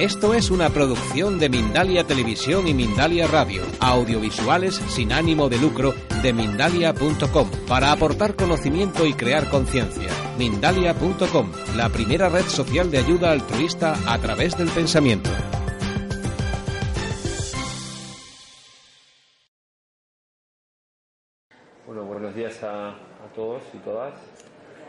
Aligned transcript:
Esto 0.00 0.32
es 0.32 0.50
una 0.50 0.70
producción 0.70 1.38
de 1.38 1.50
Mindalia 1.50 2.06
Televisión 2.06 2.66
y 2.66 2.72
Mindalia 2.72 3.26
Radio, 3.26 3.60
audiovisuales 3.80 4.76
sin 4.76 5.12
ánimo 5.12 5.50
de 5.50 5.58
lucro 5.58 5.92
de 6.22 6.32
mindalia.com, 6.32 7.50
para 7.68 7.92
aportar 7.92 8.34
conocimiento 8.34 9.04
y 9.04 9.12
crear 9.12 9.50
conciencia. 9.50 10.08
Mindalia.com, 10.38 11.52
la 11.76 11.90
primera 11.90 12.30
red 12.30 12.44
social 12.44 12.90
de 12.90 12.96
ayuda 12.96 13.30
altruista 13.30 13.94
a 14.10 14.18
través 14.18 14.56
del 14.56 14.70
pensamiento. 14.70 15.28
Bueno, 21.84 22.04
buenos 22.06 22.34
días 22.34 22.58
a, 22.62 22.94
todos 23.34 23.62
y 23.74 23.78
todas. 23.80 24.14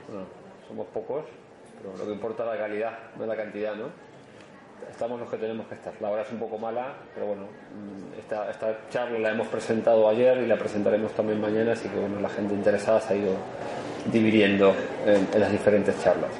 Bueno, 0.07 0.25
somos 0.69 0.87
pocos, 0.87 1.25
pero 1.81 1.97
lo 1.97 2.05
que 2.05 2.13
importa 2.13 2.43
es 2.43 2.49
la 2.51 2.57
calidad, 2.57 2.99
no 3.17 3.25
la 3.25 3.35
cantidad, 3.35 3.75
¿no? 3.75 4.10
Estamos 4.89 5.19
los 5.19 5.29
que 5.29 5.37
tenemos 5.37 5.67
que 5.67 5.75
estar. 5.75 5.93
La 5.99 6.09
hora 6.09 6.21
es 6.21 6.31
un 6.31 6.39
poco 6.39 6.57
mala, 6.57 6.93
pero 7.13 7.27
bueno, 7.27 7.43
mm, 7.43 8.19
esta, 8.19 8.49
esta 8.49 8.77
charla 8.89 9.19
la 9.19 9.31
hemos 9.31 9.47
presentado 9.47 10.07
ayer 10.09 10.37
y 10.39 10.47
la 10.47 10.57
presentaremos 10.57 11.11
también 11.13 11.41
mañana, 11.41 11.73
así 11.73 11.89
que 11.89 11.99
bueno, 11.99 12.19
la 12.19 12.29
gente 12.29 12.53
interesada 12.53 12.99
se 13.01 13.13
ha 13.13 13.17
ido 13.17 13.33
dividiendo 14.11 14.73
en, 15.05 15.39
las 15.39 15.51
diferentes 15.51 16.01
charlas. 16.03 16.31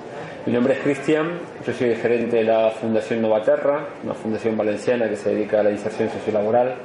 Mi 0.46 0.54
nombre 0.54 0.74
es 0.74 0.80
Cristian, 0.80 1.40
yo 1.66 1.74
soy 1.74 1.96
gerente 1.96 2.38
de 2.38 2.44
la 2.44 2.72
Fundación 2.72 3.22
Novaterra, 3.22 3.86
una 4.04 4.14
fundación 4.14 4.58
valenciana 4.58 5.08
que 5.08 5.16
se 5.16 5.34
dedica 5.36 5.60
a 5.60 5.64
la 5.64 5.72
inserción 5.72 6.10
sociolaboral 6.10 6.76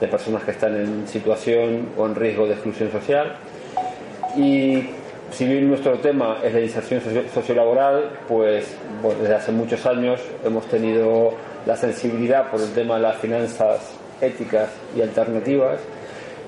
de 0.00 0.08
personas 0.08 0.44
que 0.44 0.50
están 0.50 0.76
en 0.76 1.08
situación 1.08 1.88
o 1.96 2.06
en 2.06 2.14
riesgo 2.14 2.46
de 2.46 2.52
exclusión 2.52 2.90
social. 2.90 3.36
Y 4.36 4.90
si 5.30 5.46
bien 5.46 5.68
nuestro 5.68 5.98
tema 5.98 6.38
es 6.42 6.52
la 6.52 6.60
inserción 6.60 7.00
sociolaboral, 7.32 8.10
pues 8.26 8.76
desde 9.20 9.34
hace 9.34 9.52
muchos 9.52 9.84
años 9.86 10.20
hemos 10.44 10.66
tenido 10.66 11.32
la 11.66 11.76
sensibilidad 11.76 12.50
por 12.50 12.60
el 12.60 12.72
tema 12.72 12.96
de 12.96 13.02
las 13.02 13.16
finanzas 13.18 13.92
éticas 14.20 14.70
y 14.96 15.02
alternativas 15.02 15.80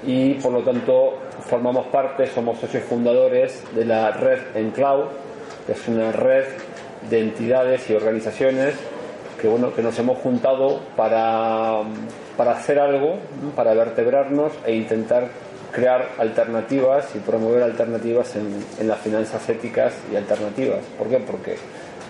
y 0.05 0.34
por 0.34 0.53
lo 0.53 0.62
tanto 0.62 1.19
formamos 1.48 1.87
parte, 1.87 2.27
somos 2.27 2.59
socios 2.59 2.84
fundadores 2.84 3.62
de 3.75 3.84
la 3.84 4.12
red 4.12 4.39
Enclau, 4.55 5.09
que 5.67 5.72
es 5.72 5.89
una 5.89 6.11
red 6.11 6.44
de 7.09 7.20
entidades 7.20 7.89
y 7.91 7.94
organizaciones 7.94 8.75
que 9.41 9.48
bueno 9.48 9.75
que 9.75 9.83
nos 9.83 9.98
hemos 9.98 10.19
juntado 10.19 10.81
para, 10.97 11.81
para 12.37 12.53
hacer 12.53 12.78
algo, 12.78 13.19
para 13.56 13.72
vertebrarnos 13.75 14.53
e 14.67 14.75
intentar 14.75 15.28
crear 15.73 16.11
alternativas 16.19 17.09
y 17.15 17.19
promover 17.19 17.63
alternativas 17.63 18.35
en, 18.37 18.89
las 18.89 18.99
finanzas 19.01 19.49
éticas 19.49 19.95
y 20.12 20.17
alternativas. 20.17 20.81
¿Por 20.99 21.09
qué? 21.09 21.19
Porque, 21.19 21.57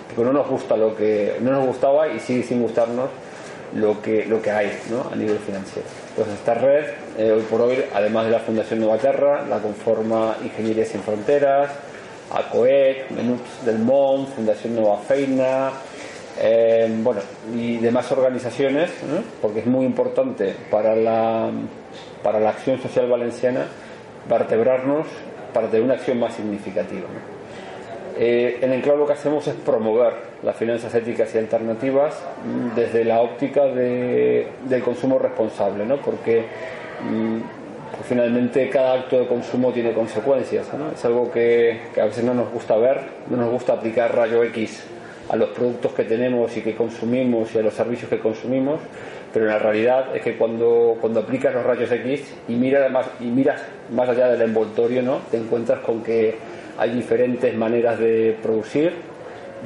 porque 0.09 0.23
no 0.23 0.33
nos 0.33 0.49
gusta 0.49 0.77
lo 0.77 0.97
que 0.97 1.37
no 1.41 1.53
nos 1.53 1.67
gustaba 1.67 2.09
y 2.09 2.21
sigue 2.21 2.43
sin 2.43 2.63
gustarnos 2.63 3.11
lo 3.75 4.01
que, 4.03 4.27
lo 4.27 4.43
que 4.43 4.51
hay 4.51 4.71
a 5.13 5.17
nivel 5.17 5.39
financiero. 5.39 5.89
Entonces 6.11 6.35
esta 6.35 6.55
red, 6.55 6.85
eh, 7.19 7.33
hoy 7.33 7.43
por 7.43 7.61
hoy, 7.61 7.85
además 7.95 8.27
de 8.27 8.33
la 8.33 8.41
Fundación 8.41 8.81
Nueva 8.81 8.99
Terra, 8.99 9.47
la 9.47 9.59
conforma 9.59 10.37
Ingeniería 10.43 10.85
Sin 10.85 11.03
Fronteras, 11.03 11.71
ACOEC, 12.33 13.11
Menuts 13.11 13.65
del 13.65 13.79
Mont, 13.79 14.29
Fundación 14.35 14.75
Nueva 14.75 14.99
Feina, 14.99 15.71
eh, 16.41 16.89
bueno, 17.03 17.21
y 17.55 17.77
demás 17.79 18.11
organizaciones, 18.13 18.91
porque 19.43 19.61
es 19.61 19.67
muy 19.67 19.85
importante 19.85 20.55
para 20.71 20.97
la 20.97 21.51
para 22.23 22.41
la 22.41 22.51
acción 22.51 22.81
social 22.81 23.09
valenciana 23.09 23.67
vertebrarnos 24.29 25.07
para 25.53 25.69
tener 25.69 25.85
una 25.85 25.95
acción 25.95 26.19
más 26.19 26.35
significativa. 26.35 27.07
Eh, 28.19 28.59
en 28.61 28.73
Enclave 28.73 28.99
lo 28.99 29.07
que 29.07 29.15
hacemos 29.15 29.47
es 29.47 29.55
promover 29.55 30.13
las 30.43 30.57
finanzas 30.57 30.95
éticas 30.95 31.35
y 31.35 31.39
alternativas 31.39 32.23
mm, 32.45 32.77
desde 32.77 33.05
la 33.05 33.21
óptica 33.21 33.65
del 33.65 34.83
consumo 34.85 35.19
responsable, 35.19 35.87
¿no? 35.87 35.97
porque 35.97 36.45
mm, 37.03 37.39
pues 37.97 38.07
finalmente 38.09 38.69
cada 38.69 38.95
acto 38.95 39.21
de 39.21 39.27
consumo 39.27 39.73
tiene 39.73 39.93
consecuencias. 39.93 40.69
Es 40.95 41.05
algo 41.05 41.31
que, 41.31 41.81
a 42.01 42.05
veces 42.05 42.25
no 42.25 42.35
nos 42.35 42.51
gusta 42.51 42.77
ver, 42.77 43.01
no 43.29 43.37
nos 43.37 43.51
gusta 43.51 43.75
aplicar 43.75 44.15
rayo 44.15 44.43
X 44.45 44.85
a 45.29 45.37
los 45.37 45.51
productos 45.51 45.93
que 45.93 46.05
tenemos 46.05 46.57
y 46.57 46.61
que 46.61 46.75
consumimos 46.75 47.55
y 47.55 47.59
a 47.59 47.63
los 47.63 47.75
servicios 47.75 48.11
que 48.11 48.19
consumimos, 48.19 48.81
pero 49.33 49.47
la 49.47 49.59
realidad 49.59 50.15
es 50.15 50.23
que 50.23 50.37
cuando, 50.37 50.97
cuando 51.01 51.21
aplicas 51.21 51.55
los 51.55 51.65
rayos 51.65 51.91
X 51.91 52.35
y 52.49 52.55
miras, 52.55 52.91
más, 52.91 53.07
y 53.21 53.25
miras 53.25 53.63
más 53.91 54.09
allá 54.09 54.29
del 54.29 54.43
envoltorio, 54.43 55.03
¿no? 55.03 55.19
te 55.31 55.37
encuentras 55.37 55.81
con 55.81 56.03
que 56.03 56.37
hay 56.79 56.91
diferentes 56.91 57.55
maneras 57.57 57.99
de 57.99 58.37
producir 58.43 58.93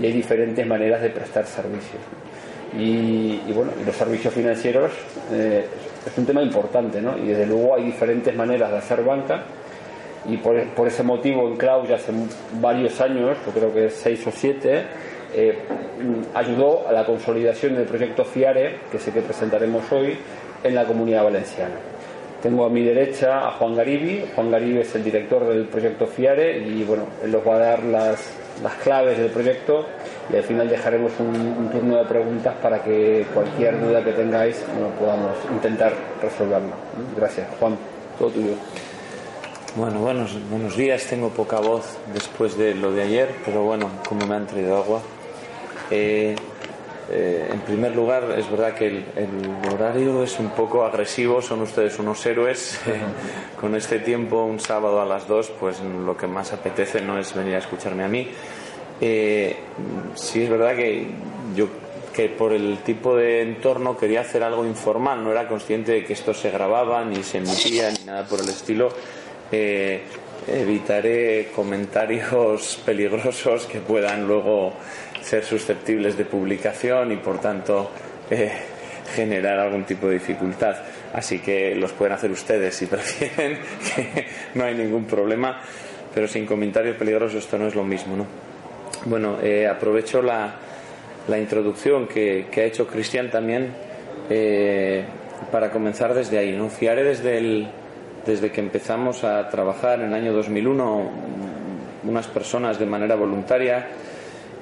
y 0.00 0.06
hay 0.06 0.12
diferentes 0.12 0.66
maneras 0.66 1.00
de 1.00 1.10
prestar 1.10 1.46
servicios. 1.46 2.02
Y, 2.76 3.38
bueno, 3.52 3.70
los 3.86 3.94
servicios 3.94 4.34
financieros 4.34 4.90
eh, 5.30 5.64
es 6.04 6.18
un 6.18 6.26
tema 6.26 6.42
importante, 6.42 7.00
¿no? 7.00 7.16
Y 7.16 7.28
desde 7.28 7.46
luego 7.46 7.76
hay 7.76 7.84
diferentes 7.84 8.34
maneras 8.34 8.72
de 8.72 8.78
hacer 8.78 9.04
banca 9.04 9.44
y 10.26 10.38
por, 10.38 10.60
por 10.70 10.88
ese 10.88 11.04
motivo 11.04 11.46
en 11.48 11.56
Cloud 11.56 11.86
ya 11.88 11.94
hace 11.96 12.12
varios 12.60 13.00
años, 13.00 13.36
yo 13.46 13.52
creo 13.52 13.72
que 13.72 13.90
seis 13.90 14.26
o 14.26 14.32
siete, 14.32 14.82
eh, 15.34 15.58
ayudó 16.34 16.86
a 16.88 16.92
la 16.92 17.04
consolidación 17.04 17.74
del 17.74 17.86
proyecto 17.86 18.24
FIARE, 18.24 18.76
que 18.90 18.98
sé 18.98 19.12
que 19.12 19.20
presentaremos 19.20 19.90
hoy, 19.92 20.16
en 20.62 20.74
la 20.74 20.84
comunidad 20.84 21.24
valenciana. 21.24 21.74
Tengo 22.42 22.66
a 22.66 22.68
mi 22.68 22.82
derecha 22.82 23.48
a 23.48 23.52
Juan 23.52 23.74
Garibi. 23.74 24.22
Juan 24.34 24.50
Garibi 24.50 24.80
es 24.80 24.94
el 24.94 25.02
director 25.02 25.48
del 25.48 25.64
proyecto 25.64 26.06
FIARE 26.06 26.58
y 26.58 26.84
bueno, 26.84 27.04
él 27.22 27.32
nos 27.32 27.46
va 27.46 27.56
a 27.56 27.58
dar 27.58 27.82
las, 27.84 28.32
las 28.62 28.74
claves 28.74 29.16
del 29.16 29.30
proyecto 29.30 29.86
y 30.30 30.36
al 30.36 30.42
final 30.42 30.68
dejaremos 30.68 31.12
un, 31.20 31.70
turno 31.70 31.96
de 31.96 32.04
preguntas 32.04 32.54
para 32.62 32.82
que 32.82 33.26
cualquier 33.32 33.80
duda 33.80 34.04
que 34.04 34.12
tengáis 34.12 34.62
podamos 34.98 35.36
intentar 35.50 35.92
resolverla. 36.20 36.74
Gracias. 37.16 37.48
Juan, 37.58 37.76
todo 38.18 38.28
tuyo. 38.30 38.54
Bueno, 39.76 40.00
buenos, 40.00 40.36
buenos 40.50 40.76
días. 40.76 41.04
Tengo 41.06 41.30
poca 41.30 41.60
voz 41.60 41.96
después 42.12 42.56
de 42.56 42.74
lo 42.74 42.92
de 42.92 43.02
ayer, 43.02 43.28
pero 43.44 43.62
bueno, 43.62 43.90
como 44.06 44.26
me 44.26 44.34
han 44.34 44.46
traído 44.46 44.76
agua, 44.76 45.00
eh, 45.94 46.34
eh, 47.10 47.48
en 47.52 47.60
primer 47.60 47.94
lugar, 47.94 48.34
es 48.36 48.50
verdad 48.50 48.74
que 48.74 48.86
el, 48.88 49.04
horario 49.72 50.24
es 50.24 50.38
un 50.40 50.50
poco 50.50 50.84
agresivo, 50.84 51.40
son 51.40 51.62
ustedes 51.62 51.98
unos 52.00 52.24
héroes. 52.26 52.80
Con 53.60 53.76
este 53.76 54.00
tiempo, 54.00 54.44
un 54.44 54.58
sábado 54.58 55.00
a 55.00 55.06
las 55.06 55.28
dos, 55.28 55.52
pues 55.60 55.80
lo 55.80 56.16
que 56.16 56.26
más 56.26 56.52
apetece 56.52 57.00
no 57.00 57.18
es 57.18 57.34
venir 57.34 57.54
a 57.54 57.58
escucharme 57.58 58.02
a 58.04 58.08
mí. 58.08 58.28
Eh, 59.00 59.56
sí 60.14 60.42
es 60.42 60.50
verdad 60.50 60.74
que 60.76 61.06
yo 61.54 61.68
que 62.12 62.28
por 62.28 62.52
el 62.52 62.78
tipo 62.78 63.16
de 63.16 63.42
entorno 63.42 63.96
quería 63.96 64.20
hacer 64.20 64.44
algo 64.44 64.64
informal, 64.64 65.24
no 65.24 65.32
era 65.32 65.48
consciente 65.48 65.90
de 65.90 66.04
que 66.04 66.12
esto 66.12 66.32
se 66.32 66.48
grababa, 66.50 67.04
ni 67.04 67.24
se 67.24 67.38
emitía, 67.38 67.90
ni 67.90 68.04
nada 68.04 68.24
por 68.24 68.40
el 68.40 68.48
estilo. 68.48 68.92
evitaré 70.46 71.50
comentarios 71.54 72.80
peligrosos 72.86 73.66
que 73.66 73.80
puedan 73.80 74.28
luego 74.28 74.74
ser 75.24 75.44
susceptibles 75.44 76.18
de 76.18 76.26
publicación 76.26 77.12
y 77.12 77.16
por 77.16 77.40
tanto 77.40 77.90
eh, 78.30 78.52
generar 79.14 79.58
algún 79.58 79.84
tipo 79.84 80.08
de 80.08 80.14
dificultad. 80.14 80.76
Así 81.14 81.38
que 81.38 81.74
los 81.74 81.92
pueden 81.92 82.12
hacer 82.12 82.30
ustedes 82.30 82.74
si 82.74 82.86
prefieren, 82.94 83.58
que 83.94 84.26
no 84.54 84.64
hay 84.64 84.74
ningún 84.74 85.06
problema, 85.06 85.60
pero 86.14 86.28
sin 86.28 86.44
comentarios 86.44 86.96
peligrosos 86.96 87.44
esto 87.44 87.56
no 87.56 87.66
es 87.66 87.74
lo 87.74 87.84
mismo. 87.84 88.16
¿no? 88.16 88.26
Bueno, 89.06 89.38
eh, 89.42 89.66
aprovecho 89.66 90.20
la, 90.20 90.56
la 91.26 91.38
introducción 91.38 92.06
que, 92.06 92.46
ha 92.54 92.60
hecho 92.60 92.86
Cristian 92.86 93.30
también 93.30 93.72
eh, 94.28 95.04
para 95.50 95.70
comenzar 95.70 96.12
desde 96.12 96.36
ahí. 96.36 96.52
¿no? 96.52 96.68
Fiare 96.68 97.02
desde, 97.02 97.38
el, 97.38 97.68
desde 98.26 98.52
que 98.52 98.60
empezamos 98.60 99.24
a 99.24 99.48
trabajar 99.48 100.00
en 100.00 100.08
el 100.08 100.14
año 100.14 100.34
2001 100.34 101.10
unas 102.04 102.26
personas 102.26 102.78
de 102.78 102.84
manera 102.84 103.14
voluntaria 103.14 103.86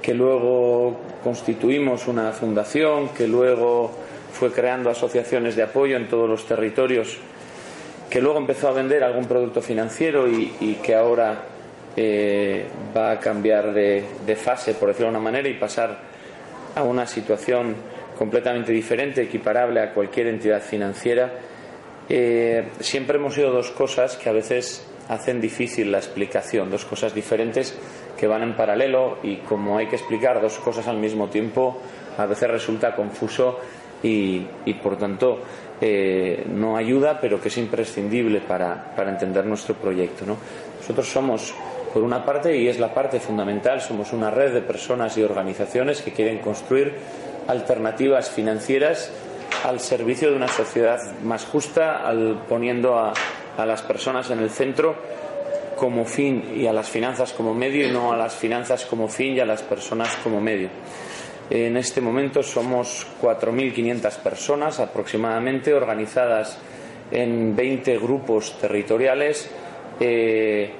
que 0.02 0.12
luego 0.12 0.96
constituimos 1.22 2.08
una 2.08 2.32
fundación, 2.32 3.10
que 3.10 3.28
luego 3.28 3.92
fue 4.32 4.50
creando 4.50 4.90
asociaciones 4.90 5.54
de 5.54 5.62
apoyo 5.62 5.96
en 5.96 6.08
todos 6.08 6.28
los 6.28 6.44
territorios, 6.44 7.18
que 8.10 8.20
luego 8.20 8.38
empezó 8.38 8.68
a 8.68 8.72
vender 8.72 9.04
algún 9.04 9.26
producto 9.26 9.62
financiero 9.62 10.28
y, 10.28 10.78
que 10.82 10.94
ahora 10.94 11.44
eh, 11.96 12.66
va 12.94 13.12
a 13.12 13.20
cambiar 13.20 13.72
de, 13.72 14.36
fase, 14.36 14.74
por 14.74 14.88
decirlo 14.88 15.06
de 15.06 15.16
una 15.16 15.24
manera, 15.24 15.48
y 15.48 15.54
pasar 15.54 15.96
a 16.74 16.82
una 16.82 17.06
situación 17.06 17.76
completamente 18.18 18.72
diferente, 18.72 19.22
equiparable 19.22 19.80
a 19.80 19.92
cualquier 19.94 20.26
entidad 20.26 20.60
financiera, 20.60 21.32
eh, 22.08 22.68
siempre 22.80 23.16
hemos 23.18 23.38
oído 23.38 23.52
dos 23.52 23.70
cosas 23.70 24.16
que 24.16 24.28
a 24.28 24.32
veces 24.32 24.84
hacen 25.08 25.40
difícil 25.40 25.92
la 25.92 25.98
explicación, 25.98 26.70
dos 26.70 26.84
cosas 26.84 27.14
diferentes 27.14 27.76
que 28.22 28.28
van 28.28 28.44
en 28.44 28.54
paralelo 28.54 29.18
y 29.24 29.38
como 29.38 29.78
hay 29.78 29.88
que 29.88 29.96
explicar 29.96 30.40
dos 30.40 30.56
cosas 30.60 30.86
al 30.86 30.96
mismo 30.96 31.26
tiempo, 31.26 31.78
a 32.16 32.24
veces 32.24 32.48
resulta 32.48 32.94
confuso 32.94 33.58
y, 34.00 34.46
por 34.80 34.96
tanto 34.96 35.40
eh, 35.80 36.44
no 36.46 36.76
ayuda, 36.76 37.18
pero 37.20 37.40
que 37.40 37.48
es 37.48 37.58
imprescindible 37.58 38.40
para, 38.40 38.94
entender 38.96 39.44
nuestro 39.44 39.74
proyecto. 39.74 40.24
Nosotros 40.78 41.08
somos, 41.08 41.52
por 41.92 42.04
una 42.04 42.24
parte, 42.24 42.56
y 42.56 42.68
es 42.68 42.78
la 42.78 42.94
parte 42.94 43.18
fundamental, 43.18 43.80
somos 43.80 44.12
una 44.12 44.30
red 44.30 44.54
de 44.54 44.60
personas 44.60 45.18
y 45.18 45.24
organizaciones 45.24 46.00
que 46.00 46.12
quieren 46.12 46.38
construir 46.38 46.94
alternativas 47.48 48.30
financieras 48.30 49.10
al 49.64 49.80
servicio 49.80 50.30
de 50.30 50.36
una 50.36 50.46
sociedad 50.46 51.00
más 51.24 51.44
justa, 51.44 52.08
poniendo 52.48 52.96
a, 52.96 53.14
a 53.58 53.66
las 53.66 53.82
personas 53.82 54.30
en 54.30 54.38
el 54.38 54.50
centro 54.50 54.94
como 55.82 56.04
fin 56.04 56.44
y 56.54 56.68
a 56.68 56.72
las 56.72 56.88
finanzas 56.88 57.32
como 57.32 57.54
medio 57.54 57.88
y 57.88 57.90
no 57.90 58.12
a 58.12 58.16
las 58.16 58.36
finanzas 58.36 58.86
como 58.86 59.08
fin 59.08 59.34
y 59.34 59.40
a 59.40 59.44
las 59.44 59.64
personas 59.64 60.14
como 60.22 60.40
medio. 60.40 60.68
En 61.50 61.76
este 61.76 62.00
momento 62.00 62.40
somos 62.44 63.04
4.500 63.20 64.18
personas 64.18 64.78
aproximadamente 64.78 65.74
organizadas 65.74 66.56
en 67.10 67.56
20 67.56 67.98
grupos 67.98 68.56
territoriales 68.60 69.50
eh, 69.98 70.70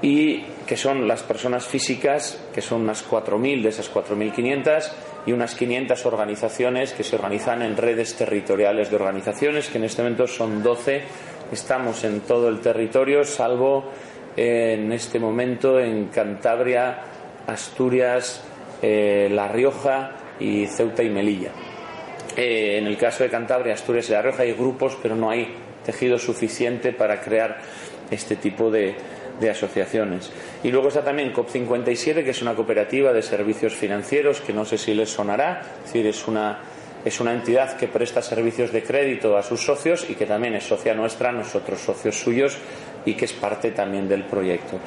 y 0.00 0.40
que 0.66 0.78
son 0.78 1.06
las 1.06 1.22
personas 1.22 1.66
físicas, 1.66 2.42
que 2.54 2.62
son 2.62 2.80
unas 2.80 3.06
4.000 3.06 3.62
de 3.62 3.68
esas 3.68 3.92
4.500 3.92 4.90
y 5.26 5.32
unas 5.32 5.54
500 5.54 6.06
organizaciones 6.06 6.94
que 6.94 7.04
se 7.04 7.16
organizan 7.16 7.60
en 7.60 7.76
redes 7.76 8.16
territoriales 8.16 8.88
de 8.88 8.96
organizaciones, 8.96 9.68
que 9.68 9.76
en 9.76 9.84
este 9.84 10.02
momento 10.02 10.26
son 10.26 10.62
12. 10.62 11.02
Estamos 11.52 12.02
en 12.04 12.20
todo 12.20 12.48
el 12.48 12.60
territorio, 12.60 13.24
salvo 13.24 13.84
en 14.38 14.90
este 14.90 15.18
momento 15.18 15.78
en 15.78 16.06
Cantabria, 16.06 17.02
Asturias, 17.46 18.42
eh, 18.80 19.28
La 19.30 19.48
Rioja 19.48 20.12
y 20.40 20.64
Ceuta 20.66 21.02
y 21.02 21.10
Melilla. 21.10 21.50
Eh, 22.38 22.78
en 22.78 22.86
el 22.86 22.96
caso 22.96 23.22
de 23.22 23.28
Cantabria, 23.28 23.74
Asturias 23.74 24.08
y 24.08 24.12
La 24.12 24.22
Rioja 24.22 24.44
hay 24.44 24.54
grupos, 24.54 24.96
pero 25.02 25.14
no 25.14 25.28
hay 25.28 25.54
tejido 25.84 26.18
suficiente 26.18 26.90
para 26.94 27.20
crear 27.20 27.58
este 28.10 28.36
tipo 28.36 28.70
de, 28.70 28.96
asociaciones. 29.50 30.32
Y 30.62 30.70
luego 30.70 30.88
está 30.88 31.04
también 31.04 31.34
COP57, 31.34 32.24
que 32.24 32.30
es 32.30 32.40
una 32.40 32.54
cooperativa 32.54 33.12
de 33.12 33.20
servicios 33.20 33.74
financieros, 33.74 34.40
que 34.40 34.54
no 34.54 34.64
sé 34.64 34.78
si 34.78 34.94
les 34.94 35.10
sonará, 35.10 35.60
es 35.84 35.92
decir, 35.92 36.06
es 36.06 36.26
una, 36.28 36.60
es 37.04 37.20
una 37.20 37.32
entidad 37.32 37.76
que 37.76 37.88
presta 37.88 38.22
servicios 38.22 38.72
de 38.72 38.82
crédito 38.82 39.36
a 39.36 39.42
sus 39.42 39.60
socios 39.60 40.08
y 40.08 40.14
que 40.14 40.26
también 40.26 40.54
es 40.54 40.64
socia 40.64 40.94
nuestra, 40.94 41.32
nosotros 41.32 41.80
socios 41.80 42.18
suyos, 42.18 42.56
y 43.04 43.14
que 43.14 43.24
es 43.24 43.32
parte 43.32 43.72
también 43.72 44.08
del 44.08 44.24
proyecto. 44.24 44.78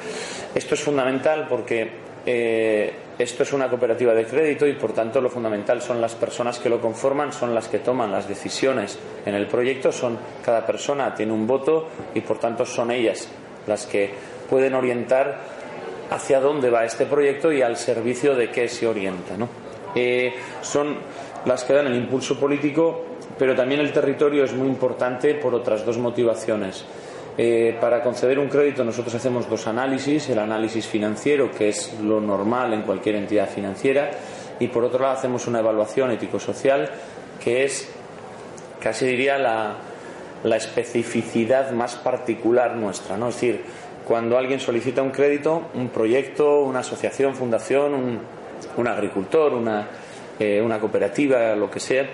Esto 0.54 0.76
es 0.76 0.82
fundamental 0.82 1.48
porque 1.50 1.90
eh, 2.26 2.94
esto 3.18 3.44
es 3.44 3.54
una 3.54 3.70
cooperativa 3.70 4.14
de 4.14 4.26
crédito 4.26 4.66
y 4.68 4.74
por 4.74 4.94
tanto 4.94 5.22
lo 5.22 5.30
fundamental 5.30 5.82
son 5.82 6.02
las 6.02 6.16
personas 6.16 6.60
que 6.60 6.70
lo 6.70 6.82
conforman, 6.82 7.32
son 7.32 7.54
las 7.54 7.68
que 7.68 7.80
toman 7.80 8.12
las 8.12 8.28
decisiones 8.28 8.98
en 9.26 9.36
el 9.36 9.48
proyecto, 9.48 9.92
son 9.92 10.18
cada 10.44 10.66
persona 10.66 11.14
tiene 11.14 11.34
un 11.34 11.46
voto 11.46 11.90
y 12.14 12.22
por 12.22 12.40
tanto 12.40 12.66
son 12.66 12.92
ellas 12.92 13.28
las 13.68 13.86
que 13.86 14.12
pueden 14.50 14.74
orientar 14.76 15.40
hacia 16.10 16.40
dónde 16.40 16.70
va 16.70 16.86
este 16.86 17.06
proyecto 17.06 17.52
y 17.52 17.62
al 17.62 17.78
servicio 17.78 18.36
de 18.36 18.50
qué 18.52 18.68
se 18.68 18.86
orienta. 18.86 19.36
Eh, 19.96 20.34
son 20.62 20.98
las 21.46 21.64
que 21.64 21.74
dan 21.74 21.88
el 21.88 21.96
impulso 21.96 22.40
político, 22.40 23.02
pero 23.38 23.56
también 23.56 23.82
el 23.82 23.92
territorio 23.92 24.44
es 24.44 24.54
muy 24.54 24.68
importante 24.68 25.36
por 25.36 25.54
otras 25.54 25.86
dos 25.86 25.98
motivaciones. 25.98 26.86
Eh, 27.38 27.78
para 27.82 28.02
conceder 28.02 28.40
un 28.40 28.48
crédito 28.48 28.86
nosotros 28.86 29.14
hacemos 29.16 29.50
dos 29.50 29.68
análisis, 29.68 30.30
el 30.30 30.40
análisis 30.40 30.88
financiero, 30.88 31.52
que 31.52 31.70
es 31.70 31.94
lo 32.02 32.22
normal 32.22 32.74
en 32.74 32.84
cualquier 32.84 33.16
entidad 33.16 33.50
financiera, 33.50 34.12
y 34.60 34.68
por 34.68 34.86
otro 34.86 35.00
lado 35.00 35.14
hacemos 35.14 35.48
una 35.48 35.60
evaluación 35.60 36.12
ético-social, 36.12 36.90
que 37.44 37.66
es, 37.66 37.90
casi 38.80 39.06
diría, 39.06 39.38
la, 39.38 39.78
especificidad 40.56 41.72
más 41.72 41.96
particular 41.96 42.76
nuestra. 42.76 43.18
¿no? 43.18 43.30
Es 43.30 43.36
decir, 43.36 43.64
cuando 44.08 44.38
alguien 44.38 44.60
solicita 44.60 45.02
un 45.02 45.10
crédito, 45.10 45.64
un 45.74 45.90
proyecto, 45.90 46.62
una 46.62 46.80
asociación, 46.80 47.36
fundación, 47.36 48.20
un, 48.78 48.88
agricultor, 48.88 49.54
una, 49.54 49.88
eh, 50.40 50.62
una 50.62 50.80
cooperativa, 50.80 51.56
lo 51.56 51.70
que 51.70 51.80
sea, 51.80 52.10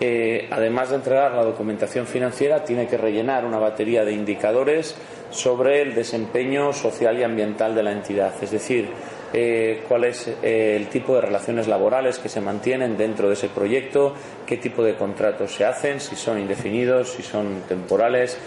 eh, 0.00 0.46
además 0.50 0.90
de 0.90 0.96
entregar 0.96 1.32
la 1.32 1.42
documentación 1.42 2.06
financiera, 2.06 2.62
tiene 2.62 2.86
que 2.86 2.96
rellenar 2.96 3.44
una 3.44 3.58
batería 3.58 4.04
de 4.04 4.12
indicadores 4.12 4.96
sobre 5.30 5.82
el 5.82 5.94
desempeño 5.94 6.72
social 6.72 7.18
y 7.18 7.24
ambiental 7.24 7.74
de 7.74 7.82
la 7.82 7.92
entidad, 7.92 8.32
es 8.40 8.50
decir, 8.50 8.88
eh, 9.32 9.82
cuál 9.86 10.04
es 10.04 10.32
el 10.42 10.86
tipo 10.86 11.14
de 11.16 11.20
relaciones 11.20 11.68
laborales 11.68 12.18
que 12.18 12.30
se 12.30 12.40
mantienen 12.40 12.96
dentro 12.96 13.28
de 13.28 13.34
ese 13.34 13.48
proyecto, 13.48 14.14
qué 14.46 14.56
tipo 14.56 14.82
de 14.82 14.94
contratos 14.94 15.52
se 15.52 15.64
hacen, 15.64 16.00
si 16.00 16.16
son 16.16 16.38
indefinidos, 16.38 17.10
si 17.10 17.22
son 17.22 17.62
temporales, 17.68 18.38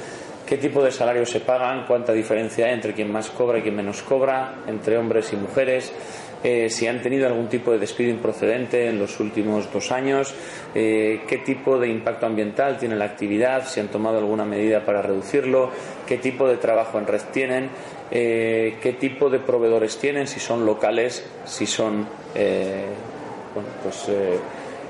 qué 0.51 0.57
tipo 0.57 0.83
de 0.83 0.91
salarios 0.91 1.29
se 1.29 1.39
pagan, 1.39 1.85
cuánta 1.85 2.13
diferencia 2.13 2.65
hay 2.65 2.73
entre 2.73 2.93
quien 2.93 3.11
más 3.11 3.29
cobra 3.29 3.59
y 3.59 3.61
quien 3.61 3.75
menos 3.75 4.01
cobra, 4.01 4.55
entre 4.67 4.97
hombres 4.97 5.31
y 5.33 5.35
mujeres. 5.35 5.93
Eh, 6.43 6.69
si 6.69 6.87
han 6.87 7.01
tenido 7.01 7.27
algún 7.27 7.47
tipo 7.47 7.71
de 7.71 7.77
despido 7.77 8.09
improcedente 8.09 8.87
en 8.87 8.97
los 8.97 9.19
últimos 9.19 9.71
dos 9.71 9.91
años, 9.91 10.33
eh, 10.73 11.21
qué 11.27 11.37
tipo 11.37 11.77
de 11.77 11.87
impacto 11.87 12.25
ambiental 12.25 12.77
tiene 12.79 12.95
la 12.95 13.05
actividad, 13.05 13.67
si 13.67 13.79
han 13.79 13.89
tomado 13.89 14.17
alguna 14.17 14.43
medida 14.43 14.83
para 14.83 15.03
reducirlo, 15.03 15.69
qué 16.07 16.17
tipo 16.17 16.47
de 16.47 16.57
trabajo 16.57 16.97
en 16.97 17.05
red 17.05 17.21
tienen, 17.31 17.69
eh, 18.09 18.77
qué 18.81 18.93
tipo 18.93 19.29
de 19.29 19.39
proveedores 19.39 19.97
tienen, 19.99 20.27
si 20.27 20.39
son 20.39 20.65
locales, 20.65 21.23
si 21.45 21.67
son 21.67 22.07
bueno, 22.33 23.69
pues, 23.83 24.07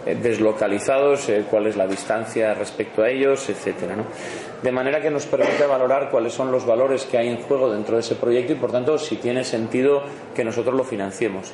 deslocalizados, 0.05 1.29
cuál 1.49 1.67
es 1.67 1.75
la 1.75 1.87
distancia 1.87 2.53
respecto 2.53 3.03
a 3.03 3.09
ellos, 3.09 3.49
etcétera. 3.49 3.95
¿no? 3.95 4.05
de 4.61 4.71
manera 4.71 5.01
que 5.01 5.09
nos 5.09 5.25
permite 5.25 5.65
valorar 5.65 6.09
cuáles 6.09 6.33
son 6.33 6.51
los 6.51 6.65
valores 6.65 7.05
que 7.05 7.17
hay 7.17 7.29
en 7.29 7.41
juego 7.41 7.71
dentro 7.71 7.95
de 7.95 8.01
ese 8.01 8.15
proyecto 8.15 8.53
y, 8.53 8.55
por 8.55 8.71
tanto, 8.71 8.97
si 8.97 9.15
tiene 9.15 9.43
sentido 9.43 10.03
que 10.35 10.43
nosotros 10.43 10.75
lo 10.75 10.83
financiemos. 10.83 11.51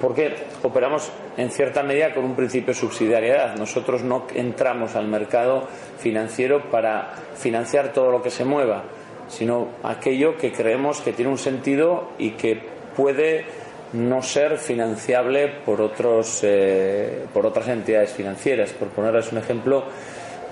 Porque 0.00 0.34
operamos 0.62 1.10
en 1.36 1.50
cierta 1.50 1.82
medida 1.82 2.14
con 2.14 2.24
un 2.24 2.36
principio 2.36 2.68
de 2.68 2.78
subsidiariedad. 2.78 3.56
Nosotros 3.56 4.04
no 4.04 4.26
entramos 4.32 4.94
al 4.94 5.08
mercado 5.08 5.66
financiero 5.98 6.70
para 6.70 7.14
financiar 7.34 7.92
todo 7.92 8.12
lo 8.12 8.22
que 8.22 8.30
se 8.30 8.44
mueva, 8.44 8.84
sino 9.26 9.70
aquello 9.82 10.36
que 10.36 10.52
creemos 10.52 11.00
que 11.00 11.12
tiene 11.12 11.32
un 11.32 11.38
sentido 11.38 12.10
y 12.16 12.32
que 12.32 12.62
puede 12.96 13.44
no 13.92 14.22
ser 14.22 14.58
financiable 14.58 15.48
por, 15.64 15.80
otros, 15.80 16.40
eh, 16.42 17.24
por 17.32 17.46
otras 17.46 17.68
entidades 17.68 18.12
financieras. 18.12 18.72
Por 18.72 18.88
ponerles 18.88 19.32
un 19.32 19.38
ejemplo, 19.38 19.84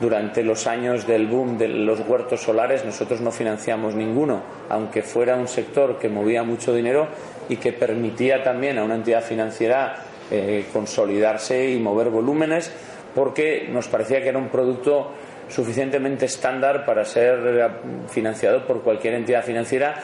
durante 0.00 0.42
los 0.42 0.66
años 0.66 1.06
del 1.06 1.26
boom 1.26 1.56
de 1.56 1.68
los 1.68 2.00
huertos 2.00 2.42
solares 2.42 2.84
nosotros 2.84 3.20
no 3.20 3.30
financiamos 3.30 3.94
ninguno, 3.94 4.42
aunque 4.68 5.02
fuera 5.02 5.36
un 5.36 5.48
sector 5.48 5.98
que 5.98 6.08
movía 6.08 6.42
mucho 6.42 6.74
dinero 6.74 7.08
y 7.48 7.56
que 7.56 7.72
permitía 7.72 8.42
también 8.42 8.78
a 8.78 8.84
una 8.84 8.96
entidad 8.96 9.22
financiera 9.22 9.96
eh, 10.30 10.66
consolidarse 10.72 11.70
y 11.70 11.78
mover 11.78 12.10
volúmenes, 12.10 12.70
porque 13.14 13.68
nos 13.70 13.88
parecía 13.88 14.20
que 14.20 14.28
era 14.28 14.38
un 14.38 14.48
producto 14.48 15.12
suficientemente 15.48 16.26
estándar 16.26 16.84
para 16.84 17.04
ser 17.04 17.70
financiado 18.08 18.66
por 18.66 18.82
cualquier 18.82 19.14
entidad 19.14 19.44
financiera 19.44 20.02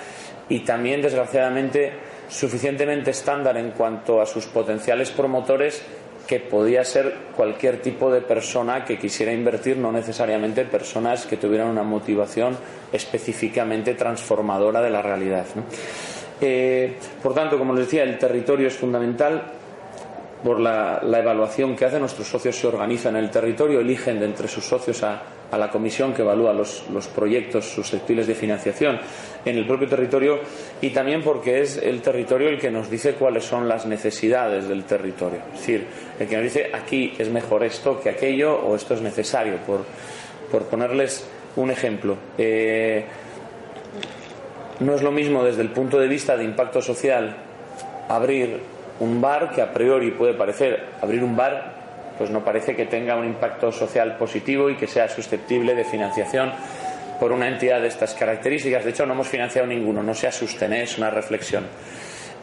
y 0.49 0.61
también, 0.61 1.03
desgraciadamente, 1.03 1.93
suficientemente 2.33 3.11
estándar 3.11 3.57
en 3.59 3.73
cuanto 3.73 4.21
a 4.21 4.27
sus 4.27 4.47
potenciales 4.47 5.11
promotores 5.11 5.83
que 6.27 6.41
podía 6.41 6.85
ser 6.85 7.15
cualquier 7.37 7.83
tipo 7.83 8.11
de 8.11 8.23
persona 8.23 8.85
que 8.85 8.99
quisiera 8.99 9.33
invertir, 9.33 9.77
no 9.77 9.93
necesariamente 9.93 10.65
personas 10.65 11.27
que 11.27 11.37
tuvieran 11.37 11.69
una 11.69 11.83
motivación 11.83 12.57
específicamente 12.93 13.95
transformadora 13.95 14.81
de 14.81 14.91
la 14.91 15.03
realidad. 15.03 15.45
Eh, 16.41 16.97
por 17.23 17.35
tanto, 17.35 17.59
como 17.59 17.75
les 17.75 17.87
decía, 17.87 18.05
el 18.05 18.19
territorio 18.19 18.69
es 18.69 18.75
fundamental 18.75 19.43
por 20.43 20.59
la, 20.59 21.01
evaluación 21.03 21.77
que 21.77 21.85
hace. 21.85 22.01
Nuestros 22.01 22.29
socios 22.29 22.57
se 22.57 22.67
organizan 22.67 23.17
en 23.17 23.25
el 23.25 23.31
territorio, 23.31 23.81
eligen 23.81 24.19
de 24.19 24.27
entre 24.27 24.49
sus 24.49 24.65
socios 24.65 25.03
a, 25.53 25.59
la 25.59 25.71
comisión 25.71 26.13
que 26.13 26.23
evalúa 26.23 26.53
los, 26.53 26.85
los, 26.93 27.07
proyectos 27.07 27.67
susceptibles 27.67 28.27
de 28.27 28.35
financiación 28.35 28.99
en 29.45 29.57
el 29.57 29.67
propio 29.67 29.89
territorio 29.89 30.41
y 30.81 30.91
también 30.91 31.23
porque 31.23 31.61
es 31.61 31.77
el 31.77 32.03
territorio 32.03 32.49
el 32.49 32.59
que 32.59 32.71
nos 32.71 32.91
dice 32.91 33.15
cuáles 33.15 33.45
son 33.45 33.69
las 33.69 33.87
necesidades 33.87 34.67
del 34.67 34.85
territorio. 34.85 35.41
Es 35.53 35.61
decir, 35.61 35.87
el 36.19 36.27
que 36.27 36.37
nos 36.37 36.45
dice 36.45 36.71
aquí 36.73 37.15
es 37.19 37.29
mejor 37.31 37.65
esto 37.65 38.01
que 38.01 38.11
aquello 38.11 38.57
o 38.57 38.75
esto 38.75 38.95
es 38.95 39.03
necesario. 39.03 39.59
Por, 39.67 39.85
por 40.51 40.65
ponerles 40.65 41.27
un 41.57 41.71
ejemplo. 41.71 42.17
Eh, 42.37 43.05
no 44.81 44.95
es 44.95 45.03
lo 45.03 45.11
mismo 45.11 45.43
desde 45.43 45.63
el 45.63 45.71
punto 45.71 45.99
de 45.99 46.09
vista 46.09 46.37
de 46.37 46.45
impacto 46.45 46.83
social 46.83 47.37
abrir 48.09 48.61
un 49.01 49.21
bar 49.21 49.53
que 49.53 49.63
a 49.63 49.73
priori 49.73 50.11
puede 50.11 50.35
parecer 50.35 50.85
abrir 51.01 51.25
un 51.25 51.37
bar 51.37 51.72
pues 52.23 52.31
no 52.31 52.45
parece 52.45 52.77
que 52.77 52.87
tenga 52.87 53.17
un 53.17 53.27
impacto 53.27 53.73
social 53.73 54.17
positivo 54.17 54.71
y 54.71 54.77
que 54.77 54.87
sea 54.87 55.09
susceptible 55.09 55.75
de 55.75 55.83
financiación 55.83 56.53
por 57.19 57.33
una 57.33 57.49
entidad 57.49 57.81
de 57.81 57.89
estas 57.89 58.15
características. 58.15 58.85
De 58.85 58.91
hecho, 58.91 59.05
no 59.05 59.15
hemos 59.15 59.27
financiado 59.27 59.67
ninguno, 59.67 60.05
no 60.05 60.15
se 60.15 60.29
asusten, 60.29 60.73
¿eh? 60.73 60.85
es 60.85 60.97
una 60.99 61.11
reflexión. 61.11 61.65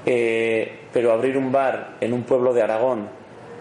Eh, 0.05 0.79
pero 0.91 1.13
abrir 1.13 1.37
un 1.37 1.49
bar 1.49 1.91
en 2.01 2.11
un 2.11 2.23
pueblo 2.23 2.53
de 2.53 2.61
Aragón 2.61 3.07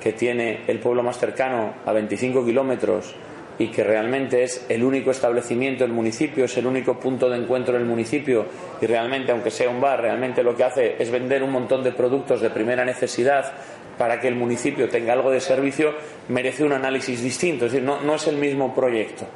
que 0.01 0.13
tiene 0.13 0.63
el 0.67 0.81
pueblo 0.81 1.05
más 1.05 1.19
cercano 1.19 1.75
a 1.87 1.93
25 1.93 2.45
kilómetros 2.45 3.15
y 3.61 3.69
que 3.69 3.85
realmente 3.85 4.43
es 4.43 4.67
el 4.69 4.83
único 4.83 5.13
establecimiento 5.13 5.85
del 5.85 5.93
municipio, 5.93 6.47
es 6.47 6.57
el 6.57 6.67
único 6.67 6.99
punto 6.99 7.31
de 7.31 7.39
encuentro 7.39 7.75
del 7.75 7.85
municipio 7.85 8.45
y 8.81 8.87
realmente, 8.87 9.31
aunque 9.31 9.53
sea 9.53 9.71
un 9.71 9.81
bar, 9.81 10.01
realmente 10.01 10.43
lo 10.43 10.57
que 10.57 10.65
hace 10.65 10.97
es 10.99 11.13
vender 11.13 11.45
un 11.45 11.53
montón 11.53 11.85
de 11.85 11.93
productos 11.93 12.41
de 12.41 12.51
primera 12.51 12.85
necesidad 12.85 13.53
para 13.99 14.21
que 14.21 14.29
el 14.29 14.37
municipio 14.37 14.89
tenga 14.89 15.13
algo 15.13 15.31
de 15.31 15.41
servicio, 15.41 15.93
merece 16.29 16.65
un 16.65 16.73
análisis 16.73 17.21
distinto. 17.21 17.67
Es 17.67 17.73
decir, 17.73 17.87
no, 17.87 18.01
no 18.01 18.15
es 18.15 18.27
el 18.29 18.37
mismo 18.37 18.75
proyecto. 18.75 19.27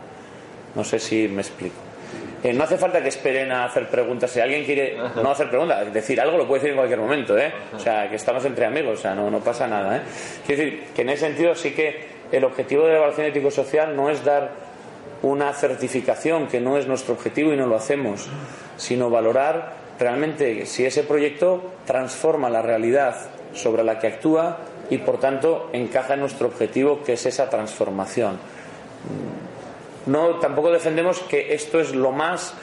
No 0.75 0.85
sé 0.85 0.99
si 0.99 1.29
me 1.29 1.43
explico. 1.43 1.77
Eh, 2.43 2.53
no 2.53 2.65
hace 2.65 2.77
falta 2.77 3.01
que 3.01 3.09
esperen 3.09 3.53
a 3.53 3.67
hacer 3.67 3.89
preguntas. 3.89 4.31
Si 4.31 4.41
alguien 4.41 4.65
quiere 4.65 4.97
no 4.97 5.31
hacer 5.31 5.49
preguntas, 5.49 5.93
decir 5.93 6.21
algo 6.21 6.37
lo 6.37 6.47
puede 6.47 6.61
decir 6.61 6.71
en 6.71 6.77
cualquier 6.77 6.99
momento, 6.99 7.39
¿eh? 7.39 7.53
O 7.75 7.79
sea, 7.79 8.09
que 8.09 8.17
estamos 8.17 8.45
entre 8.45 8.67
amigos, 8.67 8.99
o 8.99 9.03
sea, 9.03 9.15
no, 9.15 9.31
no 9.31 9.39
pasa 9.41 9.69
nada, 9.69 9.99
¿eh? 9.99 10.01
Quiero 10.45 10.63
decir 10.63 10.85
que 10.95 11.03
en 11.03 11.11
ese 11.11 11.27
sentido 11.27 11.55
sí 11.55 11.71
que 11.71 12.07
el 12.33 12.45
objetivo 12.45 12.85
de 12.85 12.93
la 12.93 12.97
evaluación 12.97 13.27
ético-social 13.29 13.95
no 13.95 14.11
es 14.11 14.25
dar 14.25 14.51
una 15.23 15.53
certificación, 15.53 16.49
que 16.49 16.61
no 16.61 16.79
es 16.79 16.89
nuestro 16.89 17.15
objetivo 17.15 17.53
y 17.53 17.57
no 17.57 17.67
lo 17.67 17.77
hacemos, 17.77 18.29
sino 18.77 19.09
valorar 19.09 19.75
realmente 20.01 20.67
si 20.67 20.85
ese 20.85 21.05
proyecto 21.05 21.63
transforma 21.87 22.51
la 22.51 22.61
realidad 22.61 23.15
sobre 23.55 23.85
la 23.85 23.99
que 23.99 24.07
actúa 24.07 24.59
y 24.91 24.99
por 24.99 25.19
tanto 25.19 25.71
encaja 25.73 26.15
en 26.15 26.21
nuestro 26.21 26.49
objetivo 26.49 27.03
que 27.03 27.15
es 27.15 27.27
esa 27.27 27.49
transformación. 27.49 28.39
No 30.07 30.37
tampoco 30.37 30.71
defendemos 30.71 31.21
que 31.21 31.55
esto 31.55 31.81
es 31.81 31.95
lo 31.95 32.13
más 32.13 32.55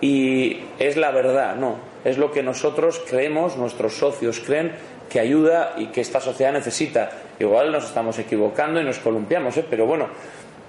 y 0.00 0.60
es 0.78 0.96
la 0.96 1.10
verdad, 1.10 1.56
no, 1.56 1.76
es 2.04 2.18
lo 2.18 2.30
que 2.30 2.42
nosotros 2.42 3.02
creemos, 3.08 3.56
nuestros 3.56 3.94
socios 3.94 4.40
creen 4.44 4.72
que 5.08 5.20
ayuda 5.20 5.74
y 5.76 5.86
que 5.86 6.00
esta 6.00 6.20
sociedad 6.20 6.52
necesita. 6.52 7.10
Igual 7.38 7.72
nos 7.72 7.84
estamos 7.84 8.18
equivocando 8.18 8.80
y 8.80 8.84
nos 8.84 8.98
columpiamos, 8.98 9.56
¿eh? 9.56 9.64
pero 9.68 9.86
bueno, 9.86 10.08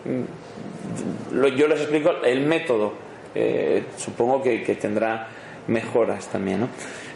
mm, 0.06 1.46
yo 1.56 1.68
les 1.68 1.82
explico 1.82 2.12
el 2.24 2.42
método. 2.42 2.94
Eh, 3.36 3.84
supongo 3.98 4.42
que, 4.42 4.64
que, 4.64 4.76
tendrá 4.76 5.28
mejoras 5.68 6.28
también. 6.28 6.62
¿no? 6.62 6.70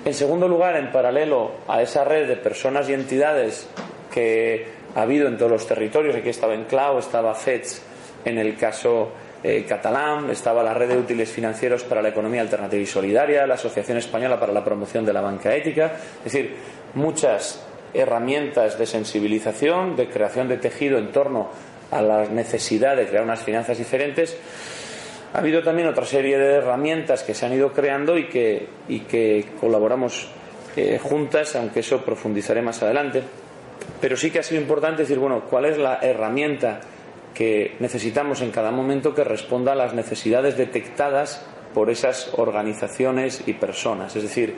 En 0.06 0.14
segundo 0.14 0.50
lugar, 0.50 0.76
en 0.76 0.92
paralelo 0.92 1.52
a 1.68 1.82
esa 1.82 2.04
red 2.04 2.28
de 2.28 2.36
personas 2.36 2.90
y 2.90 2.94
entidades 2.94 3.68
que 4.12 4.68
ha 4.96 5.04
habido 5.04 5.30
en 5.30 5.38
todos 5.38 5.52
los 5.52 5.68
territorios, 5.68 6.16
aquí 6.16 6.30
estaba 6.30 6.54
Enclao, 6.54 7.00
estaba 7.00 7.34
FEDS 7.34 7.82
en 8.26 8.38
el 8.38 8.58
caso 8.58 9.12
eh, 9.44 9.66
catalán, 9.68 10.30
estaba 10.30 10.62
la 10.62 10.74
red 10.74 10.90
de 10.90 10.98
útiles 10.98 11.30
financieros 11.30 11.84
para 11.84 12.02
la 12.02 12.10
economía 12.10 12.42
alternativa 12.42 12.82
y 12.82 12.86
solidaria, 12.86 13.48
la 13.48 13.54
Asociación 13.54 13.98
Española 13.98 14.40
para 14.40 14.52
la 14.52 14.64
Promoción 14.64 15.06
de 15.06 15.14
la 15.14 15.22
Banca 15.22 15.56
Ética, 15.56 15.94
es 16.18 16.32
decir, 16.34 16.56
muchas 16.96 17.66
herramientas 17.94 18.78
de 18.78 18.86
sensibilización, 18.86 19.96
de 19.96 20.10
creación 20.10 20.50
de 20.50 20.58
tejido 20.58 20.98
en 20.98 21.12
torno 21.12 21.50
a 21.92 22.02
la 22.02 22.26
necesidad 22.26 22.98
de 22.98 23.08
crear 23.08 23.24
unas 23.24 23.42
finanzas 23.42 23.78
diferentes 23.78 24.38
ha 25.34 25.40
habido 25.40 25.64
también 25.64 25.88
otra 25.88 26.06
serie 26.06 26.38
de 26.38 26.56
herramientas 26.56 27.24
que 27.24 27.34
se 27.34 27.46
han 27.46 27.54
ido 27.54 27.74
creando 27.74 28.18
y 28.18 28.28
que, 28.28 28.68
y 28.88 29.00
que 29.02 29.46
colaboramos 29.60 30.28
eh, 30.76 31.00
juntas, 31.02 31.56
aunque 31.56 31.80
eso 31.80 32.06
profundizaré 32.06 32.62
más 32.62 32.84
adelante. 32.84 33.24
Pero 34.00 34.16
sí 34.16 34.30
que 34.30 34.40
ha 34.40 34.44
sido 34.44 34.62
importante 34.62 35.02
decir, 35.02 35.18
bueno, 35.18 35.44
¿cuál 35.50 35.66
es 35.66 35.80
la 35.80 36.00
herramienta 36.02 36.82
que 37.34 37.76
necesitamos 37.80 38.42
en 38.42 38.52
cada 38.52 38.70
momento 38.70 39.16
que 39.16 39.24
responda 39.24 39.72
a 39.72 39.76
las 39.76 39.96
necesidades 39.96 40.56
detectadas 40.56 41.44
por 41.74 41.90
esas 41.90 42.30
organizaciones 42.38 43.42
y 43.48 43.54
personas? 43.54 44.16
Es 44.16 44.22
decir, 44.22 44.54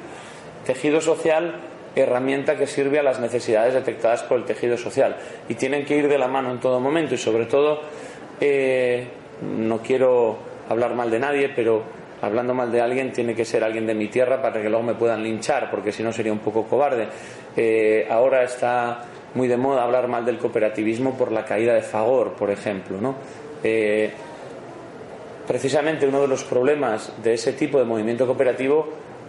tejido 0.65 0.99
social, 0.99 1.55
herramienta 1.95 2.57
que 2.57 2.67
sirve 2.67 2.99
a 2.99 3.03
las 3.03 3.21
necesidades 3.21 3.73
detectadas 3.73 4.23
por 4.23 4.39
el 4.39 4.43
tejido 4.43 4.77
social. 4.77 5.15
Y 5.47 5.55
tienen 5.55 5.85
que 5.85 5.95
ir 5.95 6.09
de 6.09 6.17
la 6.17 6.27
mano 6.27 6.51
en 6.51 6.59
todo 6.59 6.81
momento 6.81 7.15
y 7.15 7.17
sobre 7.17 7.45
todo, 7.45 7.79
eh, 8.41 9.07
no 9.41 9.79
quiero 9.79 10.54
hablar 10.69 10.95
mal 10.95 11.09
de 11.09 11.19
nadie, 11.19 11.49
pero 11.49 11.83
hablando 12.21 12.53
mal 12.53 12.71
de 12.71 12.81
alguien 12.81 13.11
tiene 13.11 13.35
que 13.35 13.45
ser 13.45 13.63
alguien 13.63 13.85
de 13.85 13.93
mi 13.93 14.07
tierra 14.07 14.41
para 14.41 14.61
que 14.61 14.69
luego 14.69 14.83
me 14.83 14.95
puedan 14.95 15.23
linchar, 15.23 15.69
porque 15.69 15.91
si 15.91 16.03
no 16.03 16.11
sería 16.11 16.31
un 16.31 16.39
poco 16.39 16.63
cobarde. 16.63 17.07
Eh, 17.55 18.07
ahora 18.09 18.43
está 18.43 19.05
muy 19.35 19.47
de 19.47 19.57
moda 19.57 19.83
hablar 19.83 20.07
mal 20.07 20.25
del 20.25 20.37
cooperativismo 20.37 21.17
por 21.17 21.31
la 21.31 21.43
caída 21.45 21.73
de 21.73 21.81
Fagor, 21.81 22.33
por 22.33 22.49
ejemplo, 22.49 22.99
¿no? 22.99 23.15
Eh, 23.63 24.11
precisamente 25.47 26.07
uno 26.07 26.21
de 26.21 26.27
los 26.27 26.43
problemas 26.43 27.13
de 27.21 27.33
ese 27.33 27.53
tipo 27.53 27.77
de 27.77 27.85
movimiento 27.85 28.25
cooperativo 28.25 28.87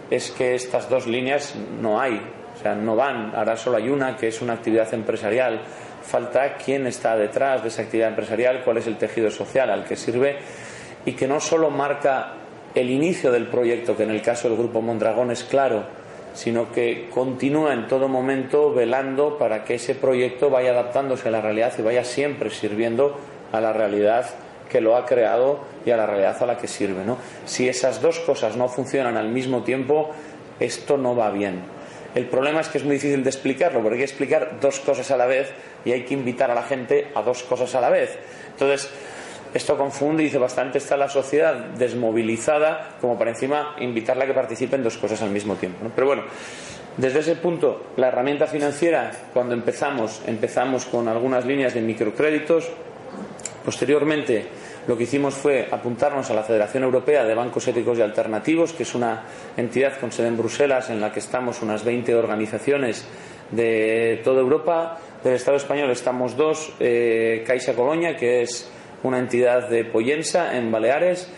es 0.09 0.31
que 0.31 0.55
estas 0.55 0.89
dos 0.89 1.05
líneas 1.07 1.55
no 1.81 1.99
hay, 1.99 2.21
o 2.55 2.61
sea, 2.61 2.73
no 2.73 2.95
van. 2.95 3.33
Ahora 3.35 3.57
solo 3.57 3.77
hay 3.77 3.89
una, 3.89 4.15
que 4.15 4.29
es 4.29 4.41
una 4.41 4.53
actividad 4.53 4.91
empresarial. 4.93 5.61
Falta 6.01 6.55
quién 6.55 6.87
está 6.87 7.17
detrás 7.17 7.61
de 7.61 7.67
esa 7.67 7.81
actividad 7.81 8.09
empresarial, 8.09 8.63
cuál 8.63 8.77
es 8.77 8.87
el 8.87 8.97
tejido 8.97 9.29
social 9.29 9.69
al 9.69 9.83
que 9.83 9.97
sirve 9.97 10.37
y 11.07 11.13
que 11.13 11.25
no 11.25 11.39
solo 11.39 11.69
marca 11.69 12.33
el 12.75 12.89
inicio 12.89 13.31
del 13.31 13.47
proyecto, 13.47 13.95
que 13.95 14.03
en 14.03 14.11
el 14.11 14.21
caso 14.21 14.49
del 14.49 14.57
Grupo 14.57 14.81
Mondragón 14.81 15.31
es 15.31 15.45
claro, 15.45 15.85
sino 16.33 16.69
que 16.73 17.07
continúa 17.09 17.73
en 17.73 17.87
todo 17.87 18.09
momento 18.09 18.73
velando 18.73 19.37
para 19.37 19.63
que 19.63 19.75
ese 19.75 19.95
proyecto 19.95 20.49
vaya 20.49 20.71
adaptándose 20.71 21.29
a 21.29 21.31
la 21.31 21.39
realidad 21.39 21.71
y 21.79 21.81
vaya 21.81 22.03
siempre 22.03 22.49
sirviendo 22.49 23.17
a 23.53 23.61
la 23.61 23.71
realidad 23.71 24.25
que 24.69 24.81
lo 24.81 24.97
ha 24.97 25.05
creado 25.05 25.61
y 25.85 25.91
a 25.91 25.97
la 25.97 26.07
realidad 26.07 26.43
a 26.43 26.45
la 26.45 26.57
que 26.57 26.67
sirve. 26.67 27.05
¿no? 27.05 27.17
Si 27.45 27.69
esas 27.69 28.01
dos 28.01 28.19
cosas 28.19 28.57
no 28.57 28.67
funcionan 28.67 29.15
al 29.15 29.29
mismo 29.29 29.63
tiempo, 29.63 30.11
esto 30.59 30.97
no 30.97 31.15
va 31.15 31.31
bien. 31.31 31.61
El 32.15 32.25
problema 32.25 32.59
es 32.59 32.67
que 32.67 32.79
es 32.79 32.83
muy 32.83 32.95
difícil 32.95 33.23
de 33.23 33.29
explicarlo, 33.29 33.79
porque 33.81 33.93
hay 33.93 33.99
que 33.99 34.05
explicar 34.11 34.59
dos 34.59 34.81
cosas 34.81 35.09
a 35.11 35.15
la 35.15 35.25
vez 35.25 35.51
y 35.85 35.93
hay 35.93 36.03
que 36.03 36.15
invitar 36.15 36.51
a 36.51 36.55
la 36.55 36.63
gente 36.63 37.07
a 37.15 37.21
dos 37.21 37.43
cosas 37.43 37.73
a 37.75 37.81
la 37.81 37.89
vez. 37.89 38.19
Entonces, 38.51 38.91
esto 39.53 39.77
confunde 39.77 40.23
y 40.23 40.25
dice 40.25 40.37
bastante 40.37 40.77
está 40.77 40.97
la 40.97 41.09
sociedad 41.09 41.55
desmovilizada 41.55 42.97
como 43.01 43.17
para 43.17 43.31
encima 43.31 43.75
invitarla 43.79 44.25
a 44.25 44.27
que 44.27 44.33
participe 44.33 44.75
en 44.75 44.83
dos 44.83 44.97
cosas 44.97 45.21
al 45.21 45.29
mismo 45.29 45.55
tiempo. 45.55 45.89
Pero 45.95 46.07
bueno, 46.07 46.23
desde 46.97 47.19
ese 47.19 47.35
punto, 47.35 47.91
la 47.95 48.07
herramienta 48.07 48.47
financiera, 48.47 49.11
cuando 49.33 49.53
empezamos, 49.53 50.21
empezamos 50.25 50.85
con 50.85 51.07
algunas 51.07 51.45
líneas 51.45 51.75
de 51.75 51.81
microcréditos. 51.81 52.67
Posteriormente, 53.63 54.47
lo 54.87 54.97
que 54.97 55.03
hicimos 55.03 55.35
fue 55.35 55.67
apuntarnos 55.69 56.31
a 56.31 56.33
la 56.33 56.43
Federación 56.43 56.83
Europea 56.83 57.23
de 57.23 57.35
Bancos 57.35 57.67
Éticos 57.67 57.99
y 57.99 58.01
Alternativos, 58.01 58.73
que 58.73 58.83
es 58.83 58.95
una 58.95 59.23
entidad 59.55 59.99
con 59.99 60.11
sede 60.11 60.29
en 60.29 60.37
Bruselas 60.37 60.89
en 60.89 60.99
la 60.99 61.11
que 61.11 61.19
estamos 61.19 61.61
unas 61.61 61.83
20 61.83 62.15
organizaciones 62.15 63.05
de 63.51 64.19
toda 64.23 64.41
Europa. 64.41 64.97
Del 65.23 65.33
Estado 65.33 65.57
español 65.57 65.91
estamos 65.91 66.35
dos, 66.35 66.73
eh, 66.79 67.43
Caixa 67.45 67.73
Colonia, 67.73 68.15
que 68.15 68.41
es 68.41 68.71
una 69.03 69.19
entidad 69.19 69.69
de 69.69 69.85
Poyensa 69.85 70.57
en 70.57 70.71
Baleares, 70.71 71.29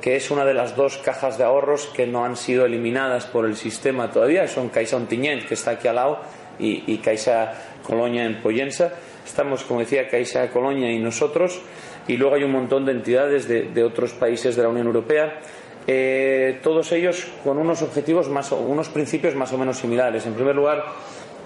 que 0.00 0.16
es 0.16 0.30
una 0.30 0.44
de 0.44 0.54
las 0.54 0.76
dos 0.76 0.98
cajas 0.98 1.38
de 1.38 1.44
ahorros 1.44 1.86
que 1.86 2.06
no 2.06 2.24
han 2.24 2.36
sido 2.36 2.64
eliminadas 2.64 3.26
por 3.26 3.44
el 3.44 3.56
sistema 3.56 4.10
todavía, 4.10 4.48
son 4.48 4.68
Caixa 4.68 4.96
Ontinyent, 4.96 5.46
que 5.46 5.54
está 5.54 5.72
aquí 5.72 5.88
al 5.88 5.96
lado, 5.96 6.20
y, 6.58 6.98
Caixa 6.98 7.52
Colonia 7.82 8.24
en 8.24 8.40
Poyensa. 8.42 8.92
Estamos, 9.24 9.64
como 9.64 9.80
decía, 9.80 10.08
Caixa 10.08 10.50
Colonia 10.50 10.92
y 10.92 10.98
nosotros, 10.98 11.60
y 12.06 12.16
luego 12.16 12.36
hay 12.36 12.44
un 12.44 12.52
montón 12.52 12.84
de 12.84 12.92
entidades 12.92 13.48
de, 13.48 13.84
otros 13.84 14.12
países 14.12 14.56
de 14.56 14.62
la 14.62 14.68
Unión 14.68 14.86
Europea. 14.86 15.40
Eh, 15.86 16.60
todos 16.62 16.92
ellos 16.92 17.26
con 17.42 17.58
unos 17.58 17.82
objetivos 17.82 18.28
más, 18.28 18.52
unos 18.52 18.90
principios 18.90 19.34
más 19.34 19.52
o 19.52 19.58
menos 19.58 19.78
similares. 19.78 20.26
En 20.26 20.34
primer 20.34 20.54
lugar, 20.54 20.84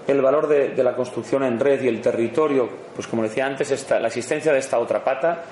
el 0.07 0.21
valor 0.21 0.47
de, 0.47 0.83
la 0.83 0.95
construcción 0.95 1.43
en 1.43 1.59
red 1.59 1.81
y 1.81 1.87
el 1.87 2.01
territorio, 2.01 2.69
pues 2.93 3.07
como 3.07 3.23
decía 3.23 3.45
antes, 3.45 3.71
está 3.71 3.99
la 3.99 4.07
existencia 4.07 4.53
de 4.53 4.59
esta 4.59 4.79
otra 4.79 5.03
pata, 5.03 5.43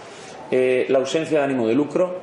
eh, 0.52 0.86
la 0.90 1.00
ausencia 1.00 1.40
de 1.40 1.46
ánimo 1.46 1.68
de 1.68 1.74
lucro, 1.74 2.20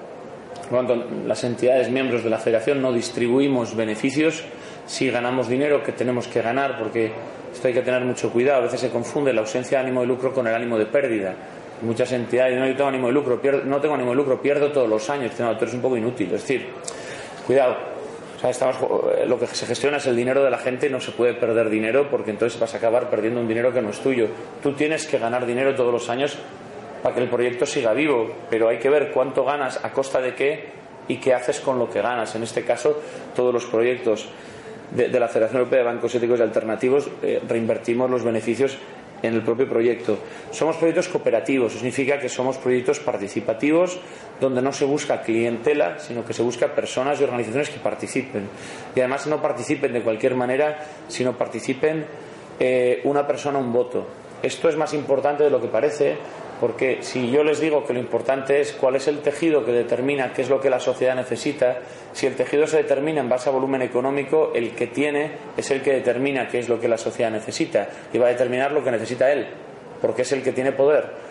cuando 0.69 0.95
las 1.27 1.43
entidades 1.43 1.91
miembros 1.91 2.23
de 2.23 2.31
la 2.31 2.39
federación 2.39 2.81
no 2.81 2.93
distribuimos 2.93 3.75
beneficios, 3.75 4.45
si 4.87 5.11
ganamos 5.11 5.49
dinero 5.49 5.83
que 5.83 5.93
tenemos 5.93 6.29
que 6.29 6.41
ganar, 6.41 6.79
porque 6.79 7.13
esto 7.53 7.67
hay 7.67 7.75
que 7.75 7.83
tener 7.83 8.05
mucho 8.05 8.31
cuidado, 8.31 8.61
a 8.61 8.65
veces 8.65 8.81
se 8.81 8.91
confunde 8.91 9.33
la 9.33 9.41
ausencia 9.41 9.79
de 9.79 9.85
ánimo 9.85 10.03
de 10.03 10.07
lucro 10.07 10.33
con 10.33 10.47
el 10.47 10.55
ánimo 10.55 10.79
de 10.79 10.87
pérdida. 10.87 11.35
Muchas 11.83 12.13
entidades, 12.13 12.59
no, 12.59 12.67
yo 12.67 12.77
tengo 12.77 12.89
ánimo 12.89 13.09
de 13.09 13.15
lucro, 13.15 13.41
no 13.65 13.81
tengo 13.81 13.95
ánimo 13.95 14.11
de 14.11 14.17
lucro, 14.17 14.41
pierdo 14.41 14.71
todos 14.71 14.89
los 14.89 15.09
años, 15.11 15.33
no, 15.41 15.57
tú 15.57 15.65
un 15.73 15.81
poco 15.81 15.97
inútil. 15.97 16.27
Es 16.35 16.43
decir, 16.43 16.69
cuidado, 17.47 17.90
estamos, 18.49 18.77
eh, 19.17 19.27
lo 19.27 19.39
que 19.39 19.47
se 19.47 19.67
gestiona 19.67 19.99
es 19.99 20.07
el 20.07 20.17
dinero 20.17 20.43
de 20.43 20.51
la 20.51 20.59
gente 20.59 20.89
no 20.89 21.01
se 21.01 21.13
puede 21.13 21.35
perder 21.35 21.69
dinero 21.69 22.09
porque 22.11 22.31
entonces 22.31 22.59
vas 22.59 22.73
a 22.75 22.79
acabar 22.79 23.11
perdiendo 23.11 23.41
un 23.41 23.49
dinero 23.49 23.73
que 23.73 23.83
no 23.83 23.91
es 23.91 24.01
tuyo. 24.01 24.29
Tú 24.63 24.73
tienes 24.73 25.07
que 25.07 25.19
ganar 25.19 25.47
dinero 25.47 25.75
todos 25.75 25.93
los 25.93 26.09
años 26.09 26.39
para 27.03 27.15
que 27.15 27.23
el 27.23 27.29
proyecto 27.29 27.67
siga 27.67 27.93
vivo, 27.93 28.31
pero 28.49 28.69
hay 28.69 28.79
que 28.79 28.89
ver 28.89 29.11
cuánto 29.13 29.45
ganas, 29.45 29.85
a 29.85 29.93
costa 29.93 30.21
de 30.21 30.35
qué 30.35 30.69
y 31.09 31.17
qué 31.17 31.35
haces 31.35 31.61
con 31.61 31.79
lo 31.79 31.91
que 31.91 32.01
ganas. 32.01 32.35
En 32.35 32.43
este 32.43 32.65
caso, 32.65 33.01
todos 33.35 33.53
los 33.53 33.67
proyectos 33.67 34.29
de, 34.91 35.09
la 35.21 35.29
Federación 35.29 35.59
Europea 35.59 35.81
de 35.81 35.85
Bancos 35.85 36.15
Éticos 36.15 36.41
y 36.41 36.43
Alternativos, 36.43 37.09
eh, 37.23 37.41
reinvertimos 37.47 38.11
los 38.11 38.25
beneficios 38.25 38.77
en 39.23 39.35
el 39.35 39.43
propio 39.43 39.69
proyecto. 39.69 40.19
Somos 40.51 40.77
proyectos 40.77 41.09
cooperativos, 41.09 41.73
significa 41.73 42.19
que 42.19 42.29
somos 42.29 42.59
proyectos 42.59 43.01
participativos 43.01 43.99
donde 44.41 44.63
no 44.63 44.73
se 44.73 44.85
busca 44.85 45.23
clientela, 45.23 45.99
sino 45.99 46.25
que 46.25 46.33
se 46.33 46.43
busca 46.43 46.75
personas 46.75 47.21
y 47.21 47.25
organizaciones 47.25 47.71
que 47.71 47.79
participen. 47.79 48.49
Y 48.95 49.01
además 49.01 49.27
no 49.27 49.41
participen 49.41 49.93
de 49.93 50.03
cualquier 50.03 50.35
manera, 50.35 50.79
sino 51.09 51.37
participen 51.37 52.07
eh, 52.59 53.01
una 53.05 53.27
persona, 53.27 53.59
un 53.59 53.73
voto. 53.73 54.07
Esto 54.43 54.69
es 54.69 54.77
más 54.77 54.95
importante 54.95 55.45
de 55.45 55.51
lo 55.51 55.61
que 55.61 55.69
parece 55.69 56.17
porque 56.61 56.99
si 57.01 57.31
yo 57.31 57.43
les 57.43 57.59
digo 57.59 57.87
que 57.87 57.95
lo 57.95 57.99
importante 57.99 58.61
es 58.61 58.73
cuál 58.73 58.97
es 58.97 59.09
el 59.09 59.21
tejido 59.21 59.65
que 59.65 59.73
determina 59.73 60.35
qué 60.35 60.43
es 60.43 60.51
lo 60.51 60.61
que 60.61 60.69
la 60.69 60.79
sociedad 60.79 61.17
necesita, 61.17 61.79
si 62.13 62.27
el 62.27 62.37
tejido 62.37 62.67
se 62.67 62.79
determina 62.79 63.21
en 63.21 63.29
base 63.29 63.49
a 63.49 63.53
volumen 63.53 63.83
económico, 63.83 64.53
el 64.55 64.71
que 64.73 64.89
tiene 64.89 65.33
es 65.57 65.71
el 65.71 65.83
que 65.83 65.93
determina 65.93 66.49
qué 66.49 66.59
es 66.59 66.69
lo 66.69 66.81
que 66.81 66.89
la 66.89 66.99
sociedad 66.99 67.31
necesita 67.31 67.89
y 68.13 68.19
va 68.19 68.27
a 68.27 68.31
determinar 68.31 68.73
lo 68.73 68.83
que 68.83 68.91
necesita 68.91 69.33
él, 69.33 69.47
porque 70.01 70.23
es 70.23 70.33
el 70.33 70.43
que 70.43 70.53
tiene 70.53 70.73
poder. 70.73 71.31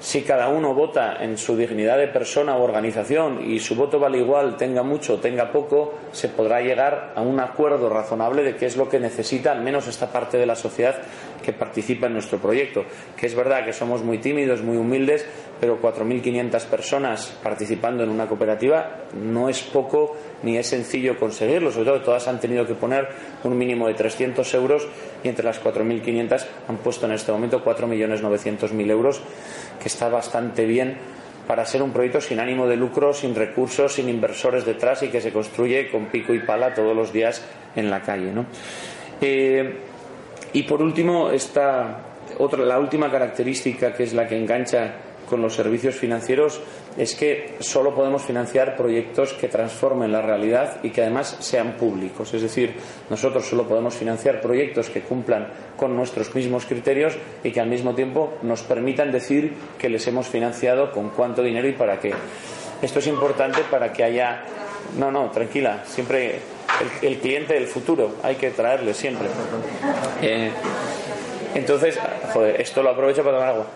Si 0.00 0.22
cada 0.22 0.48
uno 0.48 0.74
vota 0.74 1.16
en 1.20 1.36
su 1.36 1.56
dignidad 1.56 1.98
de 1.98 2.06
persona 2.06 2.56
o 2.56 2.62
organización 2.62 3.50
y 3.50 3.58
su 3.58 3.74
voto 3.74 3.98
vale 3.98 4.18
igual, 4.18 4.56
tenga 4.56 4.84
mucho 4.84 5.14
o 5.14 5.18
tenga 5.18 5.50
poco, 5.50 5.94
se 6.12 6.28
podrá 6.28 6.60
llegar 6.60 7.12
a 7.16 7.20
un 7.20 7.40
acuerdo 7.40 7.88
razonable 7.88 8.44
de 8.44 8.54
qué 8.54 8.66
es 8.66 8.76
lo 8.76 8.88
que 8.88 9.00
necesita 9.00 9.50
al 9.50 9.60
menos 9.60 9.88
esta 9.88 10.12
parte 10.12 10.38
de 10.38 10.46
la 10.46 10.54
sociedad 10.54 10.94
que 11.42 11.52
participa 11.52 12.06
en 12.06 12.14
nuestro 12.14 12.38
proyecto. 12.38 12.84
Que 13.16 13.26
es 13.26 13.34
verdad 13.34 13.64
que 13.64 13.72
somos 13.72 14.02
muy 14.02 14.18
tímidos, 14.18 14.62
muy 14.62 14.76
humildes, 14.76 15.26
pero 15.60 15.80
4.500 15.80 16.64
personas 16.66 17.36
participando 17.42 18.02
en 18.02 18.10
una 18.10 18.26
cooperativa 18.26 19.04
no 19.14 19.48
es 19.48 19.60
poco 19.62 20.16
ni 20.42 20.56
es 20.56 20.66
sencillo 20.66 21.18
conseguirlo. 21.18 21.70
Sobre 21.72 21.86
todo, 21.86 22.02
todas 22.02 22.28
han 22.28 22.40
tenido 22.40 22.66
que 22.66 22.74
poner 22.74 23.08
un 23.44 23.56
mínimo 23.56 23.88
de 23.88 23.94
300 23.94 24.52
euros 24.54 24.86
y 25.22 25.28
entre 25.28 25.44
las 25.44 25.62
4.500 25.62 26.46
han 26.68 26.76
puesto 26.78 27.06
en 27.06 27.12
este 27.12 27.32
momento 27.32 27.64
4.900.000 27.64 28.90
euros 28.90 29.20
que 29.80 29.88
está 29.88 30.08
bastante 30.08 30.64
bien 30.64 30.96
para 31.48 31.64
ser 31.64 31.82
un 31.82 31.92
proyecto 31.92 32.20
sin 32.20 32.40
ánimo 32.40 32.68
de 32.68 32.76
lucro, 32.76 33.14
sin 33.14 33.34
recursos, 33.34 33.94
sin 33.94 34.10
inversores 34.10 34.66
detrás 34.66 35.02
y 35.02 35.08
que 35.08 35.22
se 35.22 35.32
construye 35.32 35.90
con 35.90 36.06
pico 36.06 36.34
y 36.34 36.40
pala 36.40 36.74
todos 36.74 36.94
los 36.94 37.10
días 37.10 37.42
en 37.74 37.88
la 37.88 38.02
calle. 38.02 38.32
Eh, 39.22 39.78
y 40.52 40.62
por 40.62 40.82
último, 40.82 41.30
esta, 41.30 41.98
otra, 42.38 42.64
la 42.64 42.78
última 42.78 43.10
característica 43.10 43.92
que 43.92 44.04
es 44.04 44.14
la 44.14 44.26
que 44.26 44.36
engancha 44.36 44.94
con 45.28 45.42
los 45.42 45.54
servicios 45.54 45.94
financieros 45.94 46.60
es 46.96 47.14
que 47.14 47.54
solo 47.60 47.94
podemos 47.94 48.22
financiar 48.22 48.76
proyectos 48.76 49.34
que 49.34 49.48
transformen 49.48 50.10
la 50.10 50.22
realidad 50.22 50.78
y 50.82 50.90
que 50.90 51.02
además 51.02 51.36
sean 51.40 51.72
públicos. 51.72 52.32
Es 52.34 52.42
decir, 52.42 52.74
nosotros 53.10 53.46
solo 53.46 53.68
podemos 53.68 53.94
financiar 53.94 54.40
proyectos 54.40 54.90
que 54.90 55.02
cumplan 55.02 55.48
con 55.76 55.94
nuestros 55.94 56.34
mismos 56.34 56.66
criterios 56.66 57.16
y 57.44 57.52
que 57.52 57.60
al 57.60 57.68
mismo 57.68 57.94
tiempo 57.94 58.38
nos 58.42 58.62
permitan 58.62 59.12
decir 59.12 59.54
que 59.78 59.88
les 59.88 60.06
hemos 60.08 60.26
financiado 60.28 60.90
con 60.90 61.10
cuánto 61.10 61.42
dinero 61.42 61.68
y 61.68 61.72
para 61.72 62.00
qué. 62.00 62.12
Esto 62.82 62.98
es 62.98 63.06
importante 63.06 63.60
para 63.70 63.92
que 63.92 64.04
haya. 64.04 64.44
No, 64.98 65.10
no, 65.10 65.30
tranquila, 65.30 65.82
siempre 65.84 66.40
el, 67.02 67.18
cliente 67.18 67.54
del 67.54 67.66
futuro, 67.66 68.16
hay 68.22 68.36
que 68.36 68.50
traerle 68.50 68.94
siempre. 68.94 69.28
Eh, 70.22 70.50
entonces, 71.54 71.98
joder, 72.32 72.60
esto 72.60 72.82
lo 72.82 72.90
aprovecho 72.90 73.22
para 73.22 73.38
tomar 73.38 73.48
agua. 73.54 73.66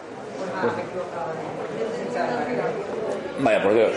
Vaya, 3.40 3.62
por 3.62 3.74
Dios. 3.74 3.90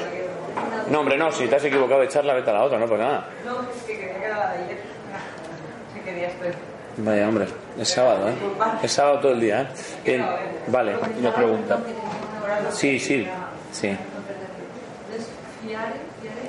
No, 0.89 0.99
hombre, 0.99 1.17
no, 1.17 1.31
si 1.31 1.47
te 1.47 1.55
has 1.55 1.63
equivocado 1.63 2.01
de 2.01 2.07
echarla, 2.07 2.33
vete 2.33 2.49
a 2.49 2.53
la 2.53 2.63
otra, 2.63 2.77
no, 2.79 2.87
pues 2.87 2.99
nada. 2.99 3.27
No, 3.43 3.61
es 3.61 3.83
que 3.85 3.97
quería 3.97 4.19
que 4.19 4.29
la 4.29 4.55
Si 5.93 5.99
querías 6.01 6.33
Vaya, 6.97 7.27
hombre, 7.27 7.47
es 7.77 7.89
sábado, 7.89 8.29
¿eh? 8.29 8.33
Es 8.81 8.91
sábado 8.91 9.19
todo 9.19 9.31
el 9.33 9.41
día, 9.41 9.69
¿eh? 10.05 10.23
vale, 10.67 10.95
una 11.19 11.33
pregunta. 11.33 11.79
Sí, 12.71 12.99
sí, 12.99 13.27
sí. 13.71 13.97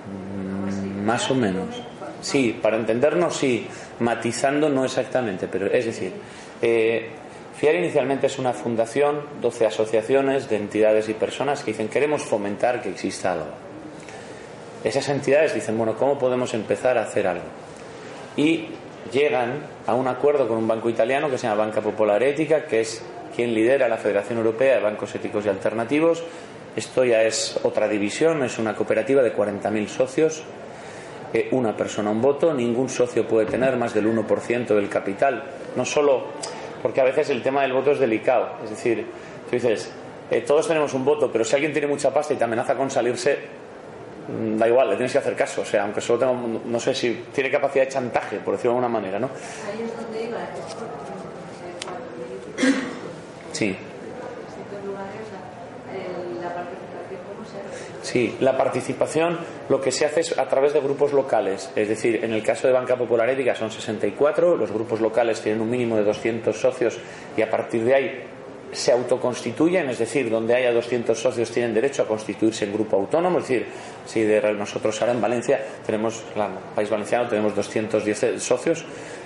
Más 1.03 1.29
o 1.31 1.35
menos. 1.35 1.81
Sí, 2.21 2.57
para 2.61 2.77
entendernos 2.77 3.35
sí, 3.35 3.67
matizando 3.99 4.69
no 4.69 4.85
exactamente, 4.85 5.47
pero 5.47 5.65
es 5.65 5.85
decir, 5.85 6.13
eh, 6.61 7.09
FIAR 7.57 7.75
inicialmente 7.75 8.27
es 8.27 8.37
una 8.39 8.53
fundación, 8.53 9.21
12 9.41 9.65
asociaciones 9.65 10.49
de 10.49 10.57
entidades 10.57 11.09
y 11.09 11.13
personas 11.13 11.63
que 11.63 11.71
dicen 11.71 11.89
queremos 11.89 12.23
fomentar 12.23 12.81
que 12.81 12.89
exista 12.89 13.33
algo. 13.33 13.47
Esas 14.83 15.09
entidades 15.09 15.53
dicen, 15.53 15.77
bueno, 15.77 15.95
¿cómo 15.95 16.17
podemos 16.17 16.53
empezar 16.53 16.97
a 16.97 17.03
hacer 17.03 17.27
algo? 17.27 17.45
Y 18.35 18.69
llegan 19.11 19.63
a 19.85 19.93
un 19.93 20.07
acuerdo 20.07 20.47
con 20.47 20.57
un 20.57 20.67
banco 20.67 20.89
italiano 20.89 21.29
que 21.29 21.37
se 21.37 21.47
llama 21.47 21.65
Banca 21.65 21.81
Popular 21.81 22.21
Ética, 22.23 22.65
que 22.65 22.81
es 22.81 23.03
quien 23.35 23.53
lidera 23.53 23.87
la 23.87 23.97
Federación 23.97 24.39
Europea 24.39 24.75
de 24.75 24.81
Bancos 24.81 25.13
Éticos 25.13 25.45
y 25.45 25.49
Alternativos. 25.49 26.23
Esto 26.75 27.03
ya 27.03 27.23
es 27.23 27.59
otra 27.63 27.87
división, 27.87 28.43
es 28.43 28.57
una 28.57 28.75
cooperativa 28.75 29.21
de 29.21 29.35
40.000 29.35 29.87
socios 29.87 30.43
una 31.51 31.75
persona 31.75 32.11
un 32.11 32.21
voto, 32.21 32.53
ningún 32.53 32.89
socio 32.89 33.27
puede 33.27 33.45
tener 33.45 33.77
más 33.77 33.93
del 33.93 34.07
1% 34.07 34.67
del 34.67 34.89
capital. 34.89 35.43
No 35.75 35.85
solo 35.85 36.25
porque 36.81 36.99
a 36.99 37.03
veces 37.03 37.29
el 37.29 37.41
tema 37.41 37.61
del 37.61 37.73
voto 37.73 37.91
es 37.91 37.99
delicado, 37.99 38.57
es 38.63 38.71
decir, 38.71 39.05
tú 39.49 39.51
dices, 39.51 39.91
eh, 40.29 40.41
todos 40.41 40.67
tenemos 40.67 40.93
un 40.93 41.05
voto, 41.05 41.31
pero 41.31 41.45
si 41.45 41.55
alguien 41.55 41.71
tiene 41.71 41.87
mucha 41.87 42.13
pasta 42.13 42.33
y 42.33 42.37
te 42.37 42.43
amenaza 42.43 42.75
con 42.75 42.89
salirse, 42.89 43.37
mm, 44.27 44.57
da 44.57 44.67
igual, 44.67 44.89
le 44.89 44.95
tienes 44.95 45.11
que 45.11 45.19
hacer 45.19 45.35
caso, 45.35 45.61
o 45.61 45.65
sea, 45.65 45.83
aunque 45.83 46.01
solo 46.01 46.19
tenga, 46.19 46.33
no 46.65 46.79
sé 46.79 46.95
si 46.95 47.25
tiene 47.33 47.51
capacidad 47.51 47.85
de 47.85 47.91
chantaje, 47.91 48.37
por 48.37 48.55
decirlo 48.55 48.71
de 48.71 48.77
alguna 48.77 48.99
manera, 48.99 49.19
¿no? 49.19 49.29
Iba. 50.19 50.39
Sí. 53.51 53.77
Sí, 58.01 58.35
la 58.39 58.57
participación 58.57 59.37
lo 59.69 59.79
que 59.79 59.91
se 59.91 60.05
hace 60.05 60.21
es 60.21 60.37
a 60.37 60.47
través 60.47 60.73
de 60.73 60.79
grupos 60.79 61.13
locales. 61.13 61.71
Es 61.75 61.87
decir, 61.87 62.23
en 62.23 62.33
el 62.33 62.43
caso 62.43 62.67
de 62.67 62.73
Banca 62.73 62.97
Popular 62.97 63.29
Ética 63.29 63.55
son 63.55 63.71
64, 63.71 64.55
los 64.55 64.71
grupos 64.71 65.01
locales 65.01 65.41
tienen 65.41 65.61
un 65.61 65.69
mínimo 65.69 65.97
de 65.97 66.03
200 66.03 66.55
socios 66.55 66.97
y 67.37 67.41
a 67.41 67.49
partir 67.49 67.83
de 67.83 67.93
ahí 67.93 68.23
se 68.71 68.91
autoconstituyen, 68.91 69.89
es 69.89 69.99
decir, 69.99 70.29
donde 70.29 70.55
haya 70.55 70.71
200 70.71 71.19
socios 71.19 71.51
tienen 71.51 71.73
derecho 71.73 72.03
a 72.03 72.07
constituirse 72.07 72.65
en 72.65 72.73
grupo 72.73 72.95
autónomo, 72.95 73.39
es 73.39 73.47
decir, 73.47 73.67
si 74.05 74.21
de 74.21 74.41
nosotros 74.53 74.99
ahora 75.01 75.13
en 75.13 75.21
Valencia 75.21 75.59
tenemos, 75.85 76.23
claro, 76.33 76.53
País 76.73 76.89
Valenciano 76.89 77.27
tenemos 77.27 77.53
210 77.55 78.41
socios, 78.41 78.85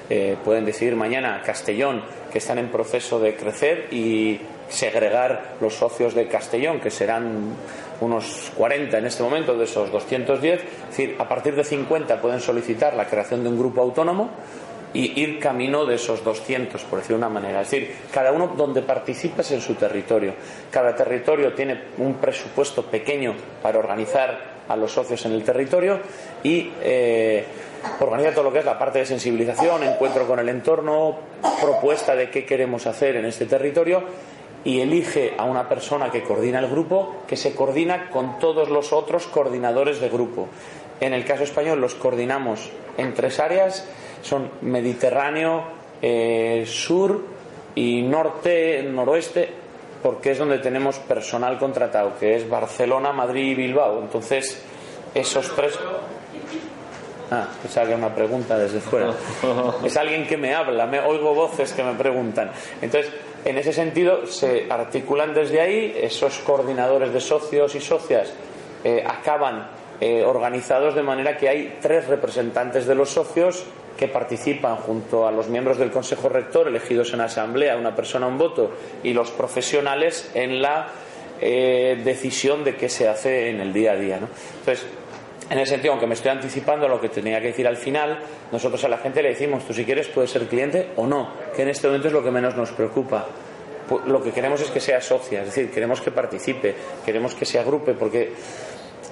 eh, 0.10 0.36
pueden 0.44 0.66
decidir 0.66 0.96
mañana 0.96 1.42
Castellón 1.46 2.04
que 2.32 2.40
están 2.40 2.58
en 2.58 2.70
proceso 2.70 3.20
de 3.20 3.36
crecer 3.36 3.94
y 3.94 4.40
segregar 4.70 5.56
los 5.62 5.76
socios 5.76 6.16
de 6.16 6.28
Castellón, 6.28 6.80
que 6.80 6.90
serán 6.90 7.56
unos 8.02 8.52
40 8.56 8.98
en 8.98 9.06
este 9.06 9.24
momento 9.24 9.58
de 9.58 9.66
esos 9.66 9.92
210, 9.92 10.62
es 10.62 10.88
decir, 10.90 11.16
a 11.20 11.28
partir 11.28 11.56
de 11.56 11.64
50 11.64 12.22
pueden 12.22 12.40
solicitar 12.40 12.96
la 12.96 13.08
creación 13.08 13.44
de 13.44 13.50
un 13.50 13.58
grupo 13.58 13.82
autónomo 13.82 14.30
y 14.94 15.22
ir 15.22 15.40
camino 15.40 15.86
de 15.86 15.96
esos 15.96 16.24
200, 16.24 16.82
por 16.84 17.00
decirlo 17.00 17.18
de 17.18 17.26
una 17.26 17.34
manera. 17.34 17.62
Es 17.62 17.70
decir, 17.70 17.94
cada 18.12 18.32
uno 18.32 18.54
donde 18.56 18.82
participes 18.82 19.52
en 19.52 19.60
su 19.60 19.76
territorio. 19.76 20.34
Cada 20.72 20.96
territorio 20.96 21.54
tiene 21.54 21.82
un 21.98 22.16
presupuesto 22.16 22.84
pequeño 22.86 23.36
para 23.62 23.78
organizar 23.78 24.56
a 24.68 24.76
los 24.76 24.94
socios 24.94 25.26
en 25.26 25.34
el 25.34 25.44
territorio 25.44 26.00
y 26.44 26.72
eh, 26.82 27.46
organiza 28.00 28.32
todo 28.32 28.46
lo 28.46 28.54
que 28.54 28.60
es 28.60 28.66
la 28.66 28.80
parte 28.80 29.00
de 29.00 29.06
sensibilización, 29.06 29.84
encuentro 29.84 30.26
con 30.26 30.40
el 30.40 30.50
entorno, 30.50 31.18
propuesta 31.62 32.16
de 32.16 32.30
qué 32.30 32.46
queremos 32.46 32.88
hacer 32.88 33.18
en 33.18 33.26
este 33.26 33.46
territorio 33.46 34.04
y 34.66 34.82
elige 34.82 35.36
a 35.38 35.46
una 35.46 35.70
persona 35.70 36.12
que 36.12 36.24
coordina 36.24 36.60
el 36.60 36.68
grupo 36.68 37.18
que 37.28 37.38
se 37.38 37.54
coordina 37.56 38.10
con 38.10 38.40
todos 38.40 38.70
los 38.70 38.92
otros 38.92 39.28
coordinadores 39.28 40.02
de 40.02 40.10
grupo. 40.10 40.50
En 41.00 41.14
el 41.14 41.24
caso 41.24 41.44
español 41.44 41.80
los 41.80 41.94
coordinamos 41.96 42.72
en 42.98 43.14
tres 43.14 43.40
áreas, 43.40 43.88
son 44.22 44.50
Mediterráneo, 44.62 45.64
eh, 46.02 46.64
Sur 46.68 47.24
y 47.76 48.02
Norte, 48.02 48.82
Noroeste, 48.84 49.50
porque 50.02 50.32
es 50.32 50.40
donde 50.40 50.60
tenemos 50.60 50.98
personal 51.00 51.60
contratado, 51.60 52.18
que 52.20 52.36
es 52.36 52.50
Barcelona, 52.50 53.12
Madrid 53.12 53.52
y 53.52 53.56
Bilbao. 53.56 54.02
Entonces, 54.02 54.64
esos 55.14 55.56
tres. 55.56 55.78
Ah, 57.32 57.48
que 57.62 57.80
era 57.80 57.96
una 57.96 58.14
pregunta 58.14 58.58
desde 58.58 58.80
fuera. 58.80 59.12
Es 59.84 59.98
alguien 59.98 60.28
que 60.28 60.38
me 60.38 60.54
habla, 60.54 60.86
me 60.86 61.00
oigo 61.00 61.34
voces 61.34 61.74
que 61.74 61.84
me 61.84 61.94
preguntan. 61.94 62.52
Entonces, 62.82 63.12
en 63.46 63.58
ese 63.60 63.72
sentido, 63.72 64.26
se 64.26 64.66
articulan 64.70 65.34
desde 65.34 65.62
ahí, 65.62 65.96
esos 66.02 66.40
coordinadores 66.40 67.14
de 67.14 67.22
socios 67.22 67.76
y 67.76 67.80
socias 67.80 68.34
eh, 68.84 69.04
acaban 69.06 69.68
eh, 70.02 70.24
organizados 70.24 70.96
de 70.96 71.04
manera 71.04 71.38
que 71.38 71.48
hay 71.48 71.78
tres 71.80 72.08
representantes 72.08 72.88
de 72.88 72.96
los 72.96 73.12
socios 73.12 73.64
que 73.98 74.08
participan 74.08 74.78
junto 74.78 75.28
a 75.28 75.32
los 75.32 75.48
miembros 75.48 75.78
del 75.78 75.92
Consejo 75.92 76.28
Rector 76.28 76.68
elegidos 76.68 77.14
en 77.14 77.22
asamblea, 77.22 77.78
una 77.78 77.96
persona 77.96 78.28
un 78.28 78.38
voto, 78.38 78.72
y 79.04 79.14
los 79.14 79.32
profesionales 79.32 80.32
en 80.34 80.62
la 80.62 80.88
eh, 81.40 82.02
decisión 82.04 82.64
de 82.64 82.76
qué 82.76 82.90
se 82.90 83.08
hace 83.08 83.50
en 83.52 83.62
el 83.62 83.72
día 83.72 83.92
a 83.92 83.96
día. 83.96 84.20
¿no? 84.20 84.28
Entonces, 84.60 84.86
en 85.50 85.60
ese 85.60 85.72
sentido, 85.72 85.94
aunque 85.94 86.08
me 86.08 86.16
estoy 86.16 86.32
anticipando 86.32 86.86
a 86.86 86.90
lo 86.90 87.00
que 87.00 87.10
tenía 87.10 87.40
que 87.40 87.48
decir 87.48 87.68
al 87.68 87.78
final, 87.78 88.20
nosotros 88.52 88.84
a 88.84 88.90
la 88.90 88.98
gente 88.98 89.22
le 89.22 89.30
decimos, 89.30 89.66
tú 89.66 89.74
si 89.74 89.86
quieres 89.86 90.08
puedes 90.08 90.32
ser 90.32 90.48
cliente 90.48 90.92
o 90.96 91.06
no, 91.06 91.30
que 91.56 91.62
en 91.62 91.70
este 91.70 91.88
momento 91.88 92.08
es 92.08 92.14
lo 92.14 92.24
que 92.24 92.32
menos 92.32 92.56
nos 92.56 92.72
preocupa. 92.72 93.26
Lo 94.08 94.24
que 94.24 94.32
queremos 94.32 94.62
es 94.62 94.72
que 94.72 94.80
sea 94.80 95.00
socia, 95.00 95.42
es 95.42 95.48
decir, 95.48 95.70
queremos 95.70 96.02
que 96.02 96.10
participe, 96.10 96.74
queremos 97.06 97.36
que 97.36 97.46
se 97.46 97.60
agrupe, 97.60 97.94
porque 97.94 98.34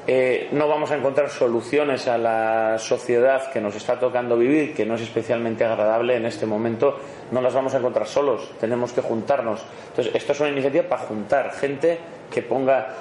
eh, 0.07 0.49
no 0.51 0.67
vamos 0.67 0.91
a 0.91 0.97
encontrar 0.97 1.29
soluciones 1.29 2.07
a 2.07 2.17
la 2.17 2.77
sociedad 2.77 3.51
que 3.51 3.61
nos 3.61 3.75
está 3.75 3.99
tocando 3.99 4.35
vivir, 4.35 4.73
que 4.73 4.85
no 4.85 4.95
es 4.95 5.01
especialmente 5.01 5.63
agradable 5.63 6.15
en 6.15 6.25
este 6.25 6.47
momento, 6.47 6.97
no 7.31 7.39
las 7.39 7.53
vamos 7.53 7.75
a 7.75 7.77
encontrar 7.77 8.07
solos, 8.07 8.51
tenemos 8.59 8.91
que 8.91 9.01
juntarnos. 9.01 9.63
Entonces, 9.89 10.13
esto 10.15 10.33
es 10.33 10.39
una 10.39 10.49
iniciativa 10.49 10.83
para 10.89 11.03
juntar 11.03 11.51
gente 11.53 11.99
que 12.31 12.41
ponga 12.41 12.95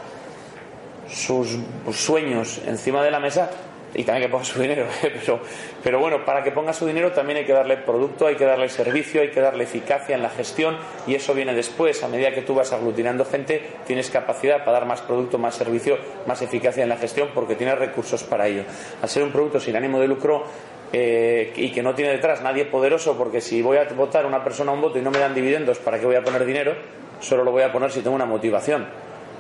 sus 1.13 1.59
sueños 1.93 2.61
encima 2.67 3.03
de 3.03 3.11
la 3.11 3.21
mesa 3.21 3.51
y 3.95 4.05
también 4.05 4.27
que 4.27 4.33
ponga 4.33 4.45
su 4.45 4.61
dinero. 4.61 4.87
Pero, 5.03 5.41
pero 5.83 5.99
bueno, 5.99 6.25
para 6.25 6.43
que 6.43 6.51
ponga 6.51 6.73
su 6.73 6.87
dinero 6.87 7.13
también 7.13 7.39
hay 7.39 7.45
que 7.45 7.53
darle 7.53 7.77
producto, 7.77 8.27
hay 8.27 8.37
que 8.37 8.45
darle 8.45 8.69
servicio, 8.69 9.21
hay 9.21 9.31
que 9.31 9.41
darle 9.41 9.65
eficacia 9.65 10.15
en 10.15 10.23
la 10.23 10.31
gestión 10.31 10.77
y 11.07 11.15
eso 11.15 11.35
viene 11.35 11.55
después. 11.55 12.03
A 12.03 12.09
medida 12.09 12.33
que 12.33 12.43
tú 12.43 12.55
vas 12.55 12.73
aglutinando 12.73 13.25
gente, 13.25 13.63
tienes 13.87 14.09
capacidad 14.11 14.61
para 14.61 14.73
dar 14.73 14.87
más 14.87 15.03
producto, 15.03 15.39
más 15.39 15.55
servicio, 15.55 15.99
más 16.27 16.41
eficacia 16.41 16.83
en 16.83 16.89
la 16.89 16.97
gestión 16.97 17.31
porque 17.35 17.55
tienes 17.57 17.79
recursos 17.79 18.23
para 18.25 18.47
ello. 18.47 18.63
Al 19.03 19.09
ser 19.09 19.23
un 19.23 19.33
producto 19.33 19.61
sin 19.61 19.77
ánimo 19.77 20.01
de 20.01 20.09
lucro, 20.09 20.45
eh, 20.93 21.53
y 21.57 21.73
que 21.73 21.83
no 21.83 21.95
tiene 21.95 22.13
detrás 22.13 22.43
nadie 22.43 22.67
poderoso, 22.67 23.17
porque 23.17 23.41
si 23.41 23.63
voy 23.63 23.79
a 23.79 23.85
votar 23.85 24.25
a 24.25 24.29
una 24.29 24.45
persona 24.45 24.73
un 24.73 24.81
voto 24.81 24.99
y 24.99 25.03
no 25.03 25.11
me 25.11 25.19
dan 25.19 25.35
dividendos, 25.35 25.79
¿para 25.79 25.99
qué 25.99 26.07
voy 26.07 26.17
a 26.17 26.23
poner 26.23 26.45
dinero? 26.45 26.75
Solo 27.21 27.45
lo 27.45 27.51
voy 27.51 27.63
a 27.63 27.73
poner 27.73 27.91
si 27.91 28.01
tengo 28.01 28.15
una 28.15 28.27
motivación. 28.27 28.87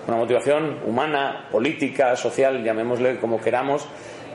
Una 0.07 0.17
motivación 0.17 0.79
humana, 0.85 1.49
política, 1.51 2.17
social, 2.17 2.65
llamémosle 2.65 3.19
como 3.19 3.41
queramos, 3.41 3.87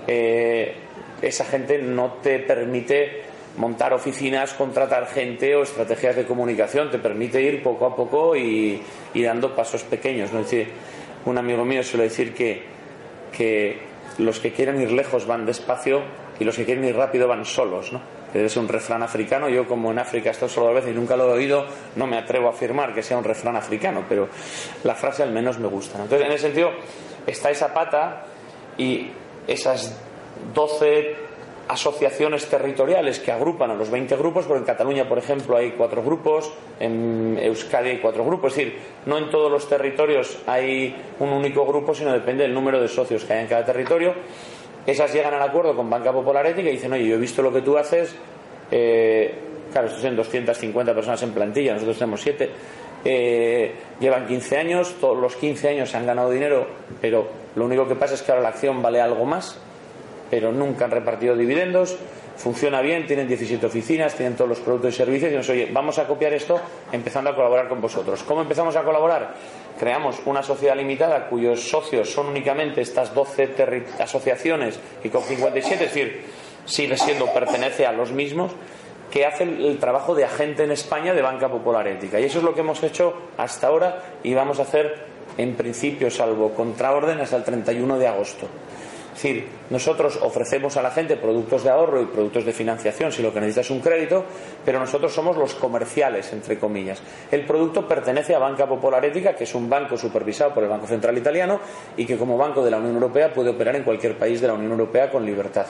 eh, 0.08 0.76
esa 1.22 1.46
gente 1.46 1.80
no 1.80 2.14
te 2.22 2.40
permite 2.40 3.24
montar 3.58 3.94
oficinas, 3.94 4.54
contratar 4.54 5.08
gente 5.08 5.56
o 5.56 5.64
estrategias 5.64 6.16
de 6.16 6.26
comunicación, 6.26 6.92
te 6.92 7.00
permite 7.00 7.42
ir 7.42 7.64
poco 7.64 7.86
a 7.86 7.96
poco 7.96 8.36
y, 8.36 8.82
dando 9.14 9.56
pasos 9.56 9.84
pequeños. 9.84 10.32
¿no? 10.32 10.40
Es 10.40 10.46
decir, 10.46 10.68
un 11.26 11.38
amigo 11.38 11.66
mío 11.66 11.84
suele 11.84 12.06
decir 12.06 12.34
que, 12.34 12.64
que 13.36 13.80
los 14.20 14.40
que 14.40 14.52
quieren 14.54 14.80
ir 14.80 14.92
lejos 14.92 15.26
van 15.26 15.46
despacio 15.46 16.02
y 16.40 16.44
los 16.44 16.56
que 16.56 16.66
quieren 16.66 16.86
ir 16.86 16.96
rápido 16.96 17.28
van 17.28 17.46
solos. 17.46 17.92
¿no? 17.92 18.17
Es 18.34 18.58
un 18.58 18.68
refrán 18.68 19.04
africano. 19.04 19.50
Yo, 19.50 19.68
como 19.68 19.92
en 19.92 20.00
África 20.00 20.30
he 20.30 20.32
estado 20.32 20.50
solo 20.50 20.68
dos 20.68 20.76
veces 20.76 20.92
y 20.92 20.96
nunca 20.96 21.16
lo 21.16 21.30
he 21.30 21.34
oído, 21.34 21.66
no 21.96 22.08
me 22.08 22.18
atrevo 22.18 22.48
a 22.48 22.52
afirmar 22.52 22.94
que 22.94 23.04
sea 23.04 23.18
un 23.18 23.24
refrán 23.24 23.56
africano, 23.56 24.04
pero 24.08 24.28
la 24.84 24.96
frase 24.96 25.24
al 25.24 25.32
menos 25.32 25.60
me 25.60 25.68
gusta. 25.68 26.02
Entonces, 26.02 26.28
en 26.28 26.34
ese 26.34 26.48
sentido, 26.48 26.72
está 27.26 27.50
esa 27.50 27.74
pata 27.74 28.26
y 28.78 29.12
esas 29.48 30.00
12 30.54 31.28
asociaciones 31.68 32.46
territoriales 32.48 33.20
que 33.20 33.32
agrupan 33.32 33.72
a 33.72 33.76
los 33.76 33.92
20 33.92 34.16
grupos, 34.16 34.46
porque 34.46 34.60
en 34.60 34.66
Cataluña, 34.66 35.08
por 35.08 35.18
ejemplo, 35.18 35.58
hay 35.58 35.72
cuatro 35.72 36.02
grupos, 36.02 36.54
en 36.80 37.38
Euskadi 37.42 37.90
hay 37.90 37.98
cuatro 38.00 38.24
grupos, 38.24 38.54
es 38.54 38.58
decir, 38.58 38.80
no 39.06 39.18
en 39.18 39.30
todos 39.30 39.52
los 39.52 39.68
territorios 39.68 40.40
hay 40.48 40.96
un 41.20 41.30
único 41.30 41.66
grupo, 41.66 41.94
sino 41.94 42.14
depende 42.14 42.44
del 42.44 42.54
número 42.54 42.82
de 42.82 42.88
socios 42.88 43.26
que 43.26 43.34
hay 43.34 43.42
en 43.42 43.48
cada 43.48 43.66
territorio. 43.66 44.14
Esas 44.88 45.14
llegan 45.14 45.34
al 45.34 45.42
acuerdo 45.42 45.76
con 45.76 45.90
Banca 45.90 46.14
Popular 46.14 46.48
Ética 46.48 46.70
y 46.70 46.72
dicen, 46.72 46.94
oye, 46.94 47.06
yo 47.06 47.16
he 47.16 47.20
visto 47.20 47.42
lo 47.42 47.52
que 47.52 47.62
tú 47.62 47.78
haces, 47.78 48.16
eh, 48.72 49.34
claro, 49.70 49.88
estos 49.88 50.02
son 50.02 50.16
250 50.16 50.96
personas 50.96 51.22
en 51.24 51.32
plantilla, 51.32 51.74
nosotros 51.74 51.98
tenemos 51.98 52.22
7, 52.22 52.50
eh, 53.04 53.76
llevan 54.00 54.26
15 54.26 54.58
años, 54.58 54.96
todos 55.02 55.18
los 55.18 55.36
15 55.36 55.68
años 55.68 55.90
se 55.90 55.98
han 55.98 56.06
ganado 56.06 56.30
dinero, 56.30 56.66
pero 57.02 57.28
lo 57.58 57.66
único 57.66 57.86
que 57.86 57.96
pasa 57.96 58.14
es 58.14 58.22
que 58.22 58.32
ahora 58.32 58.44
la 58.44 58.50
acción 58.50 58.82
vale 58.82 59.02
algo 59.02 59.26
más, 59.26 59.60
pero 60.30 60.52
nunca 60.52 60.86
han 60.86 60.92
repartido 60.92 61.36
dividendos, 61.36 61.98
funciona 62.38 62.82
bien, 62.82 63.08
tienen 63.08 63.28
17 63.28 63.66
oficinas, 63.66 64.16
tienen 64.16 64.36
todos 64.36 64.50
los 64.50 64.60
productos 64.60 64.94
y 64.94 64.98
servicios 64.98 65.32
y 65.32 65.36
nos 65.36 65.50
oye, 65.50 65.70
vamos 65.72 65.98
a 66.00 66.08
copiar 66.08 66.34
esto 66.34 66.60
empezando 66.92 67.30
a 67.30 67.36
colaborar 67.36 67.68
con 67.68 67.82
vosotros. 67.82 68.24
¿Cómo 68.24 68.42
empezamos 68.42 68.76
a 68.76 68.84
colaborar? 68.84 69.34
Creamos 69.80 70.22
una 70.26 70.44
sociedad 70.44 70.76
limitada 70.76 71.28
cuyos 71.28 71.70
socios 71.70 72.12
son 72.12 72.28
únicamente 72.28 72.82
estas 72.82 73.14
12 73.14 73.86
asociaciones 74.00 74.80
y 75.04 75.10
con 75.10 75.24
57, 75.24 75.84
es 75.84 75.94
decir, 75.94 76.26
sigue 76.66 76.98
siendo, 76.98 77.34
pertenece 77.34 77.86
a 77.86 77.92
los 77.92 78.12
mismos, 78.12 78.52
que 79.12 79.26
hacen 79.26 79.62
el 79.62 79.78
trabajo 79.80 80.14
de 80.14 80.26
agente 80.26 80.64
en 80.64 80.72
España 80.72 81.14
de 81.14 81.22
Banca 81.22 81.50
Popular 81.50 81.88
Ética. 81.88 82.20
Y 82.20 82.26
eso 82.26 82.40
es 82.40 82.44
lo 82.44 82.54
que 82.54 82.60
hemos 82.60 82.84
hecho 82.84 83.14
hasta 83.38 83.68
ahora 83.68 84.04
y 84.22 84.34
vamos 84.34 84.60
a 84.60 84.64
hacer 84.64 85.18
en 85.38 85.56
principio, 85.56 86.10
salvo 86.10 86.52
contraorden, 86.54 87.20
hasta 87.20 87.38
el 87.38 87.44
31 87.44 88.00
de 88.00 88.08
agosto. 88.08 88.48
Es 89.18 89.24
decir, 89.24 89.48
nosotros 89.72 90.20
ofrecemos 90.22 90.78
a 90.78 90.84
la 90.84 90.92
gente 90.92 91.18
productos 91.18 91.64
de 91.64 91.72
ahorro 91.72 92.04
y 92.04 92.06
productos 92.06 92.46
de 92.46 92.54
financiación 92.54 93.12
si 93.12 93.24
lo 93.24 93.34
que 93.34 93.40
necesita 93.40 93.62
es 93.62 93.72
un 93.72 93.80
crédito, 93.80 94.24
pero 94.64 94.80
nosotros 94.80 95.12
somos 95.12 95.36
los 95.36 95.56
comerciales, 95.56 96.32
entre 96.34 96.60
comillas. 96.60 97.02
El 97.32 97.44
producto 97.44 97.88
pertenece 97.88 98.36
a 98.36 98.38
Banca 98.38 98.68
Popular 98.68 99.04
Ética, 99.04 99.34
que 99.34 99.46
es 99.46 99.56
un 99.56 99.68
banco 99.68 99.98
supervisado 99.98 100.54
por 100.54 100.62
el 100.62 100.70
Banco 100.70 100.86
Central 100.86 101.18
Italiano 101.18 101.60
y 101.98 102.06
que 102.06 102.16
como 102.16 102.38
banco 102.38 102.64
de 102.64 102.70
la 102.70 102.78
Unión 102.78 102.94
Europea 102.94 103.34
puede 103.34 103.50
operar 103.50 103.76
en 103.76 103.84
cualquier 103.84 104.20
país 104.20 104.40
de 104.40 104.50
la 104.50 104.54
Unión 104.54 104.74
Europea 104.74 105.10
con 105.10 105.26
libertad. 105.26 105.66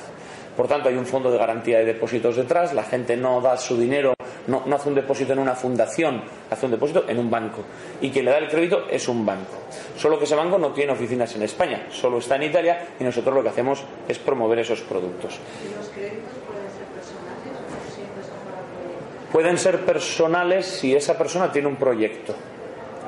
Por 0.57 0.67
tanto, 0.67 0.89
hay 0.89 0.97
un 0.97 1.05
fondo 1.05 1.29
de 1.29 1.37
garantía 1.37 1.77
de 1.77 1.85
depósitos 1.85 2.35
detrás, 2.35 2.73
la 2.73 2.81
gente 2.81 3.15
no 3.15 3.39
da 3.41 3.55
su 3.57 3.77
dinero, 3.77 4.15
no, 4.47 4.63
hace 4.73 4.89
un 4.89 4.95
depósito 4.95 5.33
en 5.33 5.39
una 5.39 5.53
fundación, 5.53 6.23
hace 6.49 6.65
un 6.65 6.71
depósito 6.71 7.05
en 7.07 7.19
un 7.19 7.29
banco. 7.29 7.61
Y 8.01 8.09
quien 8.09 8.25
le 8.25 8.31
da 8.31 8.39
el 8.39 8.49
crédito 8.49 8.87
es 8.89 9.07
un 9.07 9.23
banco. 9.23 9.53
Solo 9.95 10.17
que 10.17 10.25
ese 10.25 10.33
banco 10.33 10.57
no 10.57 10.71
tiene 10.71 10.93
oficinas 10.93 11.35
en 11.35 11.43
España, 11.43 11.85
solo 11.91 12.17
está 12.17 12.37
en 12.37 12.43
Italia 12.43 12.87
y 12.99 13.03
nosotros 13.03 13.35
lo 13.35 13.43
que 13.43 13.49
hacemos 13.49 13.83
es 14.07 14.17
promover 14.17 14.57
esos 14.57 14.81
productos. 14.81 15.39
los 15.77 15.89
créditos 15.89 16.33
pueden 16.49 16.75
ser 16.75 16.95
personales 16.95 17.45
o 17.53 17.95
siempre 17.95 18.23
son 18.23 19.31
Pueden 19.31 19.57
ser 19.59 19.85
personales 19.85 20.65
si 20.65 20.95
esa 20.95 21.15
persona 21.19 21.51
tiene 21.51 21.67
un 21.67 21.75
proyecto. 21.75 22.33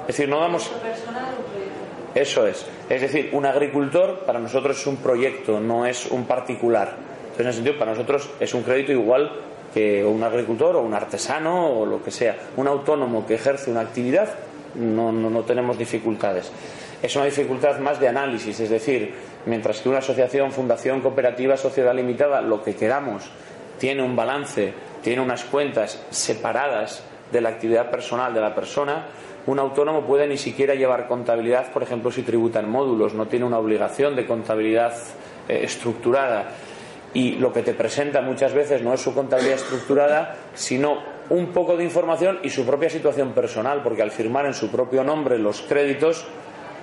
Es 0.02 0.18
decir, 0.18 0.30
no 0.30 0.40
damos. 0.40 0.70
Eso 2.14 2.46
es. 2.46 2.64
Es 2.90 3.02
decir, 3.02 3.32
un 3.34 3.48
agricultor 3.48 4.20
para 4.20 4.38
nosotros 4.38 4.80
es 4.80 4.86
un 4.86 4.98
proyecto, 4.98 5.60
no 5.60 5.88
es 5.88 6.06
un 6.12 6.26
particular 6.26 7.09
en 7.44 7.50
ese 7.50 7.58
sentido, 7.58 7.78
para 7.78 7.92
nosotros 7.92 8.30
es 8.40 8.54
un 8.54 8.64
crédito 8.64 8.92
igual 8.92 9.32
que 9.74 10.04
un 10.04 10.24
agricultor 10.24 10.76
o 10.76 10.82
un 10.82 10.94
artesano 10.94 11.80
o 11.80 11.86
lo 11.86 12.04
que 12.04 12.12
sea. 12.12 12.36
Un 12.58 12.68
autónomo 12.68 13.26
que 13.26 13.36
ejerce 13.36 13.72
una 13.72 13.82
actividad, 13.82 14.30
no, 14.76 15.12
no, 15.12 15.42
tenemos 15.44 15.78
dificultades. 15.78 16.52
Es 17.02 17.16
una 17.16 17.26
dificultad 17.26 17.80
más 17.80 18.00
de 18.00 18.08
análisis, 18.08 18.60
es 18.60 18.70
decir, 18.70 19.14
mientras 19.46 19.80
que 19.80 19.90
una 19.90 20.00
asociación, 20.00 20.52
fundación, 20.52 21.02
cooperativa, 21.02 21.56
sociedad 21.56 21.96
limitada, 21.96 22.42
lo 22.42 22.62
que 22.62 22.76
queramos, 22.76 23.30
tiene 23.80 24.04
un 24.04 24.16
balance, 24.16 24.74
tiene 25.02 25.22
unas 25.22 25.46
cuentas 25.46 26.04
separadas 26.10 27.04
de 27.32 27.42
la 27.42 27.50
actividad 27.50 27.90
personal 27.90 28.34
de 28.34 28.42
la 28.42 28.54
persona, 28.54 29.06
un 29.46 29.60
autónomo 29.60 30.02
puede 30.02 30.28
ni 30.28 30.38
siquiera 30.38 30.76
llevar 30.76 31.08
contabilidad, 31.08 31.72
por 31.72 31.84
ejemplo, 31.84 32.12
si 32.12 32.24
tributa 32.24 32.60
en 32.60 32.70
módulos, 32.70 33.14
no 33.14 33.28
tiene 33.28 33.46
una 33.46 33.60
obligación 33.60 34.16
de 34.16 34.28
contabilidad 34.28 34.94
eh, 35.48 35.62
estructurada 35.64 36.52
y 37.14 37.34
lo 37.34 37.52
que 37.52 37.62
te 37.62 37.74
presenta 37.74 38.22
muchas 38.22 38.54
veces 38.54 38.82
no 38.82 38.94
es 38.94 39.02
su 39.02 39.14
contabilidad 39.14 39.58
estructurada, 39.58 40.36
sino 40.54 41.00
un 41.30 41.48
poco 41.48 41.78
de 41.78 41.84
información 41.84 42.40
y 42.44 42.50
su 42.50 42.66
propia 42.66 42.90
situación 42.90 43.34
personal, 43.34 43.82
porque 43.84 44.02
al 44.02 44.12
firmar 44.12 44.46
en 44.46 44.54
su 44.54 44.70
propio 44.70 45.04
nombre 45.04 45.38
los 45.38 45.62
créditos 45.62 46.26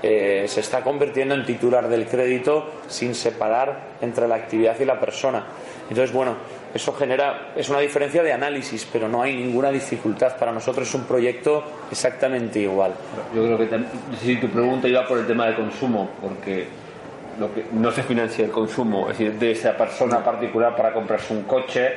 eh, 0.03 0.45
se 0.47 0.61
está 0.61 0.83
convirtiendo 0.83 1.35
en 1.35 1.45
titular 1.45 1.89
del 1.89 2.07
crédito 2.07 2.71
sin 2.87 3.15
separar 3.15 3.97
entre 4.01 4.29
la 4.29 4.37
actividad 4.37 4.79
y 4.79 4.85
la 4.85 5.01
persona. 5.01 5.45
Entonces, 5.89 6.13
bueno, 6.13 6.37
eso 6.75 6.93
genera, 6.93 7.53
es 7.57 7.69
una 7.69 7.81
diferencia 7.81 8.23
de 8.23 8.33
análisis, 8.33 8.87
pero 8.93 9.09
no 9.09 9.23
hay 9.23 9.35
ninguna 9.35 9.71
dificultad. 9.71 10.37
Para 10.37 10.53
nosotros 10.53 10.87
es 10.89 10.95
un 10.95 11.05
proyecto 11.05 11.65
exactamente 11.91 12.61
igual. 12.61 12.93
Yo 13.35 13.45
creo 13.45 13.59
que 13.59 13.69
si 14.23 14.37
tu 14.37 14.49
pregunta 14.49 14.87
iba 14.87 15.07
por 15.07 15.19
el 15.19 15.27
tema 15.27 15.47
de 15.47 15.55
consumo, 15.55 16.11
porque 16.21 16.67
que 17.53 17.67
no 17.73 17.91
se 17.91 18.03
financia 18.03 18.45
el 18.45 18.51
consumo, 18.51 19.11
es 19.11 19.19
decir, 19.19 19.39
de 19.39 19.51
esa 19.53 19.77
persona 19.77 20.25
particular 20.25 20.75
para 20.75 20.93
comprarse 20.93 21.35
un 21.35 21.43
coche, 21.43 21.95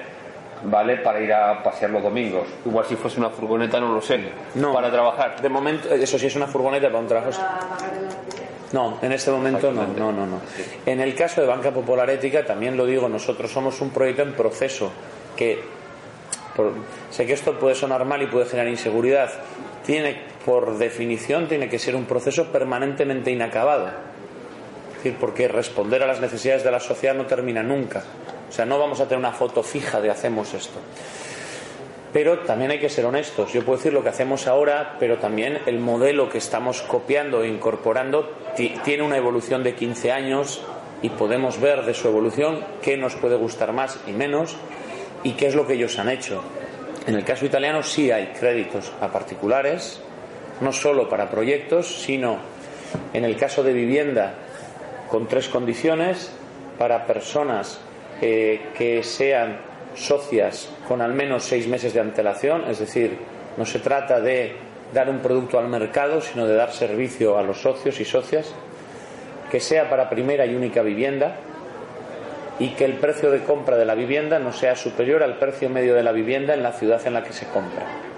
¿vale? 0.64 0.98
Para 0.98 1.22
ir 1.22 1.32
a 1.34 1.64
pasear 1.64 1.92
los 1.92 2.04
domingos. 2.04 2.48
Igual 2.66 2.86
si 2.86 2.96
fuese 2.96 3.20
una 3.20 3.30
furgoneta, 3.30 3.80
no 3.80 3.94
lo 3.94 4.02
sé. 4.02 4.20
No. 4.56 4.74
Para 4.74 4.92
trabajar. 4.92 5.42
De 5.42 5.50
momento, 5.50 5.94
eso 5.94 6.18
sí 6.20 6.28
es 6.28 6.36
una 6.36 6.48
furgoneta 6.48 6.88
para 6.88 7.00
un 7.00 7.08
trabajo. 7.08 7.32
No, 8.72 9.00
en 9.02 9.12
este 9.12 9.32
momento 9.32 9.72
no, 9.72 9.88
no, 9.88 10.12
no, 10.12 10.26
no. 10.28 10.42
En 10.86 11.00
el 11.00 11.16
caso 11.16 11.42
de 11.42 11.48
Banca 11.48 11.72
Popular 11.72 12.10
Ética, 12.10 12.46
también 12.46 12.78
lo 12.78 12.86
digo, 12.86 13.10
nosotros 13.10 13.52
somos 13.52 13.82
un 13.82 13.90
proyecto 13.90 14.22
en 14.22 14.34
proceso 14.34 14.92
que, 15.36 15.64
sé 17.10 17.26
que 17.26 17.34
esto 17.34 17.58
puede 17.58 17.74
sonar 17.74 18.06
mal 18.06 18.22
y 18.22 18.28
puede 18.28 18.46
generar 18.46 18.70
inseguridad, 18.70 19.32
tiene, 19.84 20.22
por 20.46 20.78
definición, 20.78 21.48
tiene 21.48 21.68
que 21.68 21.80
ser 21.80 21.96
un 21.96 22.06
proceso 22.06 22.52
permanentemente 22.52 23.32
inacabado 23.32 24.09
decir, 25.00 25.18
porque 25.20 25.48
responder 25.48 26.04
a 26.04 26.08
las 26.08 26.22
necesidades 26.22 26.64
de 26.64 26.72
la 26.72 26.80
sociedad 26.80 27.16
no 27.16 27.26
termina 27.26 27.64
nunca. 27.64 28.04
O 28.48 28.52
sea, 28.52 28.66
no 28.66 28.80
vamos 28.80 29.00
a 29.00 29.06
tener 29.06 29.20
una 29.20 29.32
foto 29.32 29.64
fija 29.64 30.02
de 30.02 30.10
hacemos 30.10 30.54
esto. 30.54 30.80
Pero 32.12 32.40
también 32.40 32.72
hay 32.72 32.80
que 32.80 32.90
ser 32.90 33.06
honestos. 33.06 33.54
Yo 33.54 33.64
puedo 33.64 33.78
decir 33.78 33.94
lo 33.94 34.02
que 34.02 34.10
hacemos 34.10 34.48
ahora, 34.48 34.96
pero 35.00 35.18
también 35.18 35.60
el 35.68 35.80
modelo 35.80 36.30
que 36.30 36.40
estamos 36.40 36.82
copiando 36.82 37.44
e 37.44 37.48
incorporando 37.48 38.32
tiene 38.56 39.04
una 39.04 39.18
evolución 39.18 39.64
de 39.64 39.76
15 39.76 40.12
años 40.12 40.62
y 41.02 41.10
podemos 41.10 41.62
ver 41.62 41.84
de 41.84 41.94
su 41.94 42.08
evolución 42.08 42.66
qué 42.82 42.98
nos 42.98 43.16
puede 43.16 43.36
gustar 43.36 43.74
más 43.74 44.00
y 44.08 44.12
menos 44.12 44.58
y 45.24 45.34
qué 45.34 45.48
es 45.48 45.56
lo 45.56 45.68
que 45.68 45.74
ellos 45.74 46.00
han 46.00 46.10
hecho. 46.10 46.44
En 47.06 47.16
el 47.16 47.24
caso 47.24 47.46
italiano 47.46 47.84
sí 47.84 48.12
hay 48.12 48.28
créditos 48.28 48.92
a 49.00 49.08
particulares, 49.08 50.02
no 50.62 50.74
solo 50.74 51.08
para 51.08 51.30
proyectos, 51.30 52.02
sino 52.02 52.38
en 53.14 53.24
el 53.24 53.38
caso 53.38 53.64
de 53.64 53.74
vivienda 53.74 54.34
con 55.10 55.28
tres 55.28 55.50
condiciones 55.50 56.32
para 56.78 57.06
personas 57.06 57.82
eh, 58.22 58.62
que 58.78 59.04
sean 59.04 59.58
socias 59.96 60.70
con 60.88 61.02
al 61.02 61.14
menos 61.14 61.44
seis 61.44 61.68
meses 61.68 61.94
de 61.94 62.00
antelación, 62.00 62.64
es 62.70 62.80
decir, 62.80 63.18
no 63.58 63.66
se 63.66 63.80
trata 63.80 64.22
de 64.22 64.56
dar 64.94 65.10
un 65.10 65.20
producto 65.20 65.60
al 65.60 65.68
mercado, 65.68 66.22
sino 66.22 66.48
de 66.48 66.56
dar 66.56 66.72
servicio 66.72 67.38
a 67.38 67.44
los 67.44 67.62
socios 67.62 68.00
y 68.00 68.06
socias, 68.06 68.54
que 69.52 69.60
sea 69.60 69.90
para 69.90 70.10
primera 70.10 70.46
y 70.46 70.56
única 70.56 70.82
vivienda 70.82 71.36
y 72.60 72.70
que 72.70 72.86
el 72.86 72.94
precio 72.94 73.32
de 73.32 73.44
compra 73.44 73.78
de 73.78 73.86
la 73.86 73.96
vivienda 73.96 74.38
no 74.40 74.54
sea 74.54 74.76
superior 74.76 75.24
al 75.24 75.38
precio 75.38 75.70
medio 75.70 75.96
de 75.96 76.04
la 76.04 76.12
vivienda 76.12 76.54
en 76.54 76.64
la 76.64 76.74
ciudad 76.74 77.06
en 77.06 77.14
la 77.14 77.24
que 77.24 77.34
se 77.34 77.48
compra. 77.48 78.09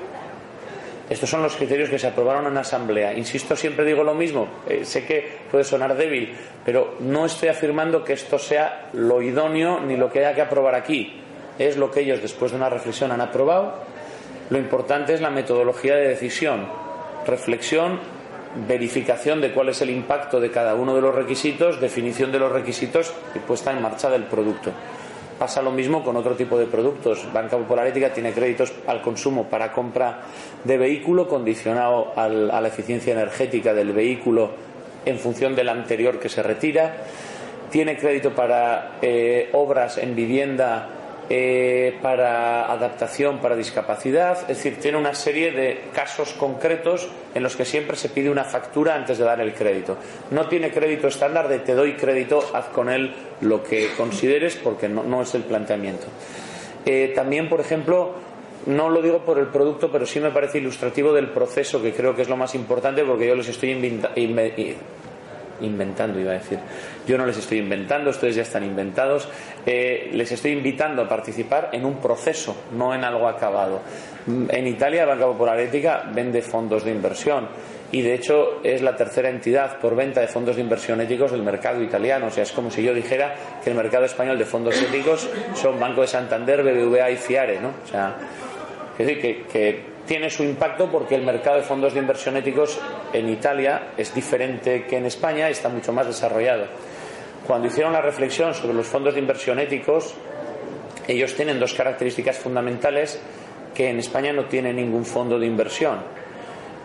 Estos 1.12 1.30
son 1.30 1.44
los 1.44 1.58
criterios 1.58 1.90
que 1.90 2.00
se 2.00 2.08
aprobaron 2.08 2.48
en 2.48 2.58
asamblea. 2.58 3.14
Insisto, 3.14 3.58
siempre 3.58 3.84
digo 3.84 4.02
lo 4.02 4.14
mismo. 4.14 4.48
Eh, 4.66 4.86
sé 4.86 5.06
que 5.06 5.40
puede 5.52 5.66
sonar 5.66 5.98
débil, 5.98 6.34
pero 6.64 6.96
no 7.02 7.26
estoy 7.26 7.50
afirmando 7.50 8.02
que 8.02 8.14
esto 8.14 8.40
sea 8.40 8.88
lo 8.94 9.22
idóneo 9.22 9.82
ni 9.82 9.98
lo 9.98 10.10
que 10.10 10.20
haya 10.20 10.34
que 10.34 10.42
aprobar 10.42 10.74
aquí 10.74 11.22
es 11.60 11.76
lo 11.76 11.92
que 11.92 12.00
ellos 12.00 12.22
después 12.22 12.52
de 12.52 12.58
una 12.58 12.70
reflexión 12.70 13.12
han 13.12 13.20
aprobado. 13.20 13.74
Lo 14.52 14.58
importante 14.58 15.14
es 15.14 15.20
la 15.20 15.30
metodología 15.30 15.96
de 15.96 16.08
decisión, 16.08 16.66
reflexión, 17.28 18.00
verificación 18.66 19.42
de 19.42 19.52
cuál 19.52 19.68
es 19.68 19.82
el 19.82 19.90
impacto 19.90 20.40
de 20.40 20.50
cada 20.50 20.76
uno 20.76 20.96
de 20.96 21.02
los 21.02 21.14
requisitos, 21.14 21.82
definición 21.82 22.32
de 22.32 22.40
los 22.40 22.54
requisitos 22.54 23.14
y 23.36 23.40
puesta 23.40 23.74
en 23.74 23.82
marcha 23.82 24.10
del 24.10 24.24
producto. 24.24 24.72
Pasa 25.42 25.64
lo 25.64 25.72
mismo 25.72 26.04
con 26.04 26.16
otro 26.18 26.36
tipo 26.36 26.56
de 26.60 26.68
productos. 26.68 27.26
Banca 27.34 27.58
Popular 27.58 27.88
Ética 27.88 28.14
tiene 28.14 28.32
créditos 28.32 28.72
al 28.86 29.02
consumo 29.02 29.46
para 29.46 29.72
compra 29.72 30.20
de 30.64 30.78
vehículo 30.78 31.28
condicionado 31.28 32.14
a 32.16 32.30
la 32.30 32.68
eficiencia 32.68 33.14
energética 33.14 33.74
del 33.74 33.92
vehículo 33.92 34.52
en 35.04 35.18
función 35.18 35.56
del 35.56 35.70
anterior 35.70 36.20
que 36.20 36.30
se 36.30 36.44
retira. 36.44 36.96
Tiene 37.72 37.98
crédito 37.98 38.36
para 38.36 39.00
eh, 39.02 39.50
obras 39.54 39.98
en 39.98 40.16
vivienda 40.16 41.01
eh, 41.30 41.98
para 42.02 42.72
adaptación 42.72 43.40
para 43.40 43.56
discapacidad, 43.56 44.42
es 44.42 44.58
decir, 44.58 44.80
tiene 44.80 44.98
una 44.98 45.14
serie 45.14 45.52
de 45.52 45.82
casos 45.94 46.34
concretos 46.34 47.08
en 47.34 47.44
los 47.44 47.56
que 47.56 47.64
siempre 47.64 47.96
se 47.96 48.10
pide 48.10 48.30
una 48.30 48.44
factura 48.44 48.96
antes 48.96 49.18
de 49.18 49.24
dar 49.24 49.40
el 49.40 49.54
crédito. 49.54 49.98
No 50.32 50.48
tiene 50.48 50.72
crédito 50.72 51.08
estándar 51.08 51.48
de 51.48 51.60
te 51.60 51.74
doy 51.74 51.94
crédito, 51.94 52.44
haz 52.54 52.66
con 52.68 52.90
él 52.90 53.14
lo 53.42 53.64
que 53.64 53.90
consideres 53.96 54.58
porque 54.58 54.90
no, 54.90 55.22
es 55.22 55.34
el 55.34 55.44
planteamiento. 55.44 56.08
Eh, 56.86 57.14
también, 57.16 57.48
por 57.48 57.62
ejemplo, 57.62 58.16
no 58.66 58.90
lo 58.90 59.02
digo 59.02 59.20
por 59.20 59.40
el 59.40 59.48
producto, 59.48 59.92
pero 59.92 60.06
sí 60.06 60.20
me 60.20 60.32
parece 60.32 60.58
ilustrativo 60.58 61.14
del 61.14 61.30
proceso, 61.30 61.82
que 61.82 61.94
creo 61.94 62.16
que 62.16 62.24
es 62.24 62.30
lo 62.30 62.38
más 62.38 62.56
importante 62.56 63.04
porque 63.04 63.28
yo 63.28 63.36
les 63.36 63.48
estoy 63.48 63.72
inventando, 65.62 66.20
iba 66.20 66.32
a 66.32 66.36
decir. 66.36 66.60
Yo 67.08 67.18
no 67.18 67.26
les 67.26 67.38
estoy 67.38 67.60
inventando, 67.60 68.10
ustedes 68.10 68.36
ya 68.36 68.42
están 68.44 68.64
inventados. 68.64 69.28
Eh, 69.66 70.10
les 70.14 70.32
estoy 70.32 70.52
invitando 70.52 71.04
a 71.04 71.10
participar 71.10 71.70
en 71.72 71.86
un 71.86 71.98
proceso, 72.00 72.56
no 72.74 72.94
en 72.94 73.04
algo 73.04 73.28
acabado. 73.28 73.82
En 74.28 74.68
Italia, 74.68 75.06
Banca 75.06 75.26
Popular 75.26 75.60
Ética 75.60 76.04
vende 76.14 76.42
fondos 76.42 76.84
de 76.84 76.92
inversión 76.92 77.48
y 77.92 78.02
de 78.02 78.14
hecho 78.14 78.62
es 78.64 78.82
la 78.82 78.96
tercera 78.96 79.30
entidad 79.30 79.80
por 79.80 79.96
venta 79.96 80.22
de 80.22 80.28
fondos 80.28 80.56
de 80.56 80.62
inversión 80.62 81.02
éticos 81.02 81.32
del 81.32 81.44
mercado 81.44 81.82
italiano. 81.82 82.28
O 82.28 82.32
sea, 82.32 82.44
es 82.44 82.52
como 82.52 82.72
si 82.72 82.84
yo 82.84 82.94
dijera 82.94 83.36
que 83.64 83.70
el 83.70 83.76
mercado 83.76 84.06
español 84.06 84.38
de 84.38 84.46
fondos 84.46 84.82
éticos 84.82 85.30
son 85.56 85.80
Banco 85.80 86.02
de 86.02 86.08
Santander, 86.08 86.64
BBVA 86.64 87.12
y 87.12 87.18
Fiare, 87.18 87.60
¿no? 87.60 87.70
O 87.84 87.88
sea, 87.88 88.16
es 88.98 89.08
decir, 89.08 89.46
que 89.52 89.91
tiene 90.12 90.30
su 90.30 90.44
impacto 90.44 90.92
porque 90.92 91.16
el 91.16 91.24
mercado 91.24 91.56
de 91.56 91.64
fondos 91.64 91.94
de 91.94 92.02
inversión 92.02 92.36
éticos 92.36 92.78
en 93.14 93.30
Italia 93.30 93.94
es 93.96 94.14
diferente 94.14 94.84
que 94.84 94.98
en 94.98 95.06
España 95.06 95.48
y 95.48 95.54
está 95.54 95.70
mucho 95.70 95.94
más 95.94 96.06
desarrollado. 96.06 96.66
Cuando 97.48 97.70
hicieron 97.70 97.94
la 97.94 98.02
reflexión 98.02 98.54
sobre 98.54 98.74
los 98.74 98.88
fondos 98.88 99.14
de 99.14 99.22
inversión 99.22 99.58
éticos, 99.58 100.14
ellos 101.08 101.34
tienen 101.34 101.62
dos 101.62 101.74
características 101.74 102.38
fundamentales 102.38 103.22
que 103.74 103.90
en 103.90 104.00
España 104.00 104.34
no 104.34 104.48
tiene 104.48 104.74
ningún 104.74 105.06
fondo 105.06 105.40
de 105.40 105.48
inversión 105.48 106.04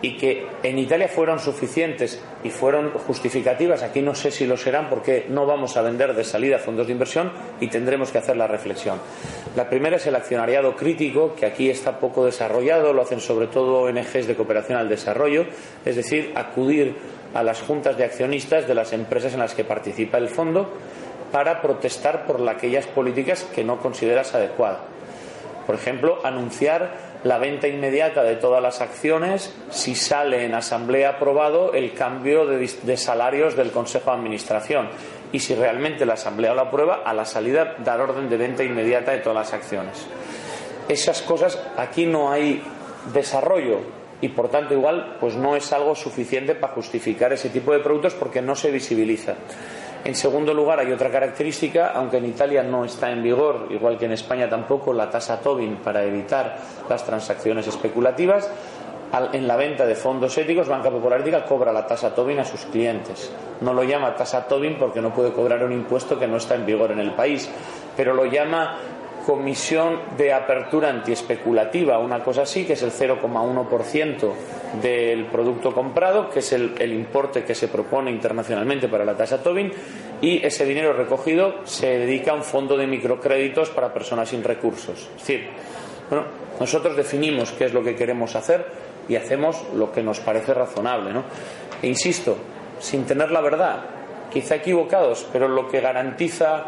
y 0.06 0.16
que 0.16 0.46
en 0.62 0.78
Italia 0.78 1.08
fueron 1.08 1.40
suficientes 1.40 2.22
y 2.44 2.50
fueron 2.50 2.92
justificativas. 2.92 3.82
Aquí 3.82 4.02
no 4.02 4.14
sé 4.14 4.30
si 4.30 4.46
lo 4.46 4.56
serán 4.56 4.88
porque 4.88 5.26
no 5.28 5.46
vamos 5.46 5.76
a 5.76 5.82
vender 5.82 6.14
de 6.14 6.22
salida 6.22 6.60
fondos 6.60 6.86
de 6.86 6.92
inversión 6.92 7.32
y 7.60 7.66
tendremos 7.66 8.12
que 8.12 8.18
hacer 8.18 8.36
la 8.36 8.46
reflexión. 8.46 9.00
La 9.56 9.68
primera 9.68 9.96
es 9.96 10.06
el 10.06 10.14
accionariado 10.14 10.76
crítico, 10.76 11.34
que 11.34 11.44
aquí 11.44 11.68
está 11.68 11.98
poco 11.98 12.24
desarrollado, 12.24 12.92
lo 12.92 13.02
hacen 13.02 13.20
sobre 13.20 13.48
todo 13.48 13.80
ONGs 13.80 14.28
de 14.28 14.36
cooperación 14.36 14.78
al 14.78 14.88
desarrollo, 14.88 15.46
es 15.84 15.96
decir, 15.96 16.32
acudir 16.36 16.94
a 17.34 17.42
las 17.42 17.60
juntas 17.62 17.98
de 17.98 18.04
accionistas 18.04 18.68
de 18.68 18.74
las 18.76 18.92
empresas 18.92 19.34
en 19.34 19.40
las 19.40 19.54
que 19.54 19.64
participa 19.64 20.18
el 20.18 20.28
fondo 20.28 20.70
para 21.32 21.60
protestar 21.60 22.26
por 22.26 22.48
aquellas 22.48 22.86
políticas 22.86 23.42
que 23.42 23.64
no 23.64 23.80
consideras 23.80 24.36
adecuadas. 24.36 24.78
Por 25.66 25.74
ejemplo, 25.74 26.20
anunciar 26.22 27.05
la 27.26 27.38
venta 27.38 27.66
inmediata 27.66 28.22
de 28.22 28.36
todas 28.36 28.62
las 28.62 28.80
acciones 28.80 29.52
si 29.70 29.96
sale 29.96 30.44
en 30.44 30.54
asamblea 30.54 31.10
aprobado 31.10 31.74
el 31.74 31.92
cambio 31.92 32.46
de, 32.46 32.96
salarios 32.96 33.56
del 33.56 33.72
Consejo 33.72 34.10
de 34.10 34.16
Administración 34.18 34.88
y 35.32 35.40
si 35.40 35.56
realmente 35.56 36.06
la 36.06 36.14
asamblea 36.14 36.54
lo 36.54 36.62
aprueba 36.62 37.02
a 37.04 37.12
la 37.12 37.24
salida 37.24 37.74
dar 37.84 38.00
orden 38.00 38.28
de 38.28 38.36
venta 38.36 38.62
inmediata 38.62 39.10
de 39.10 39.18
todas 39.18 39.38
las 39.38 39.52
acciones. 39.52 40.06
Esas 40.88 41.20
cosas 41.22 41.60
aquí 41.76 42.06
no 42.06 42.30
hay 42.30 42.62
desarrollo 43.12 43.80
y 44.20 44.28
por 44.28 44.48
tanto 44.48 44.74
igual 44.74 45.16
pues 45.18 45.34
no 45.34 45.56
es 45.56 45.72
algo 45.72 45.96
suficiente 45.96 46.54
para 46.54 46.74
justificar 46.74 47.32
ese 47.32 47.48
tipo 47.48 47.72
de 47.72 47.80
productos 47.80 48.14
porque 48.14 48.40
no 48.40 48.54
se 48.54 48.70
visibiliza. 48.70 49.34
En 50.06 50.14
segundo 50.14 50.54
lugar, 50.54 50.78
hay 50.78 50.92
otra 50.92 51.10
característica, 51.10 51.88
aunque 51.88 52.18
en 52.18 52.26
Italia 52.26 52.62
no 52.62 52.84
está 52.84 53.10
en 53.10 53.24
vigor, 53.24 53.66
igual 53.70 53.98
que 53.98 54.04
en 54.04 54.12
España 54.12 54.48
tampoco, 54.48 54.92
la 54.92 55.10
tasa 55.10 55.40
Tobin 55.40 55.78
para 55.78 56.04
evitar 56.04 56.58
las 56.88 57.04
transacciones 57.04 57.66
especulativas. 57.66 58.48
En 59.32 59.48
la 59.48 59.56
venta 59.56 59.84
de 59.84 59.96
fondos 59.96 60.38
éticos, 60.38 60.68
Banca 60.68 60.92
Popular 60.92 61.22
Ética 61.22 61.44
cobra 61.44 61.72
la 61.72 61.88
tasa 61.88 62.14
Tobin 62.14 62.38
a 62.38 62.44
sus 62.44 62.66
clientes. 62.66 63.32
No 63.60 63.74
lo 63.74 63.82
llama 63.82 64.14
tasa 64.14 64.46
Tobin 64.46 64.76
porque 64.78 65.00
no 65.00 65.12
puede 65.12 65.32
cobrar 65.32 65.64
un 65.64 65.72
impuesto 65.72 66.16
que 66.20 66.28
no 66.28 66.36
está 66.36 66.54
en 66.54 66.66
vigor 66.66 66.92
en 66.92 67.00
el 67.00 67.10
país, 67.10 67.50
pero 67.96 68.14
lo 68.14 68.26
llama 68.26 68.78
comisión 69.26 69.98
de 70.16 70.32
apertura 70.32 70.88
antiespeculativa, 70.88 71.98
una 71.98 72.22
cosa 72.22 72.42
así, 72.42 72.64
que 72.64 72.74
es 72.74 72.82
el 72.82 72.92
0,1% 72.92 74.32
del 74.80 75.26
producto 75.26 75.74
comprado, 75.74 76.30
que 76.30 76.38
es 76.38 76.52
el, 76.52 76.92
importe 76.92 77.42
que 77.42 77.56
se 77.56 77.66
propone 77.66 78.12
internacionalmente 78.12 78.86
para 78.86 79.04
la 79.04 79.16
tasa 79.16 79.42
Tobin, 79.42 79.72
y 80.20 80.46
ese 80.46 80.64
dinero 80.64 80.92
recogido 80.92 81.56
se 81.64 81.98
dedica 81.98 82.30
a 82.30 82.34
un 82.34 82.44
fondo 82.44 82.76
de 82.76 82.86
microcréditos 82.86 83.70
para 83.70 83.92
personas 83.92 84.28
sin 84.28 84.44
recursos. 84.44 85.10
Es 85.16 85.26
decir, 85.26 85.48
bueno, 86.08 86.26
nosotros 86.60 86.96
definimos 86.96 87.50
qué 87.50 87.64
es 87.64 87.74
lo 87.74 87.82
que 87.82 87.96
queremos 87.96 88.36
hacer 88.36 88.64
y 89.08 89.16
hacemos 89.16 89.60
lo 89.74 89.90
que 89.90 90.04
nos 90.04 90.20
parece 90.20 90.54
razonable. 90.54 91.12
¿no? 91.12 91.24
E 91.82 91.88
insisto, 91.88 92.36
sin 92.78 93.04
tener 93.04 93.32
la 93.32 93.40
verdad, 93.40 93.80
quizá 94.32 94.54
equivocados, 94.54 95.26
pero 95.32 95.48
lo 95.48 95.66
que 95.66 95.80
garantiza 95.80 96.64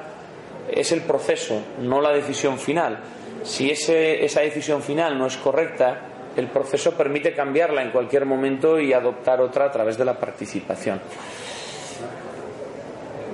es 0.72 0.92
el 0.92 1.02
proceso, 1.02 1.62
no 1.80 2.00
la 2.00 2.12
decisión 2.12 2.58
final. 2.58 2.98
Si 3.42 3.70
esa 3.70 4.40
decisión 4.40 4.82
final 4.82 5.18
no 5.18 5.26
es 5.26 5.36
correcta, 5.36 6.00
el 6.36 6.48
proceso 6.48 6.92
permite 6.92 7.32
cambiarla 7.32 7.82
en 7.82 7.90
cualquier 7.90 8.24
momento 8.24 8.78
y 8.78 8.92
adoptar 8.92 9.40
otra 9.40 9.66
a 9.66 9.72
través 9.72 9.96
de 9.98 10.04
la 10.04 10.18
participación. 10.18 11.00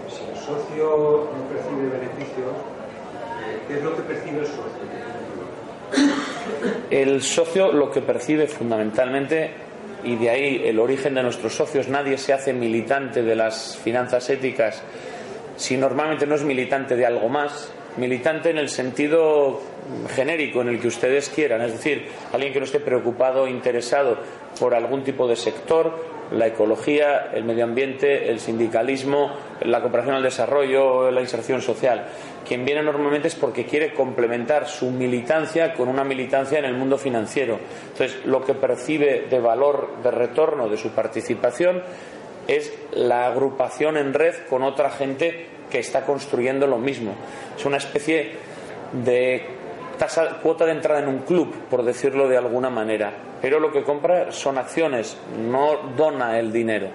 Si 0.09 0.25
el 0.31 0.37
socio 0.37 1.31
no 1.35 1.49
percibe 1.49 1.88
beneficios, 1.88 2.53
¿qué 3.68 3.75
es 3.75 3.83
lo 3.83 3.97
que 3.97 4.03
percibe 4.03 4.40
el 4.40 4.47
socio? 4.47 4.85
El 6.90 7.23
socio 7.23 7.73
lo 7.73 7.90
que 7.90 8.01
percibe 8.01 8.47
fundamentalmente, 8.47 9.51
y 10.05 10.16
de 10.16 10.31
ahí 10.31 10.62
el 10.64 10.79
origen 10.79 11.14
de 11.14 11.23
nuestros 11.23 11.55
socios, 11.55 11.88
nadie 11.88 12.18
se 12.18 12.33
hace 12.33 12.53
militante 12.53 13.23
de 13.23 13.35
las 13.35 13.77
finanzas 13.77 14.29
éticas 14.31 14.83
si 15.57 15.77
normalmente 15.77 16.27
no 16.27 16.35
es 16.35 16.43
militante 16.43 16.97
de 16.97 17.07
algo 17.07 17.29
más, 17.29 17.73
militante 17.97 18.51
en 18.51 18.59
el 18.59 18.69
sentido 18.69 19.61
genérico 20.14 20.62
en 20.62 20.69
el 20.69 20.81
que 20.81 20.88
ustedes 20.88 21.29
quieran, 21.29 21.62
es 21.62 21.73
decir, 21.73 22.09
alguien 22.33 22.53
que 22.53 22.59
no 22.59 22.64
esté 22.64 22.81
preocupado 22.81 23.43
o 23.43 23.49
interesado 23.49 24.19
por 24.59 24.75
algún 24.75 25.03
tipo 25.05 25.29
de 25.29 25.37
sector 25.37 26.14
la 26.33 26.47
ecología, 26.47 27.31
el 27.33 27.45
medio 27.45 27.64
ambiente, 27.64 28.31
el 28.31 28.40
sindicalismo, 28.40 29.31
la 29.62 29.81
cooperación 29.81 30.17
al 30.17 30.23
desarrollo, 30.23 31.11
la 31.11 31.21
inserción 31.21 31.61
social. 31.61 32.07
Quien 32.47 32.64
viene 32.64 32.83
normalmente 32.83 33.29
es 33.29 33.35
porque 33.35 33.64
quiere 33.64 33.95
complementar 33.95 34.67
su 34.67 34.90
militancia 34.90 35.75
con 35.75 35.88
una 35.88 36.05
militancia 36.05 36.59
en 36.59 36.64
el 36.64 36.75
mundo 36.75 36.99
financiero. 36.99 37.59
Entonces, 37.93 38.25
lo 38.25 38.45
que 38.45 38.55
percibe 38.55 39.27
de 39.31 39.40
valor 39.40 40.03
de 40.03 40.11
retorno 40.11 40.69
de 40.69 40.77
su 40.77 40.90
participación 40.90 41.83
es 42.49 42.73
la 42.93 43.27
agrupación 43.27 43.97
en 43.97 44.15
red 44.15 44.35
con 44.49 44.63
otra 44.63 44.91
gente 44.91 45.47
que 45.71 45.79
está 45.79 46.05
construyendo 46.05 46.67
lo 46.67 46.79
mismo. 46.79 47.15
Es 47.57 47.65
una 47.65 47.79
especie 47.79 48.33
de 48.93 49.45
tasa, 49.99 50.39
cuota 50.43 50.65
de 50.67 50.73
entrada 50.73 51.01
en 51.01 51.09
un 51.09 51.19
club, 51.21 51.55
por 51.71 51.83
decirlo 51.83 52.29
de 52.29 52.37
alguna 52.37 52.71
manera. 52.71 53.13
Pero 53.41 53.61
lo 53.61 53.73
que 53.73 53.83
compra 53.83 54.33
son 54.33 54.59
acciones, 54.59 55.17
no 55.39 55.93
dona 55.97 56.39
el 56.39 56.53
dinero. 56.53 56.89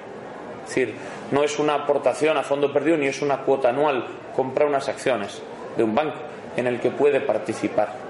Es 0.64 0.76
decir, 0.76 0.96
no 1.32 1.44
es 1.44 1.60
una 1.60 1.76
aportación 1.76 2.38
a 2.38 2.44
fondo 2.44 2.72
perdido 2.72 2.98
ni 2.98 3.08
es 3.08 3.22
una 3.22 3.40
cuota 3.40 3.70
anual, 3.70 4.06
compra 4.36 4.66
unas 4.66 4.88
acciones 4.88 5.42
de 5.76 5.84
un 5.84 5.96
banco 5.96 6.18
en 6.56 6.68
el 6.68 6.80
que 6.80 6.92
puede 6.92 7.22
participar. 7.22 8.09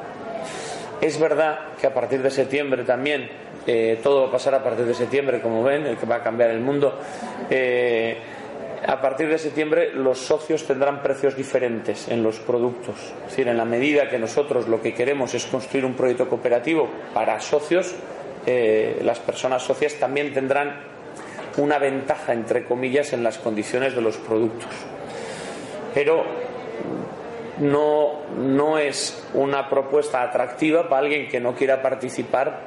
Es 1.02 1.18
verdad 1.18 1.60
que 1.80 1.88
a 1.88 1.94
partir 1.94 2.22
de 2.22 2.30
septiembre 2.30 2.84
también, 2.84 3.30
eh, 3.66 4.00
todo 4.04 4.24
va 4.24 4.28
a 4.28 4.32
pasar 4.32 4.56
a 4.56 4.64
partir 4.64 4.86
de 4.86 4.94
septiembre, 4.94 5.42
como 5.42 5.64
ven, 5.64 5.86
el 5.86 5.98
que 5.98 6.06
va 6.06 6.16
a 6.16 6.24
cambiar 6.24 6.50
el 6.50 6.60
mundo. 6.60 7.00
Eh, 7.50 8.18
a 8.86 9.00
partir 9.00 9.28
de 9.30 9.38
septiembre 9.38 9.92
los 9.94 10.20
socios 10.20 10.66
tendrán 10.66 11.02
precios 11.02 11.36
diferentes 11.36 12.08
en 12.08 12.24
los 12.24 12.40
productos. 12.40 12.96
Es 13.24 13.30
decir, 13.30 13.48
en 13.48 13.58
la 13.58 13.66
medida 13.66 14.10
que 14.10 14.20
nosotros 14.20 14.68
lo 14.68 14.82
que 14.82 14.94
queremos 14.94 15.34
es 15.34 15.46
construir 15.46 15.86
un 15.86 15.94
proyecto 15.94 16.28
cooperativo 16.28 16.90
para 17.14 17.40
socios, 17.40 17.94
eh, 18.46 19.00
las 19.04 19.20
personas 19.20 19.64
socias 19.64 19.96
también 19.96 20.34
tendrán 20.34 20.82
una 21.58 21.78
ventaja, 21.78 22.34
entre 22.34 22.66
comillas, 22.66 23.14
en 23.14 23.24
las 23.24 23.38
condiciones 23.38 23.96
de 23.96 24.02
los 24.02 24.18
productos. 24.18 24.72
Pero 25.94 26.24
no, 27.60 28.22
no 28.38 28.78
es 28.78 29.24
una 29.34 29.70
propuesta 29.70 30.22
atractiva 30.22 30.90
para 30.90 31.02
alguien 31.04 31.28
que 31.28 31.40
no 31.40 31.56
quiera 31.56 31.82
participar 31.82 32.60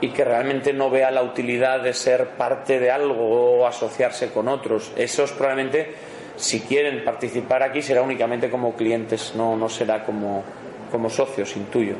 y 0.00 0.10
que 0.10 0.24
realmente 0.24 0.72
no 0.72 0.90
vea 0.90 1.10
la 1.10 1.22
utilidad 1.22 1.80
de 1.80 1.92
ser 1.92 2.28
parte 2.30 2.78
de 2.78 2.90
algo 2.90 3.60
o 3.60 3.66
asociarse 3.66 4.30
con 4.30 4.48
otros. 4.48 4.92
Esos 4.96 5.32
probablemente, 5.32 5.94
si 6.36 6.60
quieren 6.60 7.04
participar 7.04 7.62
aquí, 7.62 7.82
será 7.82 8.02
únicamente 8.02 8.48
como 8.50 8.74
clientes, 8.74 9.32
no, 9.34 9.56
no 9.56 9.68
será 9.68 10.04
como, 10.04 10.44
como 10.90 11.10
socios, 11.10 11.56
intuyo. 11.56 11.96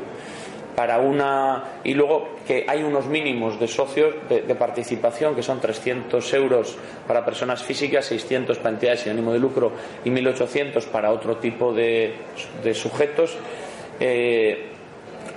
Para 0.75 0.99
una, 0.99 1.63
y 1.83 1.93
luego 1.93 2.35
que 2.47 2.65
hay 2.67 2.83
unos 2.83 3.05
mínimos 3.07 3.59
de 3.59 3.67
socios 3.67 4.15
de, 4.29 4.55
participación 4.55 5.35
que 5.35 5.43
son 5.43 5.59
300 5.59 6.33
euros 6.33 6.77
para 7.05 7.25
personas 7.25 7.63
físicas, 7.63 8.05
600 8.05 8.57
para 8.59 8.69
entidades 8.69 9.01
sin 9.01 9.11
ánimo 9.11 9.33
de 9.33 9.39
lucro 9.39 9.71
y 10.05 10.09
1.800 10.09 10.85
para 10.85 11.11
otro 11.11 11.37
tipo 11.37 11.73
de, 11.73 12.13
sujetos. 12.73 13.35
Eh, 13.99 14.69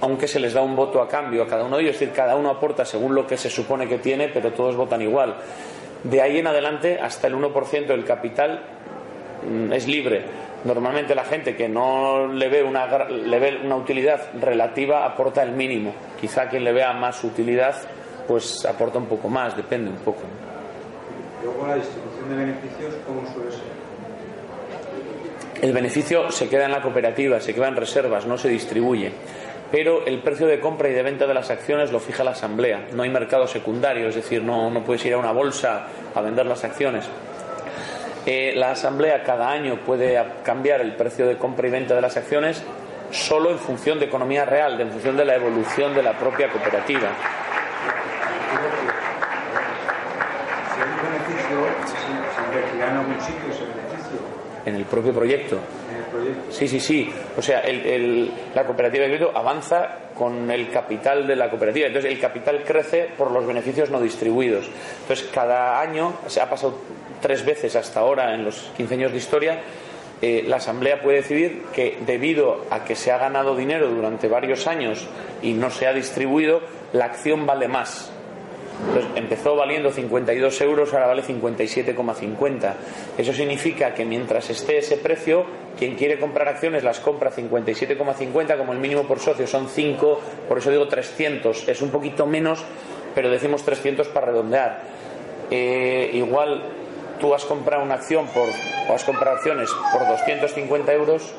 aunque 0.03 0.27
se 0.27 0.41
les 0.41 0.53
da 0.53 0.63
un 0.63 0.75
voto 0.75 1.01
a 1.01 1.09
cambio 1.09 1.43
a 1.43 1.47
cada 1.47 1.65
uno 1.65 1.77
de 1.77 1.85
ellos, 1.85 1.95
es 1.95 2.01
decir, 2.01 2.15
cada 2.15 2.35
uno 2.35 2.51
aporta 2.51 2.85
según 2.85 3.15
lo 3.15 3.27
que 3.27 3.37
se 3.37 3.49
supone 3.49 3.89
que 3.89 3.99
tiene, 3.99 4.29
pero 4.29 4.53
todos 4.53 4.75
votan 4.75 5.01
igual. 5.01 5.37
De 6.03 6.21
ahí 6.21 6.39
en 6.39 6.49
adelante, 6.49 6.99
hasta 7.01 7.29
el 7.29 7.35
1% 7.35 7.87
del 7.87 8.05
capital 8.05 8.61
mm, 9.49 9.73
es 9.73 9.87
libre. 9.87 10.23
Normalmente 10.65 11.15
la 11.15 11.25
gente 11.25 11.57
que 11.57 11.69
no 11.69 12.29
le 12.29 12.49
ve 12.49 12.63
una, 12.63 12.87
le 13.09 13.39
ve 13.39 13.61
una 13.65 13.77
utilidad 13.77 14.31
relativa 14.41 15.05
aporta 15.05 15.43
el 15.43 15.53
mínimo. 15.53 15.93
Quizá 16.21 16.49
quien 16.49 16.65
le 16.65 16.73
vea 16.73 16.93
más 16.93 17.25
utilidad, 17.25 17.75
pues 18.29 18.65
aporta 18.65 18.99
un 18.99 19.07
poco 19.07 19.29
más, 19.29 19.57
depende 19.57 19.91
un 19.91 19.97
poco. 19.97 20.23
Luego 21.43 21.67
la 21.67 21.75
distribución 21.75 22.29
de 22.29 22.37
beneficios, 22.37 22.95
¿cómo 23.07 23.27
suele 23.33 23.51
ser? 23.51 23.83
El 25.61 25.73
beneficio 25.73 26.31
se 26.31 26.49
queda 26.49 26.67
en 26.67 26.73
la 26.73 26.83
cooperativa, 26.83 27.41
se 27.41 27.55
queda 27.55 27.69
en 27.69 27.77
reservas, 27.77 28.27
no 28.27 28.39
se 28.39 28.49
distribuye 28.49 29.13
pero 29.73 30.05
el 30.05 30.21
precio 30.21 30.47
de 30.47 30.61
compra 30.61 30.91
y 30.91 30.93
de 30.93 31.03
venta 31.03 31.27
de 31.27 31.33
las 31.33 31.51
acciones 31.51 31.91
lo 31.91 31.99
fija 31.99 32.23
la 32.23 32.33
Asamblea. 32.33 32.89
No 32.93 33.05
hay 33.05 33.09
mercado 33.09 33.47
secundario, 33.47 34.07
es 34.07 34.15
decir, 34.15 34.43
no, 34.43 34.71
no 34.71 34.85
puedes 34.85 35.03
ir 35.07 35.15
a 35.15 35.19
una 35.19 35.33
bolsa 35.33 35.87
a 36.15 36.21
vender 36.21 36.45
las 36.45 36.63
acciones. 36.63 37.07
Eh, 38.25 38.53
la 38.55 38.71
Asamblea 38.71 39.25
cada 39.25 39.51
año 39.51 39.79
puede 39.85 40.23
cambiar 40.45 40.81
el 40.81 40.95
precio 40.95 41.27
de 41.27 41.37
compra 41.37 41.67
y 41.67 41.71
venta 41.71 41.95
de 41.95 42.01
las 42.01 42.17
acciones 42.17 42.63
solo 43.11 43.51
en 43.51 43.59
función 43.59 43.99
de 43.99 44.07
economía 44.07 44.45
real, 44.45 44.81
en 44.81 44.91
función 44.91 45.17
de 45.17 45.25
la 45.25 45.35
evolución 45.35 45.95
de 45.95 46.03
la 46.03 46.17
propia 46.17 46.49
cooperativa. 46.49 47.09
En 54.65 54.77
el 54.77 54.85
propio 54.85 55.13
proyecto. 55.13 55.59
Sí, 56.51 56.69
sí, 56.69 56.79
sí. 56.79 57.13
O 57.37 57.43
sea, 57.43 57.63
la 58.55 58.65
cooperativa 58.65 59.05
de 59.05 59.11
crédito 59.11 59.37
avanza 59.37 59.89
con 60.15 60.51
el 60.51 60.71
capital 60.71 61.27
de 61.27 61.37
la 61.37 61.51
cooperativa. 61.51 61.87
Entonces, 61.89 62.13
el 62.13 62.21
capital 62.21 62.63
crece 62.65 63.11
por 63.17 63.31
los 63.31 63.47
beneficios 63.47 63.91
no 63.91 64.01
distribuidos. 64.01 64.71
Entonces, 65.03 65.29
cada 65.35 65.81
año, 65.81 66.15
se 66.27 66.41
ha 66.41 66.49
pasado 66.49 66.79
tres 67.23 67.47
veces 67.47 67.75
hasta 67.77 68.01
ahora 68.01 68.35
en 68.35 68.45
los 68.45 68.71
15 68.77 68.95
años 68.95 69.13
de 69.13 69.19
historia, 69.19 69.61
eh, 70.21 70.45
la 70.47 70.57
Asamblea 70.57 71.01
puede 71.01 71.23
decidir 71.23 71.63
que 71.73 71.99
debido 72.05 72.67
a 72.69 72.85
que 72.85 72.95
se 72.95 73.11
ha 73.11 73.17
ganado 73.17 73.57
dinero 73.57 73.89
durante 73.89 74.29
varios 74.29 74.67
años 74.67 75.09
y 75.41 75.55
no 75.55 75.71
se 75.71 75.87
ha 75.87 75.95
distribuido, 75.95 76.61
la 76.93 77.07
acción 77.07 77.47
vale 77.47 77.67
más 77.69 78.13
empezó 79.15 79.57
valiendo 79.57 79.91
52 79.91 80.61
euros, 80.61 80.93
ahora 80.93 81.07
vale 81.07 81.23
57,50. 81.23 82.75
Eso 83.17 83.33
significa 83.33 83.95
que 83.95 84.05
mientras 84.05 84.51
esté 84.51 84.79
ese 84.79 84.97
precio, 84.97 85.45
quien 85.79 85.95
quiere 85.95 86.19
comprar 86.19 86.49
acciones 86.49 86.85
las 86.85 87.01
compra 87.01 87.31
57,50, 87.31 88.59
como 88.59 88.73
el 88.73 88.79
mínimo 88.79 89.05
por 89.05 89.21
socio 89.21 89.47
son 89.47 89.69
5, 89.69 90.21
por 90.49 90.59
eso 90.59 90.71
digo 90.71 90.89
300. 90.89 91.69
Es 91.69 91.83
un 91.83 91.91
poquito 91.91 92.27
menos, 92.27 92.65
pero 93.15 93.31
decimos 93.31 93.65
300 93.65 94.09
para 94.09 94.27
redondear. 94.27 94.83
Eh, 95.51 96.11
igual 96.15 96.63
tú 97.23 97.35
has 97.35 97.47
comprado 97.47 97.83
una 97.83 97.95
acción 97.95 98.27
por, 98.27 98.51
o 98.91 98.95
has 98.95 99.05
comprado 99.05 99.37
acciones 99.37 99.71
por 99.91 100.07
250 100.07 100.93
euros 100.93 101.33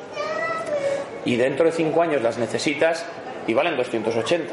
y 1.24 1.36
dentro 1.36 1.66
de 1.66 1.72
5 1.72 2.02
años 2.02 2.22
las 2.22 2.38
necesitas 2.38 3.06
y 3.46 3.54
valen 3.54 3.76
280 3.76 4.52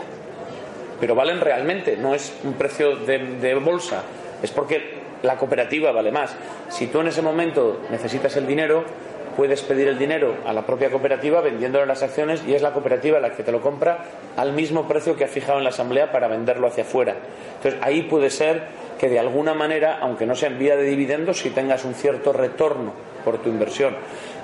pero 1.02 1.16
valen 1.16 1.42
realmente, 1.42 1.98
no 1.98 2.14
es 2.14 2.32
un 2.44 2.54
precio 2.54 2.96
de, 2.96 3.56
bolsa, 3.56 4.04
es 4.44 4.52
porque 4.52 5.02
la 5.24 5.36
cooperativa 5.36 5.92
vale 5.92 6.12
más. 6.12 6.36
Si 6.70 6.88
tú 6.88 7.00
en 7.00 7.08
ese 7.08 7.24
momento 7.24 7.80
necesitas 7.90 8.38
el 8.38 8.46
dinero, 8.46 8.84
puedes 9.36 9.64
pedir 9.64 9.88
el 9.88 9.98
dinero 9.98 10.36
a 10.46 10.54
la 10.54 10.64
propia 10.64 10.92
cooperativa 10.92 11.42
vendiéndole 11.42 11.88
las 11.88 12.04
acciones 12.04 12.44
y 12.48 12.54
es 12.54 12.62
la 12.62 12.72
cooperativa 12.72 13.20
la 13.20 13.32
que 13.32 13.42
te 13.42 13.52
lo 13.52 13.62
compra 13.62 14.06
al 14.38 14.54
mismo 14.54 14.88
precio 14.88 15.16
que 15.16 15.24
ha 15.24 15.28
fijado 15.28 15.58
en 15.58 15.64
la 15.64 15.72
asamblea 15.72 16.12
para 16.12 16.28
venderlo 16.28 16.68
hacia 16.68 16.84
afuera. 16.84 17.16
Entonces 17.56 17.82
ahí 17.82 18.04
puede 18.04 18.30
ser 18.30 18.68
que 19.02 19.10
de 19.10 19.18
alguna 19.18 19.56
manera, 19.56 19.98
aunque 20.00 20.28
no 20.28 20.36
sea 20.36 20.50
en 20.50 20.60
vía 20.60 20.76
de 20.76 20.84
dividendos, 20.84 21.40
si 21.40 21.50
tengas 21.50 21.86
un 21.86 21.96
cierto 21.96 22.32
retorno 22.32 22.94
por 23.26 23.40
tu 23.40 23.50
inversión. 23.50 23.96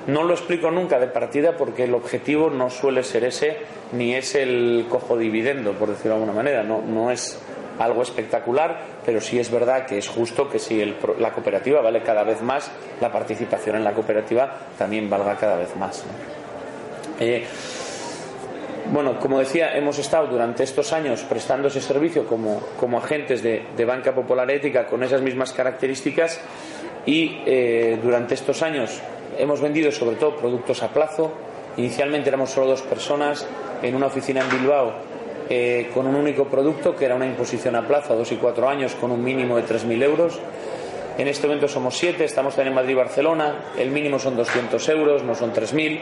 No 0.08 0.24
lo 0.24 0.34
explico 0.34 0.72
nunca 0.72 0.98
de 0.98 1.06
partida 1.06 1.56
porque 1.56 1.84
el 1.84 1.94
objetivo 1.94 2.50
no 2.50 2.72
suele 2.72 3.04
ser 3.04 3.24
ese, 3.24 3.58
ni 3.92 4.16
es 4.16 4.34
el 4.34 4.88
cojo 4.90 5.16
dividendo, 5.16 5.74
por 5.74 5.90
decirlo 5.90 6.16
de 6.16 6.22
alguna 6.22 6.34
manera. 6.34 6.64
No, 6.64 6.82
no 6.82 7.12
es 7.12 7.40
algo 7.78 8.02
espectacular, 8.02 8.80
pero 9.06 9.22
sí 9.22 9.38
es 9.38 9.52
verdad 9.52 9.86
que 9.86 10.00
es 10.00 10.08
justo 10.08 10.50
que 10.50 10.58
si 10.58 10.84
la 11.20 11.32
cooperativa 11.34 11.80
vale 11.82 12.02
cada 12.02 12.24
vez 12.24 12.42
más, 12.42 12.72
la 13.00 13.12
participación 13.12 13.76
en 13.76 13.84
la 13.84 13.94
cooperativa 13.94 14.52
también 14.76 15.08
valga 15.08 15.36
cada 15.36 15.58
vez 15.58 15.76
más. 15.76 16.04
Eh, 17.20 17.46
bueno, 18.92 19.20
como 19.20 19.40
decía, 19.40 19.76
hemos 19.76 20.00
estado 20.00 20.28
durante 20.28 20.64
estos 20.64 20.94
años 20.94 21.24
prestando 21.24 21.68
ese 21.68 21.82
servicio 21.82 22.26
como, 22.26 22.62
como 22.80 22.98
agentes 22.98 23.44
de, 23.44 23.86
banca 23.86 24.14
popular 24.14 24.50
ética 24.52 24.88
con 24.88 25.04
esas 25.04 25.22
mismas 25.22 25.54
características 25.54 26.40
y 27.06 27.42
eh, 27.46 28.00
durante 28.02 28.34
estos 28.34 28.62
años 28.62 29.02
hemos 29.38 29.62
vendido 29.62 29.92
sobre 29.92 30.16
todo 30.16 30.36
productos 30.36 30.84
a 30.84 30.90
plazo. 30.90 31.32
Inicialmente 31.78 32.30
éramos 32.30 32.50
solo 32.50 32.68
dos 32.68 32.82
personas 32.82 33.46
en 33.82 33.96
una 33.96 34.08
oficina 34.08 34.42
en 34.42 34.50
Bilbao 34.50 34.94
eh, 35.50 35.90
con 35.94 36.08
un 36.08 36.16
único 36.16 36.46
producto 36.46 36.96
que 36.96 37.06
era 37.06 37.16
una 37.16 37.26
imposición 37.26 37.76
a 37.76 37.88
plazo 37.88 38.14
a 38.14 38.16
dos 38.16 38.32
y 38.32 38.36
cuatro 38.36 38.68
años 38.68 38.96
con 38.96 39.12
un 39.12 39.24
mínimo 39.24 39.56
de 39.58 39.64
3.000 39.64 40.04
euros. 40.04 40.40
En 41.18 41.28
este 41.28 41.48
momento 41.48 41.68
somos 41.68 41.98
siete, 41.98 42.26
estamos 42.26 42.56
también 42.56 42.74
en 42.74 42.76
Madrid 42.76 42.92
y 42.92 42.96
Barcelona, 42.96 43.72
el 43.78 43.90
mínimo 43.90 44.20
son 44.20 44.36
200 44.36 44.90
euros, 44.90 45.24
no 45.24 45.36
son 45.36 45.54
3.000. 45.54 46.02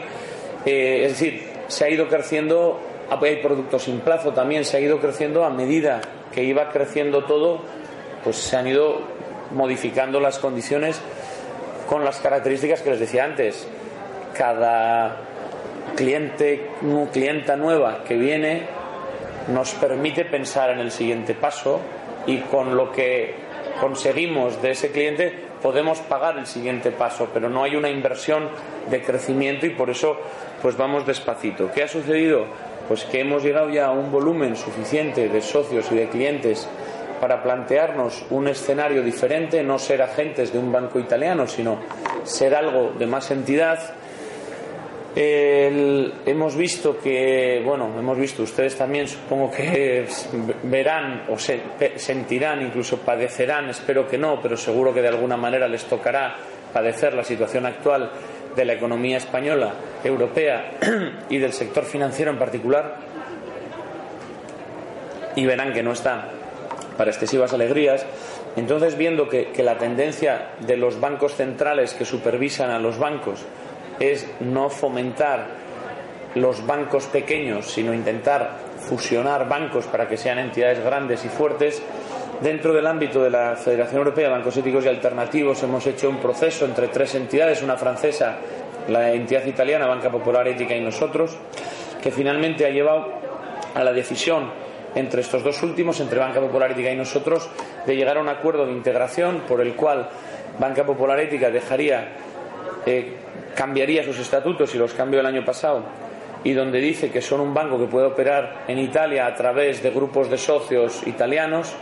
Eh, 0.66 1.04
es 1.04 1.12
decir, 1.12 1.55
se 1.68 1.84
ha 1.84 1.90
ido 1.90 2.08
creciendo, 2.08 2.80
hay 3.10 3.36
productos 3.36 3.84
sin 3.84 4.00
plazo 4.00 4.32
también, 4.32 4.64
se 4.64 4.76
ha 4.76 4.80
ido 4.80 5.00
creciendo 5.00 5.44
a 5.44 5.50
medida 5.50 6.00
que 6.32 6.44
iba 6.44 6.70
creciendo 6.70 7.24
todo, 7.24 7.60
pues 8.24 8.36
se 8.36 8.56
han 8.56 8.66
ido 8.66 9.00
modificando 9.52 10.20
las 10.20 10.38
condiciones 10.38 11.00
con 11.88 12.04
las 12.04 12.18
características 12.18 12.82
que 12.82 12.90
les 12.90 13.00
decía 13.00 13.24
antes. 13.24 13.66
Cada 14.34 15.16
cliente, 15.94 16.70
clienta 17.12 17.56
nueva 17.56 18.04
que 18.04 18.16
viene 18.16 18.66
nos 19.48 19.74
permite 19.74 20.24
pensar 20.24 20.70
en 20.70 20.80
el 20.80 20.90
siguiente 20.90 21.34
paso 21.34 21.80
y 22.26 22.38
con 22.38 22.76
lo 22.76 22.90
que 22.90 23.34
conseguimos 23.80 24.60
de 24.60 24.72
ese 24.72 24.90
cliente, 24.90 25.45
podemos 25.66 25.98
pagar 25.98 26.38
el 26.38 26.46
siguiente 26.46 26.92
paso, 26.92 27.28
pero 27.34 27.50
no 27.50 27.64
hay 27.64 27.74
una 27.74 27.90
inversión 27.90 28.48
de 28.88 29.02
crecimiento 29.02 29.66
y 29.66 29.70
por 29.70 29.90
eso 29.90 30.16
pues 30.62 30.76
vamos 30.76 31.04
despacito. 31.04 31.72
¿Qué 31.72 31.82
ha 31.82 31.88
sucedido? 31.88 32.44
Pues 32.86 33.02
que 33.02 33.18
hemos 33.18 33.42
llegado 33.42 33.68
ya 33.68 33.86
a 33.86 33.90
un 33.90 34.12
volumen 34.12 34.54
suficiente 34.54 35.28
de 35.28 35.42
socios 35.42 35.90
y 35.90 35.96
de 35.96 36.08
clientes 36.08 36.68
para 37.20 37.42
plantearnos 37.42 38.26
un 38.30 38.46
escenario 38.46 39.02
diferente, 39.02 39.64
no 39.64 39.80
ser 39.80 40.02
agentes 40.02 40.52
de 40.52 40.60
un 40.60 40.70
banco 40.70 41.00
italiano, 41.00 41.48
sino 41.48 41.80
ser 42.22 42.54
algo 42.54 42.92
de 42.96 43.06
más 43.08 43.32
entidad. 43.32 43.80
Hemos 45.18 46.56
visto 46.56 46.98
que, 46.98 47.62
bueno, 47.64 47.90
hemos 47.98 48.18
visto, 48.18 48.42
ustedes 48.42 48.76
también 48.76 49.08
supongo 49.08 49.50
que 49.50 50.06
verán 50.64 51.24
o 51.28 51.38
se, 51.38 51.60
sentirán, 51.96 52.60
incluso 52.62 52.98
padecerán, 52.98 53.70
espero 53.70 54.06
que 54.06 54.18
no, 54.18 54.40
pero 54.42 54.56
seguro 54.56 54.92
que 54.92 55.00
de 55.00 55.08
alguna 55.08 55.36
manera 55.36 55.68
les 55.68 55.84
tocará 55.84 56.36
padecer 56.72 57.14
la 57.14 57.24
situación 57.24 57.64
actual 57.64 58.10
de 58.54 58.64
la 58.64 58.74
economía 58.74 59.16
española, 59.16 59.74
europea 60.04 60.72
y 61.30 61.38
del 61.38 61.52
sector 61.52 61.84
financiero 61.84 62.30
en 62.30 62.38
particular, 62.38 62.96
y 65.34 65.46
verán 65.46 65.72
que 65.72 65.82
no 65.82 65.92
está 65.92 66.30
para 66.96 67.10
excesivas 67.10 67.52
alegrías. 67.52 68.04
Entonces, 68.56 68.96
viendo 68.96 69.28
que, 69.28 69.52
la 69.62 69.76
tendencia 69.76 70.52
de 70.60 70.76
los 70.76 70.98
bancos 71.00 71.34
centrales 71.34 71.94
que 71.94 72.04
supervisan 72.04 72.70
a 72.70 72.78
los 72.78 72.98
bancos 72.98 73.44
es 74.00 74.26
no 74.40 74.70
fomentar 74.70 75.46
los 76.34 76.66
bancos 76.66 77.06
pequeños, 77.06 77.66
sino 77.66 77.94
intentar 77.94 78.58
fusionar 78.78 79.48
bancos 79.48 79.86
para 79.86 80.08
que 80.08 80.16
sean 80.16 80.38
entidades 80.38 80.84
grandes 80.84 81.24
y 81.24 81.28
fuertes, 81.28 81.82
dentro 82.40 82.72
del 82.74 82.86
ámbito 82.86 83.22
de 83.22 83.30
la 83.30 83.56
Federación 83.56 83.98
Europea 83.98 84.28
de 84.28 84.34
Bancos 84.34 84.56
Éticos 84.56 84.84
y 84.84 84.88
Alternativos 84.88 85.62
hemos 85.62 85.86
hecho 85.86 86.08
un 86.08 86.18
proceso 86.18 86.64
entre 86.64 86.88
tres 86.88 87.14
entidades, 87.14 87.62
una 87.62 87.76
francesa, 87.76 88.36
la 88.88 89.12
entidad 89.12 89.44
italiana, 89.46 89.86
Banca 89.86 90.10
Popular 90.10 90.46
Ética 90.46 90.76
y 90.76 90.80
nosotros, 90.80 91.36
que 92.02 92.10
finalmente 92.10 92.66
ha 92.66 92.70
llevado 92.70 93.12
a 93.74 93.82
la 93.82 93.92
decisión 93.92 94.50
entre 94.94 95.20
estos 95.20 95.42
dos 95.42 95.62
últimos, 95.62 96.00
entre 96.00 96.18
Banca 96.18 96.40
Popular 96.40 96.72
Ética 96.72 96.90
y 96.90 96.96
nosotros, 96.96 97.48
de 97.86 97.96
llegar 97.96 98.16
a 98.18 98.20
un 98.20 98.28
acuerdo 98.28 98.66
de 98.66 98.72
integración 98.72 99.42
por 99.48 99.60
el 99.60 99.74
cual 99.74 100.08
Banca 100.58 100.84
Popular 100.84 101.18
Ética 101.20 101.50
dejaría, 101.50 102.12
eh, 102.86 103.16
cambiaría 103.56 104.04
sus 104.04 104.18
estatutos 104.18 104.72
y 104.74 104.78
los 104.78 104.92
cambió 104.92 105.18
el 105.18 105.26
año 105.26 105.44
pasado 105.44 105.82
y 106.44 106.52
donde 106.52 106.78
dice 106.78 107.10
que 107.10 107.20
son 107.20 107.40
un 107.40 107.52
banco 107.52 107.76
que 107.76 107.86
puede 107.86 108.06
operar 108.06 108.64
en 108.68 108.78
Italia 108.78 109.26
a 109.26 109.34
través 109.34 109.82
de 109.82 109.90
grupos 109.90 110.30
de 110.30 110.38
socios 110.38 111.04
italianos, 111.04 111.74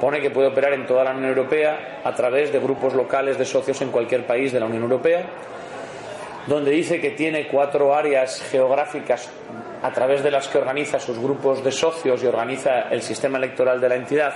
pone 0.00 0.20
que 0.20 0.30
puede 0.30 0.46
operar 0.46 0.74
en 0.74 0.86
toda 0.86 1.02
la 1.02 1.10
Unión 1.10 1.30
Europea 1.30 2.00
a 2.04 2.14
través 2.14 2.52
de 2.52 2.60
grupos 2.60 2.94
locales 2.94 3.36
de 3.36 3.44
socios 3.44 3.82
en 3.82 3.90
cualquier 3.90 4.24
país 4.24 4.52
de 4.52 4.60
la 4.60 4.66
Unión 4.66 4.84
Europea, 4.84 5.24
donde 6.46 6.70
dice 6.70 7.00
que 7.00 7.10
tiene 7.10 7.48
cuatro 7.48 7.94
áreas 7.94 8.42
geográficas 8.48 9.28
a 9.82 9.90
través 9.90 10.22
de 10.22 10.30
las 10.30 10.46
que 10.46 10.58
organiza 10.58 11.00
sus 11.00 11.18
grupos 11.18 11.64
de 11.64 11.72
socios 11.72 12.22
y 12.22 12.26
organiza 12.26 12.82
el 12.90 13.02
sistema 13.02 13.38
electoral 13.38 13.80
de 13.80 13.88
la 13.88 13.96
entidad, 13.96 14.34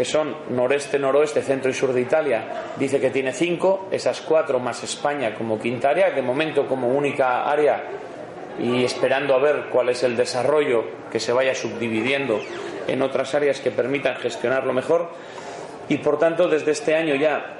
que 0.00 0.06
son 0.06 0.34
noreste, 0.48 0.98
noroeste, 0.98 1.42
centro 1.42 1.70
y 1.70 1.74
sur 1.74 1.92
de 1.92 2.00
Italia, 2.00 2.72
dice 2.78 2.98
que 2.98 3.10
tiene 3.10 3.34
cinco, 3.34 3.86
esas 3.90 4.22
cuatro 4.22 4.58
más 4.58 4.82
España 4.82 5.34
como 5.34 5.60
quinta 5.60 5.90
área, 5.90 6.10
de 6.10 6.22
momento 6.22 6.66
como 6.66 6.88
única 6.88 7.44
área 7.44 7.84
y 8.58 8.82
esperando 8.82 9.34
a 9.34 9.38
ver 9.38 9.66
cuál 9.70 9.90
es 9.90 10.02
el 10.02 10.16
desarrollo 10.16 10.84
que 11.12 11.20
se 11.20 11.34
vaya 11.34 11.54
subdividiendo 11.54 12.40
en 12.88 13.02
otras 13.02 13.34
áreas 13.34 13.60
que 13.60 13.72
permitan 13.72 14.16
gestionarlo 14.16 14.72
mejor. 14.72 15.10
Y 15.90 15.98
por 15.98 16.18
tanto, 16.18 16.48
desde 16.48 16.70
este 16.70 16.94
año 16.94 17.14
ya 17.16 17.56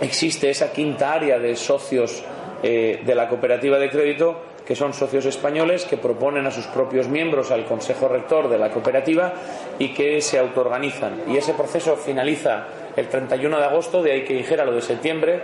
existe 0.00 0.50
esa 0.50 0.70
quinta 0.70 1.12
área 1.12 1.40
de 1.40 1.56
socios 1.56 2.22
eh, 2.62 3.02
de 3.04 3.14
la 3.16 3.28
cooperativa 3.28 3.80
de 3.80 3.90
crédito 3.90 4.40
que 4.66 4.76
son 4.76 4.94
socios 4.94 5.26
españoles 5.26 5.84
que 5.84 5.96
proponen 5.96 6.46
a 6.46 6.50
sus 6.50 6.66
propios 6.66 7.08
miembros 7.08 7.50
al 7.50 7.64
Consejo 7.64 8.08
Rector 8.08 8.48
de 8.48 8.58
la 8.58 8.70
cooperativa 8.70 9.32
y 9.78 9.92
que 9.92 10.20
se 10.20 10.38
autoorganizan. 10.38 11.22
Y 11.28 11.36
ese 11.36 11.54
proceso 11.54 11.96
finaliza 11.96 12.66
el 12.96 13.08
31 13.08 13.58
de 13.58 13.64
agosto, 13.64 14.02
de 14.02 14.12
ahí 14.12 14.24
que 14.24 14.34
dijera 14.34 14.64
lo 14.64 14.72
de 14.72 14.82
septiembre, 14.82 15.40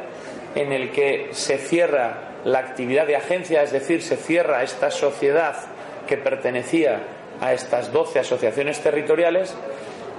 en 0.55 0.73
el 0.73 0.91
que 0.91 1.29
se 1.33 1.59
cierra 1.59 2.29
la 2.45 2.61
actividad 2.61 3.07
de 3.07 3.16
agencia, 3.16 3.62
es 3.62 3.73
decir, 3.73 4.03
se 4.03 4.16
cierra 4.16 4.62
esta 4.62 4.91
sociedad 4.91 5.57
que 6.07 6.16
pertenecía 6.16 7.01
a 7.41 7.53
estas 7.53 7.93
12 7.93 8.21
asociaciones 8.21 8.81
territoriales 8.81 9.55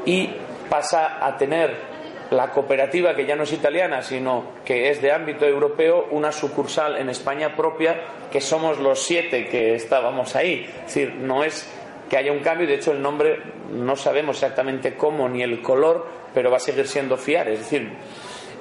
y 0.06 0.30
pasa 0.70 1.26
a 1.26 1.38
tener 1.38 1.89
la 2.32 2.52
cooperativa, 2.52 3.16
que 3.16 3.26
ya 3.26 3.36
no 3.36 3.44
es 3.44 3.54
italiana, 3.54 4.02
sino 4.02 4.46
que 4.64 4.90
es 4.90 5.02
de 5.02 5.12
ámbito 5.12 5.46
europeo, 5.46 6.08
una 6.12 6.32
sucursal 6.32 6.98
en 6.98 7.10
España 7.10 7.56
propia, 7.56 8.02
que 8.32 8.42
somos 8.42 8.78
los 8.80 9.02
siete 9.02 9.48
que 9.48 9.76
estábamos 9.76 10.36
ahí. 10.36 10.70
Es 10.80 10.94
decir, 10.94 11.16
no 11.16 11.44
es 11.44 11.68
que 12.10 12.18
haya 12.18 12.32
un 12.32 12.40
cambio, 12.40 12.68
de 12.68 12.76
hecho 12.76 12.92
el 12.92 13.02
nombre 13.02 13.40
no 13.72 13.96
sabemos 13.96 14.38
exactamente 14.38 14.96
cómo 14.96 15.30
ni 15.30 15.42
el 15.42 15.62
color, 15.62 16.08
pero 16.34 16.52
va 16.52 16.58
a 16.58 16.60
seguir 16.60 16.88
siendo 16.88 17.18
fiar. 17.18 17.50
Es 17.50 17.60
decir, 17.60 17.90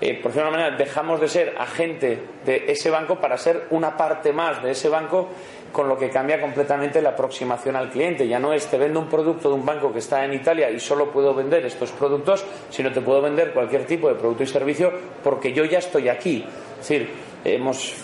eh, 0.01 0.15
por 0.23 0.33
una 0.33 0.51
manera, 0.51 0.77
dejamos 0.77 1.21
de 1.21 1.29
ser 1.29 1.55
agente 1.59 2.19
de 2.45 2.65
ese 2.69 2.89
banco 2.89 3.17
para 3.17 3.37
ser 3.37 3.67
una 3.71 3.97
parte 3.97 4.33
más 4.33 4.63
de 4.63 4.71
ese 4.71 4.89
banco 4.89 5.29
con 5.73 5.89
lo 5.89 5.99
que 5.99 6.11
cambia 6.11 6.41
completamente 6.41 7.03
la 7.03 7.11
aproximación 7.11 7.77
al 7.77 7.91
cliente. 7.91 8.27
Ya 8.27 8.39
no 8.39 8.53
es 8.53 8.67
te 8.67 8.79
vendo 8.79 9.01
un 9.01 9.09
producto 9.09 9.49
de 9.49 9.55
un 9.55 9.65
banco 9.65 9.93
que 9.93 9.99
está 9.99 10.25
en 10.25 10.35
Italia 10.35 10.71
y 10.71 10.81
solo 10.81 11.11
puedo 11.11 11.35
vender 11.35 11.65
estos 11.67 11.91
productos, 11.93 12.45
sino 12.71 12.93
te 12.93 13.01
puedo 13.01 13.21
vender 13.23 13.53
cualquier 13.53 13.85
tipo 13.87 14.09
de 14.09 14.15
producto 14.15 14.43
y 14.43 14.47
servicio 14.47 14.93
porque 15.23 15.53
yo 15.53 15.65
ya 15.65 15.79
estoy 15.79 16.09
aquí. 16.09 16.45
Es 16.81 16.89
decir, 16.89 17.11
hemos 17.45 17.95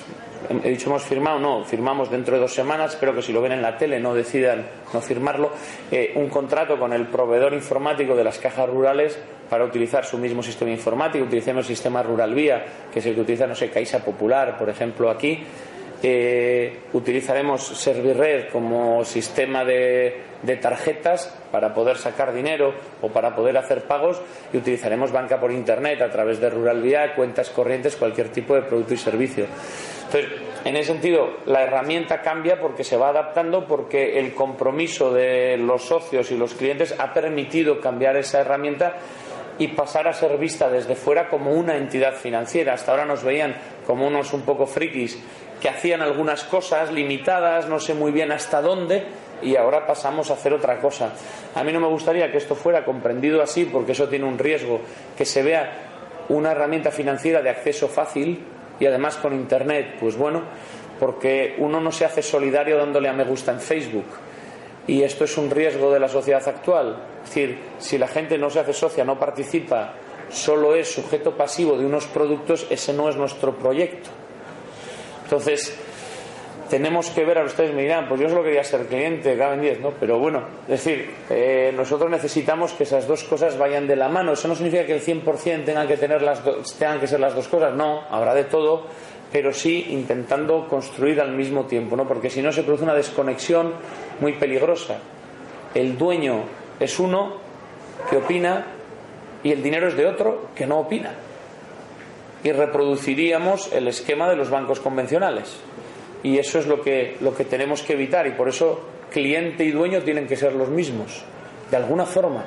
he 0.63 0.71
dicho 0.71 0.89
hemos 0.89 1.03
firmado, 1.03 1.39
no, 1.39 1.65
firmamos 1.65 2.11
dentro 2.11 2.35
de 2.35 2.43
dos 2.43 2.55
semanas, 2.55 2.95
espero 2.95 3.15
que 3.15 3.23
si 3.23 3.33
lo 3.33 3.41
ven 3.41 3.53
en 3.53 3.63
la 3.63 3.77
tele 3.77 3.99
no 4.01 4.15
decidan 4.15 4.67
no 4.93 5.01
firmarlo, 5.01 5.51
eh, 5.91 6.13
un 6.17 6.29
contrato 6.29 6.79
con 6.79 6.93
el 6.93 7.07
proveedor 7.07 7.55
informático 7.55 8.15
de 8.15 8.25
las 8.25 8.39
cajas 8.39 8.69
rurales 8.69 9.19
para 9.49 9.65
utilizar 9.65 10.05
su 10.05 10.19
mismo 10.19 10.43
sistema 10.43 10.71
informático, 10.71 11.25
utilicemos 11.25 11.69
el 11.69 11.77
sistema 11.77 12.03
Rural 12.03 12.35
Vía, 12.35 12.65
que 12.93 12.99
es 12.99 13.07
el 13.07 13.15
que 13.15 13.21
utiliza, 13.23 13.47
no 13.47 13.55
sé, 13.55 13.71
Caixa 13.71 14.01
Popular, 14.01 14.59
por 14.59 14.69
ejemplo, 14.69 15.11
aquí, 15.11 15.45
eh, 16.07 16.81
utilizaremos 16.93 17.63
Servirred 17.63 18.51
como 18.51 19.03
sistema 19.07 19.65
de, 19.65 20.21
tarjetas 20.61 21.35
para 21.51 21.73
poder 21.73 21.97
sacar 21.97 22.35
dinero 22.35 22.75
o 23.01 23.09
para 23.09 23.35
poder 23.35 23.57
hacer 23.57 23.85
pagos 23.85 24.21
y 24.53 24.59
utilizaremos 24.59 25.13
banca 25.13 25.41
por 25.41 25.51
internet 25.51 26.03
a 26.03 26.11
través 26.11 26.41
de 26.41 26.51
Rural 26.51 26.83
Vía, 26.83 27.15
cuentas 27.15 27.49
corrientes, 27.49 27.97
cualquier 27.97 28.29
tipo 28.29 28.55
de 28.55 28.61
producto 28.61 28.93
y 28.93 28.99
servicio. 28.99 29.47
Entonces, 30.05 30.31
en 30.67 30.77
ese 30.77 30.93
sentido, 30.93 31.39
la 31.47 31.63
herramienta 31.63 32.21
cambia 32.21 32.61
porque 32.61 32.85
se 32.85 32.99
va 32.99 33.09
adaptando, 33.09 33.67
porque 33.67 34.19
el 34.19 34.35
compromiso 34.35 35.11
de 35.11 35.57
los 35.57 35.85
socios 35.85 36.31
y 36.31 36.37
los 36.37 36.53
clientes 36.53 36.95
ha 36.99 37.15
permitido 37.15 37.81
cambiar 37.81 38.19
esa 38.19 38.43
herramienta 38.43 38.99
y 39.59 39.69
pasar 39.69 40.09
a 40.09 40.13
ser 40.13 40.37
vista 40.37 40.69
desde 40.69 40.97
fuera 40.97 41.29
como 41.29 41.53
una 41.53 41.77
entidad 41.77 42.15
financiera. 42.15 42.75
Hasta 42.75 42.91
ahora 42.91 43.05
nos 43.05 43.23
veían 43.23 43.55
como 43.87 44.07
unos 44.07 44.33
un 44.33 44.43
poco 44.43 44.67
frikis 44.67 45.19
que 45.65 45.71
hacían 45.71 46.03
algunas 46.03 46.45
cosas 46.45 46.93
limitadas, 46.93 47.71
no 47.71 47.81
sé 47.81 47.95
muy 47.95 48.13
bien 48.13 48.31
hasta 48.33 48.61
dónde, 48.61 49.03
y 49.41 49.57
ahora 49.57 49.87
pasamos 49.87 50.31
a 50.31 50.35
hacer 50.35 50.53
otra 50.53 50.79
cosa. 50.79 51.13
A 51.55 51.65
mí 51.65 51.73
no 51.73 51.81
me 51.81 51.87
gustaría 51.87 52.31
que 52.31 52.37
esto 52.37 52.55
fuera 52.55 52.85
comprendido 52.85 53.41
así, 53.41 53.65
porque 53.65 53.93
eso 53.93 54.07
tiene 54.07 54.27
un 54.27 54.37
riesgo, 54.37 54.83
que 55.17 55.25
se 55.25 55.43
vea 55.43 55.73
una 56.29 56.53
herramienta 56.53 56.91
financiera 56.91 57.41
de 57.41 57.49
acceso 57.49 57.89
fácil 57.89 58.45
y 58.79 58.85
además 58.85 59.17
con 59.17 59.33
Internet, 59.33 59.97
pues 59.99 60.19
bueno, 60.19 60.43
porque 61.01 61.55
uno 61.57 61.81
no 61.81 61.91
se 61.91 62.05
hace 62.05 62.21
solidario 62.21 62.77
dándole 62.77 63.09
a 63.09 63.15
me 63.15 63.25
gusta 63.25 63.51
en 63.51 63.61
Facebook. 63.61 64.05
Y 64.87 65.03
esto 65.03 65.25
es 65.25 65.39
un 65.39 65.49
riesgo 65.49 65.91
de 65.91 65.99
la 65.99 66.09
sociedad 66.09 66.47
actual. 66.47 67.03
Es 67.23 67.31
decir, 67.31 67.59
si 67.79 67.97
la 67.97 68.09
gente 68.09 68.37
no 68.37 68.51
se 68.51 68.61
hace 68.61 68.75
socia, 68.75 69.03
no 69.03 69.19
participa, 69.19 69.95
solo 70.29 70.75
es 70.75 70.93
sujeto 70.93 71.35
pasivo 71.35 71.79
de 71.79 71.87
unos 71.87 72.05
productos, 72.05 72.67
ese 72.69 72.93
no 72.93 73.09
es 73.09 73.17
nuestro 73.17 73.57
proyecto. 73.57 74.11
Entonces, 75.35 75.77
tenemos 76.71 77.11
que 77.11 77.25
ver, 77.25 77.39
a 77.39 77.45
ustedes 77.45 77.75
me 77.75 77.83
dirán, 77.83 78.09
pues 78.09 78.21
yo 78.21 78.29
solo 78.29 78.45
quería 78.45 78.63
ser 78.63 78.87
cliente, 78.87 79.37
caben 79.37 79.61
10, 79.61 79.81
¿no? 79.81 79.91
Pero 79.99 80.21
bueno, 80.21 80.45
es 80.63 80.85
decir, 80.85 81.11
eh, 81.29 81.73
nosotros 81.77 82.09
necesitamos 82.09 82.73
que 82.73 82.85
esas 82.85 83.09
dos 83.09 83.25
cosas 83.25 83.59
vayan 83.59 83.89
de 83.89 83.97
la 83.97 84.09
mano. 84.09 84.35
Eso 84.35 84.47
no 84.47 84.55
significa 84.55 84.87
que 84.87 84.95
el 84.95 85.03
100% 85.03 85.65
tengan 85.65 85.89
que, 85.89 85.97
tener 85.97 86.23
las 86.23 86.41
tengan 86.79 87.01
que 87.01 87.09
ser 87.09 87.19
las 87.19 87.35
dos 87.35 87.49
cosas, 87.49 87.75
no, 87.75 88.03
habrá 88.09 88.33
de 88.33 88.45
todo, 88.45 88.87
pero 89.33 89.53
sí 89.53 89.89
intentando 89.91 90.69
construir 90.69 91.21
al 91.21 91.33
mismo 91.33 91.65
tiempo, 91.65 91.97
¿no? 91.97 92.07
Porque 92.07 92.31
si 92.31 92.43
no 92.43 92.53
se 92.53 92.63
produce 92.63 92.85
una 92.85 92.95
desconexión 92.95 93.73
muy 94.21 94.35
peligrosa. 94.35 94.99
El 95.75 95.99
dueño 95.99 96.45
es 96.79 97.01
uno 97.01 97.39
que 98.09 98.19
opina 98.19 98.67
y 99.43 99.51
el 99.51 99.65
dinero 99.65 99.89
es 99.89 99.97
de 99.97 100.07
otro 100.07 100.51
que 100.55 100.65
no 100.65 100.79
opina 100.79 101.24
y 102.45 102.53
reproduciríamos 102.53 103.73
el 103.73 103.89
esquema 103.89 104.29
de 104.31 104.37
los 104.37 104.51
bancos 104.51 104.79
convencionales. 104.79 105.57
Y 106.23 106.39
eso 106.39 106.59
es 106.59 106.67
lo 106.67 106.81
que, 106.81 107.17
lo 107.21 107.35
que 107.35 107.45
tenemos 107.45 107.83
que 107.83 107.95
evitar 107.95 108.27
y 108.27 108.33
por 108.33 108.49
eso 108.49 108.81
cliente 109.11 109.65
y 109.65 109.73
dueño 109.73 110.03
tienen 110.03 110.27
que 110.27 110.37
ser 110.37 110.53
los 110.53 110.69
mismos, 110.69 111.25
de 111.71 111.77
alguna 111.77 112.07
forma. 112.07 112.45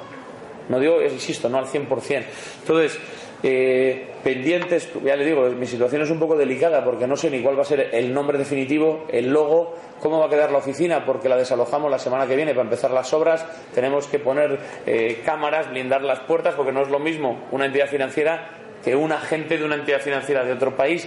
No 0.69 0.79
digo, 0.79 1.01
insisto, 1.01 1.49
no 1.49 1.57
al 1.57 1.65
100%. 1.65 2.23
Entonces, 2.61 2.99
Eh, 3.43 4.07
pendientes, 4.23 4.89
ya 5.05 5.15
le 5.15 5.23
digo, 5.23 5.47
mi 5.49 5.67
situación 5.67 6.01
es 6.01 6.09
un 6.09 6.17
poco 6.17 6.35
delicada 6.35 6.83
porque 6.83 7.05
no 7.05 7.15
sé 7.15 7.29
ni 7.29 7.41
cuál 7.43 7.55
va 7.55 7.61
a 7.61 7.65
ser 7.65 7.91
el 7.93 8.11
nombre 8.11 8.37
definitivo, 8.37 9.05
el 9.09 9.31
logo, 9.31 9.75
cómo 9.99 10.19
va 10.19 10.25
a 10.25 10.29
quedar 10.29 10.51
la 10.51 10.57
oficina 10.57 11.05
porque 11.05 11.29
la 11.29 11.37
desalojamos 11.37 11.91
la 11.91 11.99
semana 11.99 12.25
que 12.25 12.35
viene 12.35 12.53
para 12.53 12.63
empezar 12.63 12.89
las 12.89 13.13
obras. 13.13 13.45
Tenemos 13.75 14.07
que 14.07 14.17
poner 14.17 14.57
eh, 14.87 15.21
cámaras, 15.23 15.69
blindar 15.69 16.01
las 16.01 16.21
puertas 16.21 16.55
porque 16.55 16.71
no 16.71 16.81
es 16.81 16.89
lo 16.89 16.97
mismo 16.97 17.45
una 17.51 17.67
entidad 17.67 17.87
financiera 17.87 18.49
que 18.87 18.95
un 18.95 19.11
agente 19.11 19.57
de 19.57 19.65
una 19.65 19.75
entidad 19.75 19.99
financiera 19.99 20.45
de 20.45 20.53
otro 20.53 20.73
país. 20.73 21.05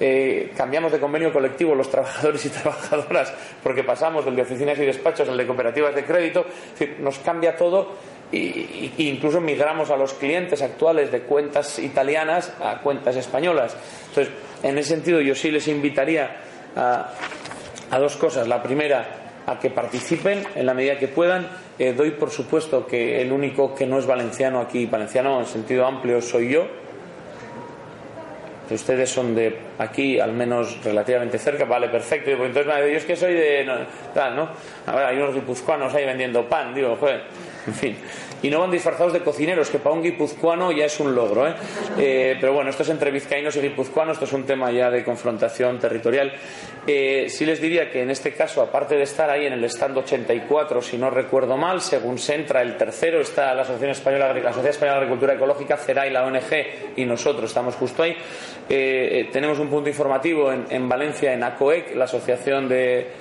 Eh, 0.00 0.50
cambiamos 0.56 0.90
de 0.92 0.98
convenio 0.98 1.30
colectivo 1.30 1.74
los 1.74 1.90
trabajadores 1.90 2.46
y 2.46 2.48
trabajadoras 2.48 3.34
porque 3.62 3.84
pasamos 3.84 4.24
del 4.24 4.34
de 4.34 4.42
oficinas 4.42 4.78
y 4.78 4.86
despachos 4.86 5.28
al 5.28 5.36
de 5.36 5.46
cooperativas 5.46 5.94
de 5.94 6.04
crédito. 6.04 6.46
Es 6.48 6.78
decir, 6.78 6.96
nos 7.00 7.18
cambia 7.18 7.54
todo 7.54 7.96
e 8.32 8.90
incluso 8.96 9.42
migramos 9.42 9.90
a 9.90 9.96
los 9.98 10.14
clientes 10.14 10.62
actuales 10.62 11.12
de 11.12 11.20
cuentas 11.20 11.78
italianas 11.78 12.50
a 12.62 12.80
cuentas 12.80 13.14
españolas. 13.16 13.76
Entonces, 14.08 14.32
en 14.62 14.78
ese 14.78 14.88
sentido, 14.88 15.20
yo 15.20 15.34
sí 15.34 15.50
les 15.50 15.68
invitaría 15.68 16.34
a, 16.76 17.12
dos 17.98 18.16
cosas. 18.16 18.48
La 18.48 18.62
primera, 18.62 19.42
a 19.44 19.58
que 19.58 19.68
participen 19.68 20.46
en 20.54 20.64
la 20.64 20.72
medida 20.72 20.98
que 20.98 21.08
puedan. 21.08 21.46
Eh, 21.78 21.92
doy 21.92 22.12
por 22.12 22.30
supuesto 22.30 22.86
que 22.86 23.20
el 23.20 23.32
único 23.32 23.74
que 23.74 23.86
no 23.86 23.98
es 23.98 24.06
valenciano 24.06 24.60
aquí, 24.60 24.86
valenciano 24.86 25.40
en 25.40 25.46
sentido 25.46 25.84
amplio, 25.84 26.22
soy 26.22 26.48
yo 26.48 26.87
ustedes 28.74 29.10
son 29.10 29.34
de 29.34 29.56
aquí, 29.78 30.20
al 30.20 30.32
menos 30.32 30.82
relativamente 30.84 31.38
cerca, 31.38 31.64
vale, 31.64 31.88
perfecto. 31.88 32.30
Pues 32.36 32.48
entonces, 32.48 32.72
yo 32.90 32.98
es 32.98 33.04
que 33.04 33.16
soy 33.16 33.34
de. 33.34 33.66
tal, 34.14 34.36
¿no? 34.36 34.48
Ahora 34.86 35.08
hay 35.08 35.16
unos 35.16 35.34
guipuzcoanos 35.34 35.94
ahí 35.94 36.04
vendiendo 36.04 36.48
pan, 36.48 36.74
digo, 36.74 36.96
joder, 36.96 37.22
en 37.66 37.74
fin 37.74 37.96
y 38.42 38.50
no 38.50 38.60
van 38.60 38.70
disfrazados 38.70 39.12
de 39.12 39.20
cocineros, 39.20 39.70
que 39.70 39.78
para 39.78 39.94
un 39.94 40.02
guipuzcoano 40.02 40.72
ya 40.72 40.84
es 40.84 41.00
un 41.00 41.14
logro. 41.14 41.48
¿eh? 41.48 41.54
Eh, 41.98 42.36
pero 42.40 42.52
bueno, 42.52 42.70
esto 42.70 42.82
es 42.82 42.88
entre 42.90 43.10
vizcaínos 43.10 43.56
y 43.56 43.60
guipuzcoanos, 43.60 44.14
esto 44.14 44.24
es 44.26 44.32
un 44.32 44.44
tema 44.44 44.70
ya 44.70 44.90
de 44.90 45.04
confrontación 45.04 45.78
territorial. 45.78 46.32
Eh, 46.86 47.26
sí 47.28 47.44
les 47.44 47.60
diría 47.60 47.90
que 47.90 48.02
en 48.02 48.10
este 48.10 48.32
caso, 48.32 48.62
aparte 48.62 48.96
de 48.96 49.02
estar 49.02 49.28
ahí 49.30 49.46
en 49.46 49.52
el 49.52 49.64
stand 49.64 49.98
84, 49.98 50.80
si 50.82 50.96
no 50.96 51.10
recuerdo 51.10 51.56
mal, 51.56 51.80
según 51.80 52.18
se 52.18 52.34
entra 52.34 52.62
el 52.62 52.76
tercero, 52.76 53.20
está 53.20 53.54
la 53.54 53.62
Asociación 53.62 53.90
Española, 53.90 54.32
la 54.32 54.52
Sociedad 54.52 54.70
Española 54.70 54.98
de 54.98 55.04
Agricultura 55.04 55.34
Ecológica, 55.34 55.76
CERAI, 55.76 56.10
la 56.10 56.24
ONG 56.24 56.96
y 56.96 57.04
nosotros 57.04 57.44
estamos 57.44 57.74
justo 57.74 58.02
ahí. 58.02 58.16
tenemos 58.68 59.58
un 59.58 59.68
punto 59.68 59.88
informativo 59.88 60.52
en, 60.52 60.88
Valencia, 60.88 61.32
en 61.32 61.42
ACOEC, 61.42 61.94
la 61.94 62.04
Asociación 62.04 62.68
de, 62.68 63.12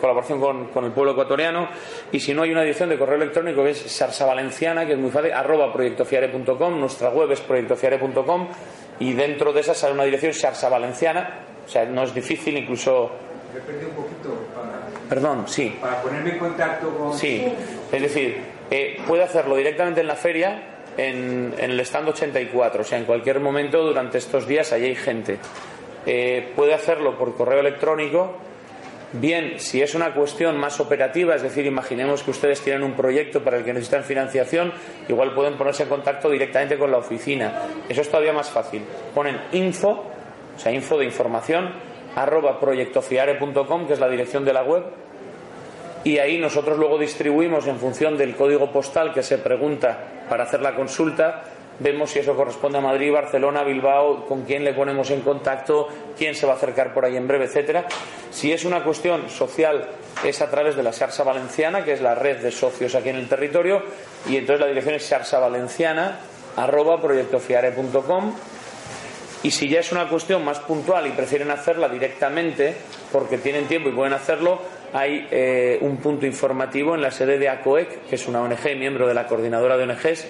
Colaboración 0.00 0.40
con, 0.40 0.84
el 0.84 0.92
Pueblo 0.92 1.12
Ecuatoriano, 1.12 1.68
y 2.12 2.20
si 2.20 2.34
no 2.34 2.42
hay 2.42 2.50
una 2.50 2.62
edición 2.62 2.88
de 2.88 2.98
correo 2.98 3.16
electrónico 3.16 3.62
Sarsa 3.80 4.26
Valenciana, 4.26 4.86
que 4.86 4.92
es 4.92 4.98
muy 4.98 5.10
fácil, 5.10 5.32
arroba 5.32 5.72
proyectofiare.com, 5.72 6.80
nuestra 6.80 7.10
web 7.10 7.30
es 7.32 7.40
proyectofiare.com 7.40 8.48
y 9.00 9.12
dentro 9.14 9.52
de 9.52 9.60
esa 9.60 9.74
sale 9.74 9.94
una 9.94 10.04
dirección 10.04 10.34
Sarsa 10.34 10.68
Valenciana, 10.68 11.40
o 11.64 11.68
sea, 11.68 11.84
no 11.84 12.02
es 12.02 12.14
difícil, 12.14 12.56
incluso... 12.56 13.10
Me 13.54 13.60
perdí 13.60 13.86
un 13.86 13.92
poquito 13.92 14.46
para... 14.54 14.86
Perdón, 15.08 15.44
sí. 15.46 15.76
Para 15.80 16.02
ponerme 16.02 16.30
en 16.30 16.38
contacto 16.38 16.90
con... 16.90 17.14
Sí, 17.14 17.44
es 17.90 18.02
decir, 18.02 18.38
eh, 18.70 19.00
puede 19.06 19.24
hacerlo 19.24 19.56
directamente 19.56 20.00
en 20.00 20.06
la 20.06 20.16
feria, 20.16 20.62
en, 20.96 21.54
el 21.58 21.80
stand 21.80 22.08
84, 22.08 22.82
o 22.82 22.84
sea, 22.84 22.98
en 22.98 23.04
cualquier 23.04 23.40
momento 23.40 23.82
durante 23.82 24.18
estos 24.18 24.46
días 24.46 24.72
allí 24.72 24.86
hay 24.86 24.94
gente. 24.94 25.38
Eh, 26.06 26.52
puede 26.56 26.74
hacerlo 26.74 27.18
por 27.18 27.34
correo 27.34 27.60
electrónico 27.60 28.36
Bien, 29.12 29.58
si 29.58 29.82
es 29.82 29.96
una 29.96 30.14
cuestión 30.14 30.56
más 30.56 30.78
operativa, 30.78 31.34
es 31.34 31.42
decir, 31.42 31.66
imaginemos 31.66 32.22
que 32.22 32.30
ustedes 32.30 32.60
tienen 32.60 32.84
un 32.84 32.92
proyecto 32.92 33.42
para 33.42 33.56
el 33.56 33.64
que 33.64 33.72
necesitan 33.72 34.04
financiación, 34.04 34.72
igual 35.08 35.34
pueden 35.34 35.54
ponerse 35.54 35.82
en 35.82 35.88
contacto 35.88 36.30
directamente 36.30 36.78
con 36.78 36.92
la 36.92 36.98
oficina. 36.98 37.62
Eso 37.88 38.02
es 38.02 38.08
todavía 38.08 38.32
más 38.32 38.50
fácil. 38.50 38.84
Ponen 39.12 39.40
info, 39.50 40.04
o 40.56 40.58
sea, 40.58 40.70
info 40.70 40.96
de 40.96 41.06
información, 41.06 41.72
arroba 42.14 42.60
proyectofiare.com, 42.60 43.88
que 43.88 43.94
es 43.94 44.00
la 44.00 44.08
dirección 44.08 44.44
de 44.44 44.52
la 44.52 44.62
web, 44.62 44.84
y 46.04 46.18
ahí 46.18 46.38
nosotros 46.38 46.78
luego 46.78 46.96
distribuimos 46.96 47.66
en 47.66 47.78
función 47.78 48.16
del 48.16 48.36
código 48.36 48.70
postal 48.70 49.12
que 49.12 49.24
se 49.24 49.38
pregunta 49.38 49.98
para 50.28 50.44
hacer 50.44 50.62
la 50.62 50.74
consulta 50.76 51.42
vemos 51.80 52.10
si 52.10 52.20
eso 52.20 52.36
corresponde 52.36 52.78
a 52.78 52.80
Madrid, 52.80 53.12
Barcelona, 53.12 53.64
Bilbao, 53.64 54.26
con 54.26 54.44
quién 54.44 54.64
le 54.64 54.72
ponemos 54.72 55.10
en 55.10 55.22
contacto, 55.22 55.88
quién 56.16 56.34
se 56.34 56.46
va 56.46 56.52
a 56.52 56.56
acercar 56.56 56.94
por 56.94 57.04
ahí 57.04 57.16
en 57.16 57.26
breve, 57.26 57.46
etcétera. 57.46 57.86
Si 58.30 58.52
es 58.52 58.64
una 58.64 58.84
cuestión 58.84 59.28
social, 59.28 59.88
es 60.24 60.40
a 60.40 60.50
través 60.50 60.76
de 60.76 60.82
la 60.82 60.92
Sarsa 60.92 61.24
Valenciana, 61.24 61.84
que 61.84 61.92
es 61.92 62.00
la 62.00 62.14
red 62.14 62.38
de 62.38 62.50
socios 62.50 62.94
aquí 62.94 63.08
en 63.08 63.16
el 63.16 63.28
territorio, 63.28 63.82
y 64.28 64.36
entonces 64.36 64.60
la 64.60 64.68
dirección 64.68 64.94
es 64.94 65.04
sarsavalenciana 65.04 66.20
arroba 66.56 67.00
proyectofiare.com 67.00 68.34
y 69.42 69.50
si 69.52 69.68
ya 69.68 69.80
es 69.80 69.90
una 69.92 70.08
cuestión 70.08 70.44
más 70.44 70.58
puntual 70.60 71.06
y 71.06 71.10
prefieren 71.10 71.50
hacerla 71.50 71.88
directamente 71.88 72.74
porque 73.10 73.38
tienen 73.38 73.66
tiempo 73.66 73.88
y 73.88 73.92
pueden 73.92 74.12
hacerlo, 74.12 74.60
hay 74.92 75.26
eh, 75.30 75.78
un 75.80 75.96
punto 75.96 76.26
informativo 76.26 76.94
en 76.94 77.00
la 77.00 77.10
sede 77.10 77.38
de 77.38 77.48
ACOEC, 77.48 78.06
que 78.06 78.16
es 78.16 78.28
una 78.28 78.42
ONG, 78.42 78.76
miembro 78.76 79.08
de 79.08 79.14
la 79.14 79.26
coordinadora 79.26 79.78
de 79.78 79.84
ONGs, 79.84 80.26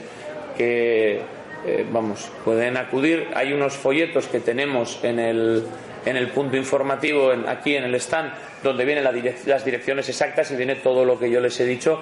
que 0.57 1.21
eh, 1.67 1.87
vamos, 1.91 2.31
pueden 2.45 2.77
acudir. 2.77 3.29
Hay 3.35 3.53
unos 3.53 3.75
folletos 3.75 4.27
que 4.27 4.41
tenemos 4.41 4.99
en 5.03 5.19
el, 5.19 5.65
en 6.05 6.17
el 6.17 6.29
punto 6.29 6.57
informativo 6.57 7.33
aquí 7.47 7.77
en 7.77 7.85
el 7.85 7.95
stand 7.97 8.33
donde 8.63 8.85
vienen 8.85 9.05
las 9.05 9.65
direcciones 9.65 10.09
exactas 10.09 10.51
y 10.51 10.57
viene 10.57 10.77
todo 10.77 11.05
lo 11.05 11.19
que 11.19 11.31
yo 11.31 11.41
les 11.41 11.59
he 11.61 11.67
dicho. 11.67 12.01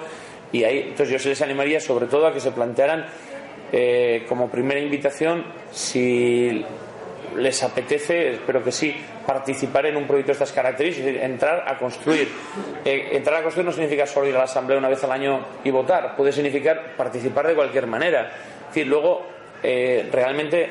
Y 0.51 0.63
ahí, 0.63 0.79
entonces 0.79 1.09
yo 1.09 1.19
se 1.19 1.29
les 1.29 1.41
animaría 1.41 1.79
sobre 1.79 2.07
todo 2.07 2.27
a 2.27 2.33
que 2.33 2.39
se 2.39 2.51
plantearan 2.51 3.05
eh, 3.71 4.25
como 4.27 4.49
primera 4.49 4.79
invitación 4.79 5.45
si 5.71 6.65
les 7.37 7.63
apetece, 7.63 8.31
espero 8.33 8.63
que 8.63 8.71
sí, 8.71 8.95
participar 9.25 9.85
en 9.85 9.97
un 9.97 10.07
proyecto 10.07 10.29
de 10.29 10.33
estas 10.33 10.51
características, 10.51 11.23
entrar 11.23 11.63
a 11.67 11.77
construir. 11.77 12.27
Eh, 12.83 13.09
entrar 13.11 13.37
a 13.37 13.43
construir 13.43 13.65
no 13.65 13.71
significa 13.71 14.07
solo 14.07 14.27
ir 14.27 14.35
a 14.35 14.39
la 14.39 14.43
asamblea 14.45 14.79
una 14.79 14.89
vez 14.89 15.03
al 15.03 15.11
año 15.11 15.45
y 15.63 15.69
votar, 15.69 16.15
puede 16.15 16.31
significar 16.31 16.95
participar 16.97 17.47
de 17.47 17.53
cualquier 17.53 17.85
manera. 17.85 18.31
Es 18.61 18.67
decir, 18.67 18.87
luego 18.87 19.38
eh, 19.63 20.07
realmente 20.11 20.69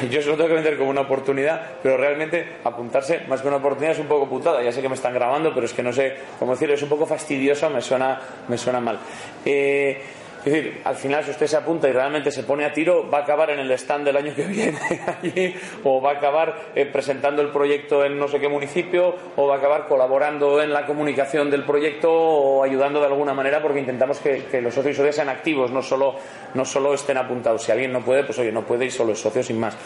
yo 0.10 0.22
se 0.22 0.28
lo 0.28 0.36
tengo 0.36 0.48
que 0.48 0.54
vender 0.54 0.78
como 0.78 0.90
una 0.90 1.02
oportunidad, 1.02 1.60
pero 1.82 1.96
realmente 1.96 2.46
apuntarse 2.64 3.22
más 3.28 3.42
que 3.42 3.48
una 3.48 3.58
oportunidad 3.58 3.92
es 3.92 3.98
un 3.98 4.06
poco 4.06 4.28
putada. 4.28 4.62
Ya 4.62 4.72
sé 4.72 4.80
que 4.82 4.88
me 4.88 4.94
están 4.94 5.14
grabando, 5.14 5.52
pero 5.52 5.66
es 5.66 5.72
que 5.72 5.82
no 5.82 5.92
sé 5.92 6.16
cómo 6.38 6.52
decirlo, 6.52 6.74
es 6.74 6.82
un 6.82 6.88
poco 6.88 7.06
fastidioso, 7.06 7.68
me 7.70 7.80
suena, 7.80 8.20
me 8.48 8.58
suena 8.58 8.80
mal. 8.80 8.98
Eh, 9.44 10.00
es 10.44 10.52
decir, 10.52 10.80
al 10.84 10.94
final 10.96 11.24
si 11.24 11.30
usted 11.30 11.46
se 11.46 11.56
apunta 11.56 11.88
y 11.88 11.92
realmente 11.92 12.30
se 12.30 12.42
pone 12.42 12.66
a 12.66 12.72
tiro, 12.72 13.08
va 13.08 13.18
a 13.18 13.22
acabar 13.22 13.48
en 13.48 13.60
el 13.60 13.70
stand 13.72 14.04
del 14.04 14.16
año 14.18 14.34
que 14.34 14.44
viene 14.46 14.78
allí, 15.06 15.54
o 15.84 16.02
va 16.02 16.10
a 16.10 16.14
acabar 16.14 16.54
eh, 16.74 16.84
presentando 16.84 17.40
el 17.40 17.48
proyecto 17.48 18.04
en 18.04 18.18
no 18.18 18.28
sé 18.28 18.38
qué 18.38 18.48
municipio, 18.48 19.14
o 19.36 19.46
va 19.46 19.54
a 19.54 19.58
acabar 19.58 19.86
colaborando 19.88 20.60
en 20.60 20.70
la 20.70 20.84
comunicación 20.84 21.50
del 21.50 21.64
proyecto 21.64 22.12
o 22.12 22.62
ayudando 22.62 23.00
de 23.00 23.06
alguna 23.06 23.32
manera 23.32 23.62
porque 23.62 23.80
intentamos 23.80 24.18
que, 24.18 24.60
los 24.60 24.74
socios 24.74 24.98
y 24.98 25.12
sean 25.12 25.30
activos, 25.30 25.70
no 25.70 25.82
solo, 25.82 26.16
no 26.52 26.64
solo 26.64 26.92
estén 26.92 27.16
apuntados. 27.16 27.62
Si 27.62 27.72
alguien 27.72 27.92
no 27.92 28.02
puede, 28.02 28.24
pues 28.24 28.38
oye, 28.38 28.52
no 28.52 28.66
puede 28.66 28.84
y 28.84 28.90
solo 28.90 29.12
es 29.12 29.20
socio 29.20 29.42
sin 29.42 29.58
más. 29.58 29.76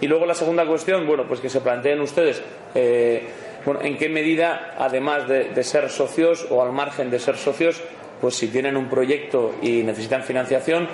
Y 0.00 0.06
luego 0.06 0.24
la 0.24 0.34
segunda 0.34 0.66
cuestión, 0.66 1.06
bueno, 1.06 1.24
pues 1.28 1.40
que 1.40 1.50
se 1.50 1.60
planteen 1.60 2.00
ustedes. 2.00 2.42
Eh, 2.74 3.26
bueno, 3.64 3.80
¿en 3.82 3.98
qué 3.98 4.08
medida, 4.08 4.74
además 4.78 5.28
de 5.28 5.62
ser 5.64 5.90
socios 5.90 6.46
o 6.50 6.62
al 6.62 6.72
margen 6.72 7.10
de 7.10 7.18
ser 7.18 7.36
socios, 7.36 7.82
pues 8.20 8.34
si 8.34 8.48
tienen 8.48 8.76
un 8.76 8.88
proyecto 8.88 9.54
y 9.62 9.82
necesitan 9.82 10.22
financiación, 10.22 10.88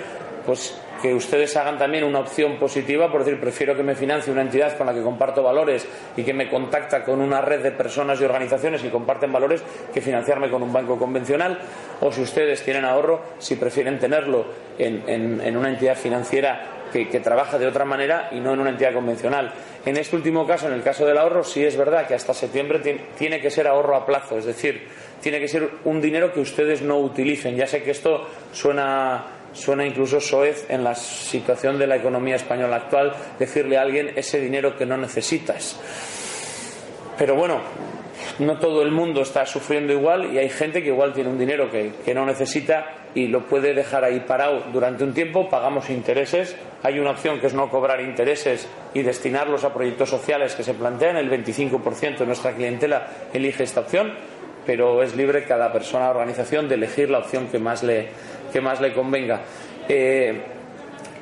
pues 0.45 0.75
que 1.03 1.13
ustedes 1.13 1.57
hagan 1.57 1.77
también 1.77 2.05
una 2.05 2.19
opción 2.19 2.57
positiva, 2.57 3.11
por 3.11 3.25
decir, 3.25 3.37
prefiero 3.37 3.75
que 3.75 3.83
me 3.83 3.93
financie 3.93 4.31
una 4.31 4.41
entidad 4.41 4.77
con 4.77 4.87
la 4.87 4.93
que 4.93 5.01
comparto 5.01 5.43
valores 5.43 5.85
y 6.15 6.23
que 6.23 6.33
me 6.33 6.49
contacta 6.49 7.03
con 7.03 7.19
una 7.19 7.41
red 7.41 7.61
de 7.61 7.71
personas 7.71 8.21
y 8.21 8.23
organizaciones 8.23 8.81
que 8.81 8.89
comparten 8.89 9.29
valores 9.29 9.61
que 9.93 9.99
financiarme 9.99 10.49
con 10.49 10.63
un 10.63 10.71
banco 10.71 10.97
convencional, 10.97 11.59
o 11.99 12.09
si 12.09 12.21
ustedes 12.21 12.63
tienen 12.63 12.85
ahorro, 12.85 13.19
si 13.37 13.57
prefieren 13.57 13.99
tenerlo 13.99 14.45
en, 14.77 15.57
una 15.57 15.69
entidad 15.69 15.97
financiera 15.97 16.82
que, 16.93 17.19
trabaja 17.19 17.57
de 17.57 17.67
otra 17.67 17.85
manera 17.85 18.29
y 18.31 18.39
no 18.39 18.53
en 18.53 18.59
una 18.59 18.69
entidad 18.69 18.93
convencional. 18.93 19.51
En 19.85 19.97
este 19.97 20.15
último 20.15 20.45
caso, 20.45 20.67
en 20.67 20.73
el 20.73 20.83
caso 20.83 21.05
del 21.05 21.17
ahorro, 21.17 21.43
sí 21.43 21.63
es 21.63 21.75
verdad 21.75 22.07
que 22.07 22.13
hasta 22.13 22.33
septiembre 22.33 22.79
tiene 23.17 23.41
que 23.41 23.49
ser 23.49 23.67
ahorro 23.67 23.95
a 23.95 24.05
plazo, 24.05 24.37
es 24.37 24.45
decir, 24.45 24.87
tiene 25.21 25.39
que 25.39 25.47
ser 25.47 25.69
un 25.85 25.99
dinero 25.99 26.31
que 26.31 26.39
ustedes 26.39 26.81
no 26.81 26.99
utilicen. 26.99 27.55
Ya 27.55 27.65
sé 27.65 27.81
que 27.81 27.91
esto 27.91 28.27
suena, 28.51 29.25
suena 29.53 29.85
incluso 29.85 30.21
soez 30.21 30.69
en 30.69 30.83
la 30.83 30.95
situación 30.95 31.79
de 31.79 31.87
la 31.87 31.95
economía 31.95 32.35
española 32.35 32.75
actual, 32.75 33.13
decirle 33.39 33.77
a 33.77 33.81
alguien 33.81 34.11
ese 34.15 34.39
dinero 34.39 34.77
que 34.77 34.85
no 34.85 34.97
necesitas. 34.97 35.79
Pero 37.17 37.35
bueno, 37.35 37.61
no 38.39 38.57
todo 38.59 38.81
el 38.81 38.91
mundo 38.91 39.21
está 39.21 39.45
sufriendo 39.45 39.93
igual 39.93 40.33
y 40.33 40.37
hay 40.37 40.49
gente 40.49 40.81
que 40.81 40.89
igual 40.89 41.13
tiene 41.13 41.29
un 41.29 41.37
dinero 41.37 41.69
que, 41.69 42.13
no 42.13 42.25
necesita 42.25 43.02
y 43.15 43.27
lo 43.27 43.45
puede 43.45 43.73
dejar 43.73 44.03
ahí 44.03 44.21
parado. 44.21 44.63
Durante 44.71 45.03
un 45.03 45.13
tiempo, 45.13 45.49
pagamos 45.49 45.89
intereses, 45.89 46.55
hay 46.81 46.99
una 46.99 47.11
opción 47.11 47.39
que 47.39 47.47
es 47.47 47.53
no 47.53 47.69
cobrar 47.69 48.01
intereses 48.01 48.67
y 48.93 49.01
destinarlos 49.01 49.63
a 49.63 49.73
proyectos 49.73 50.09
sociales 50.09 50.55
que 50.55 50.63
se 50.63 50.73
plantean, 50.73 51.17
el 51.17 51.29
25% 51.29 52.17
de 52.17 52.25
nuestra 52.25 52.53
clientela 52.53 53.07
elige 53.33 53.63
esta 53.63 53.81
opción 53.81 54.13
pero 54.65 55.03
es 55.03 55.15
libre 55.15 55.43
cada 55.43 55.71
persona 55.71 56.07
o 56.07 56.11
organización 56.11 56.67
de 56.67 56.75
elegir 56.75 57.09
la 57.09 57.19
opción 57.19 57.47
que 57.47 57.59
más 57.59 57.83
le, 57.83 58.07
que 58.51 58.61
más 58.61 58.79
le 58.81 58.93
convenga. 58.93 59.41
Eh, 59.87 60.41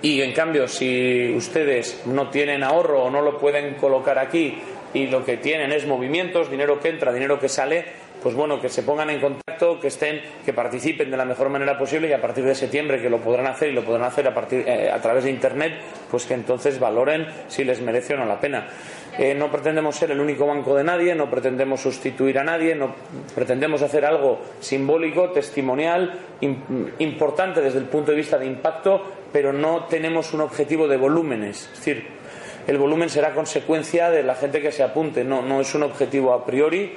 y 0.01 0.21
en 0.21 0.33
cambio 0.33 0.67
si 0.67 1.33
ustedes 1.35 2.03
no 2.05 2.29
tienen 2.29 2.63
ahorro 2.63 3.03
o 3.03 3.09
no 3.09 3.21
lo 3.21 3.37
pueden 3.37 3.75
colocar 3.75 4.17
aquí 4.17 4.57
y 4.93 5.07
lo 5.07 5.23
que 5.23 5.37
tienen 5.37 5.71
es 5.71 5.85
movimientos, 5.85 6.49
dinero 6.49 6.79
que 6.79 6.89
entra, 6.89 7.13
dinero 7.13 7.39
que 7.39 7.49
sale, 7.49 7.85
pues 8.21 8.35
bueno, 8.35 8.61
que 8.61 8.69
se 8.69 8.83
pongan 8.83 9.09
en 9.09 9.19
contacto, 9.19 9.79
que 9.79 9.87
estén, 9.87 10.21
que 10.45 10.53
participen 10.53 11.09
de 11.09 11.17
la 11.17 11.25
mejor 11.25 11.49
manera 11.49 11.77
posible 11.77 12.07
y 12.07 12.13
a 12.13 12.21
partir 12.21 12.43
de 12.43 12.55
septiembre 12.55 13.01
que 13.01 13.09
lo 13.09 13.19
podrán 13.19 13.47
hacer 13.47 13.69
y 13.69 13.73
lo 13.73 13.83
podrán 13.83 14.05
hacer 14.05 14.27
a 14.27 14.33
partir 14.33 14.63
eh, 14.67 14.91
a 14.91 15.01
través 15.01 15.23
de 15.23 15.31
internet, 15.31 15.73
pues 16.09 16.25
que 16.25 16.33
entonces 16.33 16.79
valoren 16.79 17.25
si 17.47 17.63
les 17.63 17.81
merece 17.81 18.13
o 18.13 18.17
no 18.17 18.25
la 18.25 18.39
pena. 18.39 18.67
Eh, 19.17 19.33
no 19.33 19.51
pretendemos 19.51 19.95
ser 19.95 20.11
el 20.11 20.19
único 20.19 20.45
banco 20.45 20.75
de 20.75 20.83
nadie, 20.83 21.13
no 21.15 21.29
pretendemos 21.29 21.81
sustituir 21.81 22.39
a 22.39 22.43
nadie, 22.43 22.75
no 22.75 22.95
pretendemos 23.35 23.81
hacer 23.81 24.05
algo 24.05 24.39
simbólico, 24.59 25.31
testimonial, 25.31 26.17
importante 26.99 27.61
desde 27.61 27.79
el 27.79 27.85
punto 27.85 28.11
de 28.11 28.17
vista 28.17 28.37
de 28.37 28.45
impacto, 28.45 29.03
pero 29.31 29.51
no 29.51 29.85
tenemos 29.85 30.33
un 30.33 30.41
objetivo 30.41 30.87
de 30.87 30.97
volúmenes. 30.97 31.69
Es 31.73 31.77
decir, 31.77 32.07
el 32.67 32.77
volumen 32.77 33.09
será 33.09 33.33
consecuencia 33.33 34.09
de 34.09 34.23
la 34.23 34.35
gente 34.35 34.61
que 34.61 34.71
se 34.71 34.83
apunte, 34.83 35.23
no, 35.23 35.41
no 35.41 35.61
es 35.61 35.73
un 35.75 35.83
objetivo 35.83 36.33
a 36.33 36.45
priori. 36.45 36.95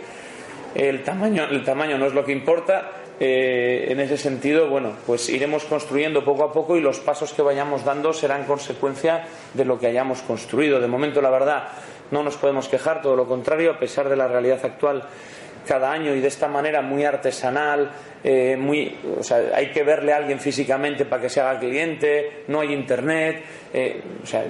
El 0.75 1.05
tamaño, 1.05 1.45
el 1.45 1.65
tamaño 1.65 1.99
no 1.99 2.07
es 2.07 2.15
lo 2.15 2.25
que 2.25 2.33
importa. 2.33 2.91
Eh, 3.21 3.87
en 3.91 4.01
ese 4.01 4.17
sentido, 4.17 4.69
bueno, 4.69 4.93
pues 5.07 5.29
iremos 5.29 5.65
construyendo 5.65 6.25
poco 6.25 6.43
a 6.43 6.53
poco 6.53 6.77
y 6.77 6.81
los 6.81 6.99
pasos 6.99 7.33
que 7.33 7.43
vayamos 7.43 7.85
dando 7.85 8.13
serán 8.13 8.45
consecuencia 8.45 9.25
de 9.55 9.65
lo 9.65 9.79
que 9.79 9.87
hayamos 9.87 10.21
construido. 10.23 10.81
De 10.81 10.89
momento, 10.89 11.23
la 11.23 11.31
verdad, 11.31 11.69
no 12.11 12.25
nos 12.25 12.37
podemos 12.37 12.67
quejar, 12.69 13.03
todo 13.03 13.15
lo 13.15 13.27
contrario, 13.29 13.71
a 13.71 13.79
pesar 13.79 14.09
de 14.09 14.17
la 14.17 14.27
realidad 14.27 14.59
actual 14.65 15.05
cada 15.65 15.93
año 15.93 16.15
y 16.15 16.21
de 16.21 16.29
esta 16.29 16.49
manera 16.49 16.83
muy 16.83 17.05
artesanal, 17.05 17.91
eh, 18.23 18.57
muy, 18.59 18.99
o 19.19 19.23
sea, 19.23 19.53
hay 19.55 19.71
que 19.71 19.83
verle 19.85 20.13
a 20.13 20.17
alguien 20.17 20.41
físicamente 20.41 21.05
para 21.05 21.23
que 21.23 21.31
se 21.31 21.41
haga 21.41 21.59
cliente, 21.61 22.43
no 22.49 22.61
hay 22.61 22.73
internet, 22.73 23.45
eh, 23.73 24.03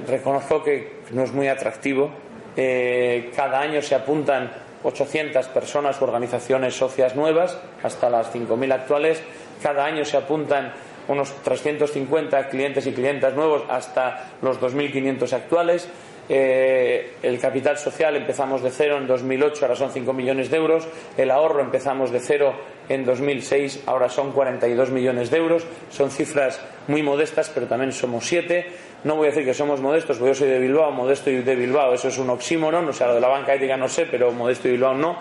reconozco 0.09 0.65
que 0.65 1.01
no 1.13 1.23
es 1.23 1.33
muy 1.33 1.49
atractivo. 1.49 2.11
Cada 2.57 3.61
año 3.61 3.83
se 3.83 3.97
apuntan 3.97 4.64
800 4.85 5.49
personas 5.49 6.01
o 6.01 6.05
organizaciones 6.05 6.77
socias 6.77 7.17
nuevas, 7.17 7.59
hasta 7.83 8.09
las 8.09 8.33
5.000 8.33 8.73
actuales. 8.73 9.23
Cada 9.63 9.85
año 9.85 10.05
se 10.05 10.17
apuntan 10.17 10.73
unos 11.09 11.33
350 11.43 12.49
clientes 12.49 12.87
y 12.87 12.93
clientas 12.93 13.35
nuevos 13.35 13.65
hasta 13.69 14.31
los 14.43 14.61
2.500 14.61 15.33
actuales. 15.33 15.89
Eh, 16.29 17.17
el 17.23 17.39
capital 17.39 17.77
social 17.77 18.17
empezamos 18.17 18.63
de 18.63 18.71
cero 18.71 18.97
en 18.97 19.07
2008, 19.07 19.65
ahora 19.65 19.77
son 19.77 19.91
5 19.91 20.13
millones 20.13 20.51
de 20.51 20.57
euros. 20.57 20.87
El 21.17 21.31
ahorro 21.31 21.61
empezamos 21.61 22.11
de 22.11 22.21
cero 22.21 22.55
en 22.89 23.05
2006, 23.05 23.85
ahora 23.87 24.09
son 24.09 24.33
42 24.33 24.91
millones 24.91 25.31
de 25.31 25.39
euros. 25.39 25.67
Son 25.91 26.11
cifras 26.11 26.61
muy 26.89 27.03
modestas, 27.03 27.51
pero 27.55 27.67
también 27.67 27.93
somos 27.93 28.27
siete. 28.27 28.67
No 29.05 29.17
voy 29.17 29.27
a 29.27 29.31
decir 29.31 29.45
que 29.45 29.55
somos 29.55 29.81
modestos, 29.81 30.17
porque 30.17 30.31
yo 30.31 30.35
soy 30.35 30.49
de 30.49 30.59
Bilbao, 30.59 30.91
modesto 30.91 31.31
y 31.31 31.43
de 31.43 31.55
Bilbao, 31.55 31.93
eso 31.93 32.09
es 32.09 32.17
un 32.17 32.31
oxímoron, 32.31 32.89
o 32.89 32.93
sea, 32.93 33.09
lo 33.09 33.15
de 33.17 33.21
la 33.21 33.29
banca 33.29 33.55
ética 33.55 33.77
no 33.77 33.87
sé, 33.87 34.07
pero 34.07 34.33
modesto 34.33 34.69
y 34.69 34.73
Bilbao 34.73 34.95
no. 34.95 35.19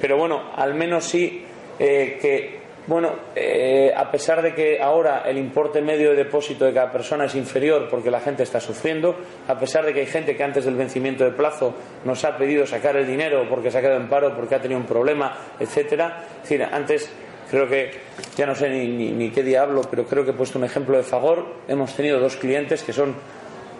Pero 0.00 0.16
bueno, 0.16 0.50
al 0.56 0.74
menos 0.74 1.04
sí 1.04 1.44
eh, 1.78 2.18
que 2.20 2.57
bueno, 2.88 3.12
eh, 3.36 3.92
a 3.94 4.10
pesar 4.10 4.40
de 4.40 4.54
que 4.54 4.80
ahora 4.80 5.22
el 5.26 5.36
importe 5.36 5.82
medio 5.82 6.08
de 6.10 6.16
depósito 6.16 6.64
de 6.64 6.72
cada 6.72 6.90
persona 6.90 7.26
es 7.26 7.34
inferior 7.34 7.86
porque 7.90 8.10
la 8.10 8.18
gente 8.18 8.42
está 8.42 8.60
sufriendo, 8.60 9.14
a 9.46 9.58
pesar 9.58 9.84
de 9.84 9.92
que 9.92 10.00
hay 10.00 10.06
gente 10.06 10.34
que 10.34 10.42
antes 10.42 10.64
del 10.64 10.74
vencimiento 10.74 11.22
de 11.22 11.32
plazo 11.32 11.74
nos 12.06 12.24
ha 12.24 12.38
pedido 12.38 12.66
sacar 12.66 12.96
el 12.96 13.06
dinero 13.06 13.46
porque 13.46 13.70
se 13.70 13.76
ha 13.76 13.80
quedado 13.82 14.00
en 14.00 14.08
paro, 14.08 14.34
porque 14.34 14.54
ha 14.54 14.62
tenido 14.62 14.80
un 14.80 14.86
problema, 14.86 15.36
etcétera. 15.60 16.24
Es 16.36 16.48
decir, 16.48 16.62
antes 16.62 17.10
creo 17.50 17.68
que 17.68 17.90
ya 18.38 18.46
no 18.46 18.54
sé 18.54 18.70
ni, 18.70 19.30
qué 19.32 19.42
diablo, 19.42 19.82
pero 19.90 20.06
creo 20.06 20.24
que 20.24 20.30
he 20.30 20.34
puesto 20.34 20.58
un 20.58 20.64
ejemplo 20.64 20.96
de 20.96 21.02
Fagor. 21.02 21.44
Hemos 21.68 21.94
tenido 21.94 22.18
dos 22.18 22.36
clientes 22.36 22.82
que 22.82 22.94
son 22.94 23.14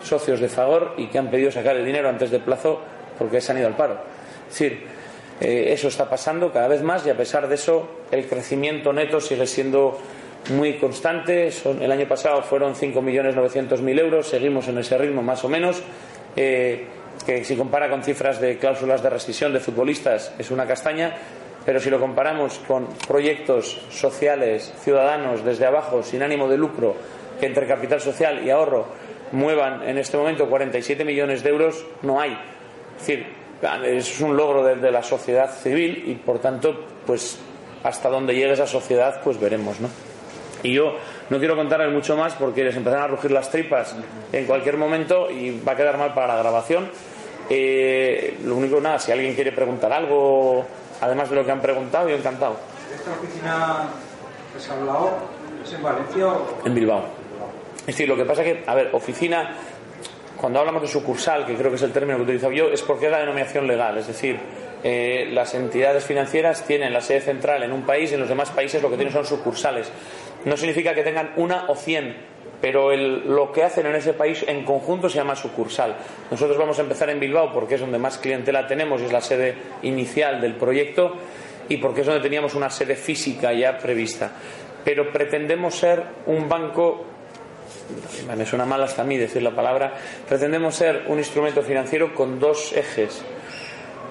socios 0.02 0.38
de 0.38 0.50
Fagor 0.50 0.92
y 0.98 1.06
que 1.06 1.16
han 1.16 1.30
pedido 1.30 1.50
sacar 1.50 1.76
el 1.76 1.84
dinero 1.86 2.10
antes 2.10 2.30
de 2.30 2.40
plazo 2.40 2.82
porque 3.18 3.40
se 3.40 3.52
han 3.52 3.58
ido 3.58 3.68
al 3.68 3.74
paro. 3.76 3.96
Eh, 5.40 5.72
eso 5.72 5.88
está 5.88 6.08
pasando 6.08 6.52
cada 6.52 6.68
vez 6.68 6.82
más 6.82 7.06
y 7.06 7.10
a 7.10 7.16
pesar 7.16 7.48
de 7.48 7.54
eso 7.54 7.88
el 8.10 8.26
crecimiento 8.26 8.92
neto 8.92 9.20
sigue 9.20 9.46
siendo 9.46 9.98
muy 10.50 10.74
constante. 10.74 11.50
el 11.80 11.92
año 11.92 12.08
pasado 12.08 12.42
fueron 12.42 12.74
5.900.000 12.74 14.00
euros, 14.00 14.28
seguimos 14.28 14.68
en 14.68 14.78
ese 14.78 14.98
ritmo 14.98 15.22
más 15.22 15.44
o 15.44 15.48
menos. 15.48 15.82
Eh, 16.36 16.86
que 17.26 17.44
si 17.44 17.56
compara 17.56 17.90
con 17.90 18.02
cifras 18.02 18.40
de 18.40 18.58
cláusulas 18.58 19.02
de 19.02 19.10
rescisión 19.10 19.52
de 19.52 19.60
futbolistas 19.60 20.32
es 20.38 20.50
una 20.50 20.66
castaña, 20.66 21.14
pero 21.66 21.80
si 21.80 21.90
lo 21.90 22.00
comparamos 22.00 22.58
con 22.60 22.86
proyectos 23.06 23.80
sociales, 23.90 24.72
ciudadanos, 24.82 25.44
desde 25.44 25.66
abajo, 25.66 26.02
sin 26.02 26.22
ánimo 26.22 26.48
de 26.48 26.56
lucro, 26.56 26.94
que 27.38 27.46
entre 27.46 27.66
capital 27.66 28.00
social 28.00 28.44
y 28.44 28.50
ahorro 28.50 28.86
muevan 29.32 29.82
en 29.86 29.98
este 29.98 30.16
momento 30.16 30.48
47 30.48 31.04
millones 31.04 31.42
de 31.42 31.50
euros, 31.50 31.84
no 32.02 32.20
hay. 32.20 32.32
Es 32.96 33.06
decir, 33.06 33.37
es 33.84 34.20
un 34.20 34.36
logro 34.36 34.62
de, 34.64 34.90
la 34.90 35.02
sociedad 35.02 35.50
civil 35.50 36.04
y 36.06 36.14
por 36.14 36.38
tanto 36.38 36.86
pues 37.06 37.38
hasta 37.82 38.08
donde 38.08 38.34
llegue 38.34 38.52
esa 38.52 38.66
sociedad 38.66 39.20
pues 39.22 39.40
veremos 39.40 39.80
no 39.80 39.88
y 40.62 40.74
yo 40.74 40.94
no 41.30 41.38
quiero 41.38 41.56
contarles 41.56 41.92
mucho 41.92 42.16
más 42.16 42.34
porque 42.34 42.64
les 42.64 42.76
empezarán 42.76 43.04
a 43.04 43.08
rugir 43.08 43.30
las 43.30 43.50
tripas 43.50 43.94
en 44.32 44.46
cualquier 44.46 44.76
momento 44.76 45.30
y 45.30 45.60
va 45.60 45.72
a 45.72 45.76
quedar 45.76 45.98
mal 45.98 46.14
para 46.14 46.28
la 46.28 46.36
grabación. 46.36 46.90
Eh, 47.50 48.38
lo 48.44 48.56
único 48.56 48.80
nada 48.80 48.98
si 48.98 49.12
alguien 49.12 49.34
quiere 49.34 49.52
preguntar 49.52 49.92
algo 49.92 50.64
además 51.00 51.30
de 51.30 51.36
lo 51.36 51.44
que 51.44 51.52
han 51.52 51.60
preguntado 51.60 52.08
yo 52.08 52.16
encantado. 52.16 52.56
Esta 52.94 53.12
oficina 53.12 53.88
que 54.52 54.60
se 54.60 54.70
ha 54.70 54.74
hablado 54.74 55.10
es 55.62 55.72
en 55.72 55.82
Valencia 55.82 56.26
o... 56.26 56.58
en 56.64 56.74
Bilbao. 56.74 57.04
Es 57.80 57.86
decir 57.86 58.08
lo 58.08 58.16
que 58.16 58.24
pasa 58.24 58.42
que 58.42 58.64
a 58.66 58.74
ver 58.74 58.90
oficina 58.92 59.54
cuando 60.40 60.60
hablamos 60.60 60.82
de 60.82 60.88
sucursal, 60.88 61.44
que 61.44 61.54
creo 61.54 61.70
que 61.70 61.76
es 61.76 61.82
el 61.82 61.92
término 61.92 62.16
que 62.16 62.22
he 62.22 62.24
utilizado 62.24 62.52
yo, 62.52 62.68
es 62.68 62.82
porque 62.82 63.06
es 63.06 63.12
la 63.12 63.18
denominación 63.18 63.66
legal, 63.66 63.98
es 63.98 64.06
decir, 64.06 64.38
eh, 64.84 65.28
las 65.32 65.54
entidades 65.54 66.04
financieras 66.04 66.64
tienen 66.64 66.92
la 66.92 67.00
sede 67.00 67.20
central 67.20 67.64
en 67.64 67.72
un 67.72 67.82
país 67.82 68.10
y 68.10 68.14
en 68.14 68.20
los 68.20 68.28
demás 68.28 68.50
países 68.50 68.80
lo 68.80 68.88
que 68.88 68.96
tienen 68.96 69.12
son 69.12 69.24
sucursales. 69.24 69.90
No 70.44 70.56
significa 70.56 70.94
que 70.94 71.02
tengan 71.02 71.32
una 71.36 71.64
o 71.68 71.74
cien, 71.74 72.16
pero 72.60 72.94
lo 72.96 73.52
que 73.52 73.64
hacen 73.64 73.86
en 73.86 73.96
ese 73.96 74.12
país 74.12 74.44
en 74.46 74.64
conjunto 74.64 75.08
se 75.08 75.16
llama 75.16 75.34
sucursal. 75.34 75.96
Nosotros 76.30 76.56
vamos 76.56 76.78
a 76.78 76.82
empezar 76.82 77.10
en 77.10 77.18
Bilbao 77.18 77.52
porque 77.52 77.74
es 77.74 77.80
donde 77.80 77.98
más 77.98 78.18
clientela 78.18 78.66
tenemos 78.66 79.00
y 79.00 79.06
es 79.06 79.12
la 79.12 79.20
sede 79.20 79.56
inicial 79.82 80.40
del 80.40 80.54
proyecto 80.54 81.14
y 81.68 81.76
porque 81.78 82.00
es 82.00 82.06
donde 82.06 82.22
teníamos 82.22 82.54
una 82.54 82.70
sede 82.70 82.94
física 82.94 83.52
ya 83.52 83.78
prevista. 83.78 84.32
Pero 84.84 85.12
pretendemos 85.12 85.74
ser 85.74 86.02
un 86.26 86.48
banco 86.48 87.04
me 88.36 88.46
suena 88.46 88.64
mal 88.64 88.82
hasta 88.82 89.02
a 89.02 89.04
mí 89.04 89.16
decir 89.16 89.42
la 89.42 89.50
palabra, 89.50 89.94
pretendemos 90.28 90.74
ser 90.74 91.04
un 91.06 91.18
instrumento 91.18 91.62
financiero 91.62 92.14
con 92.14 92.38
dos 92.38 92.72
ejes. 92.74 93.22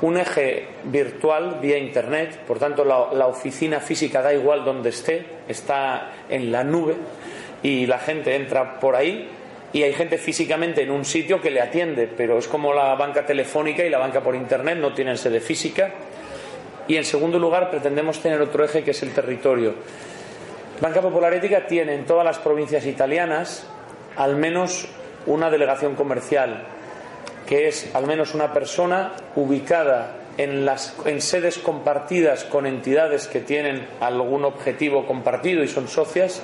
Un 0.01 0.17
eje 0.17 0.67
virtual 0.83 1.59
vía 1.61 1.77
Internet, 1.77 2.39
por 2.47 2.59
tanto 2.59 2.85
la, 2.85 3.13
la 3.13 3.27
oficina 3.27 3.79
física 3.79 4.21
da 4.21 4.33
igual 4.33 4.63
donde 4.63 4.89
esté, 4.89 5.25
está 5.47 6.11
en 6.29 6.51
la 6.51 6.63
nube 6.63 6.95
y 7.63 7.87
la 7.87 7.97
gente 7.97 8.35
entra 8.35 8.79
por 8.79 8.95
ahí 8.95 9.27
y 9.73 9.83
hay 9.83 9.93
gente 9.93 10.17
físicamente 10.17 10.81
en 10.81 10.91
un 10.91 11.03
sitio 11.03 11.41
que 11.41 11.51
le 11.51 11.61
atiende, 11.61 12.07
pero 12.07 12.37
es 12.37 12.47
como 12.47 12.73
la 12.73 12.95
banca 12.95 13.25
telefónica 13.25 13.83
y 13.83 13.89
la 13.89 13.97
banca 13.97 14.21
por 14.21 14.35
Internet, 14.35 14.77
no 14.77 14.93
tienen 14.93 15.17
sede 15.17 15.41
física. 15.41 15.91
Y 16.87 16.95
en 16.95 17.03
segundo 17.03 17.37
lugar 17.37 17.69
pretendemos 17.69 18.19
tener 18.19 18.41
otro 18.41 18.63
eje 18.63 18.83
que 18.83 18.91
es 18.91 19.03
el 19.03 19.13
territorio. 19.13 19.75
Banca 20.79 21.01
Popular 21.01 21.33
Ética 21.33 21.65
tiene 21.65 21.95
en 21.95 22.05
todas 22.05 22.23
las 22.23 22.37
provincias 22.37 22.85
italianas 22.85 23.65
al 24.15 24.35
menos 24.35 24.87
una 25.25 25.49
delegación 25.49 25.95
comercial, 25.95 26.63
que 27.47 27.67
es 27.67 27.95
al 27.95 28.05
menos 28.05 28.35
una 28.35 28.53
persona 28.53 29.13
ubicada 29.35 30.15
en, 30.37 30.65
las, 30.65 30.95
en 31.05 31.21
sedes 31.21 31.57
compartidas 31.57 32.43
con 32.43 32.67
entidades 32.67 33.27
que 33.27 33.39
tienen 33.39 33.87
algún 33.99 34.45
objetivo 34.45 35.07
compartido 35.07 35.63
y 35.63 35.67
son 35.67 35.87
socias 35.87 36.43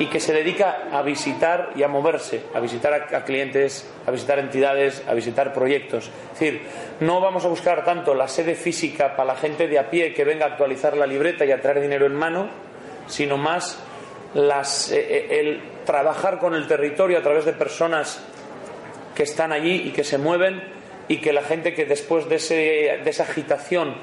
y 0.00 0.06
que 0.06 0.18
se 0.18 0.32
dedica 0.32 0.88
a 0.90 1.02
visitar 1.02 1.70
y 1.76 1.84
a 1.84 1.88
moverse, 1.88 2.42
a 2.54 2.58
visitar 2.58 2.92
a, 2.92 3.24
clientes, 3.24 3.88
a 4.04 4.10
visitar 4.10 4.40
entidades, 4.40 5.04
a 5.06 5.14
visitar 5.14 5.52
proyectos. 5.52 6.10
Es 6.32 6.40
decir, 6.40 6.62
no 7.00 7.20
vamos 7.20 7.44
a 7.44 7.48
buscar 7.48 7.84
tanto 7.84 8.14
la 8.14 8.26
sede 8.26 8.56
física 8.56 9.14
para 9.14 9.34
la 9.34 9.36
gente 9.36 9.68
de 9.68 9.78
a 9.78 9.90
pie 9.90 10.12
que 10.12 10.24
venga 10.24 10.46
a 10.46 10.48
actualizar 10.48 10.96
la 10.96 11.06
libreta 11.06 11.44
y 11.44 11.52
a 11.52 11.60
traer 11.60 11.80
dinero 11.80 12.06
en 12.06 12.14
mano, 12.14 12.48
sino 13.10 13.36
más 13.36 13.78
las, 14.34 14.90
eh, 14.90 14.98
eh, 14.98 15.40
el 15.40 15.60
trabajar 15.84 16.38
con 16.38 16.54
el 16.54 16.66
territorio 16.66 17.18
a 17.18 17.22
través 17.22 17.44
de 17.44 17.52
personas 17.52 18.20
que 19.14 19.24
están 19.24 19.52
allí 19.52 19.88
y 19.88 19.90
que 19.90 20.04
se 20.04 20.18
mueven 20.18 20.62
y 21.08 21.18
que 21.18 21.32
la 21.32 21.42
gente 21.42 21.74
que 21.74 21.84
después 21.84 22.28
de, 22.28 22.36
ese, 22.36 22.54
de 23.02 23.10
esa 23.10 23.24
agitación 23.24 23.94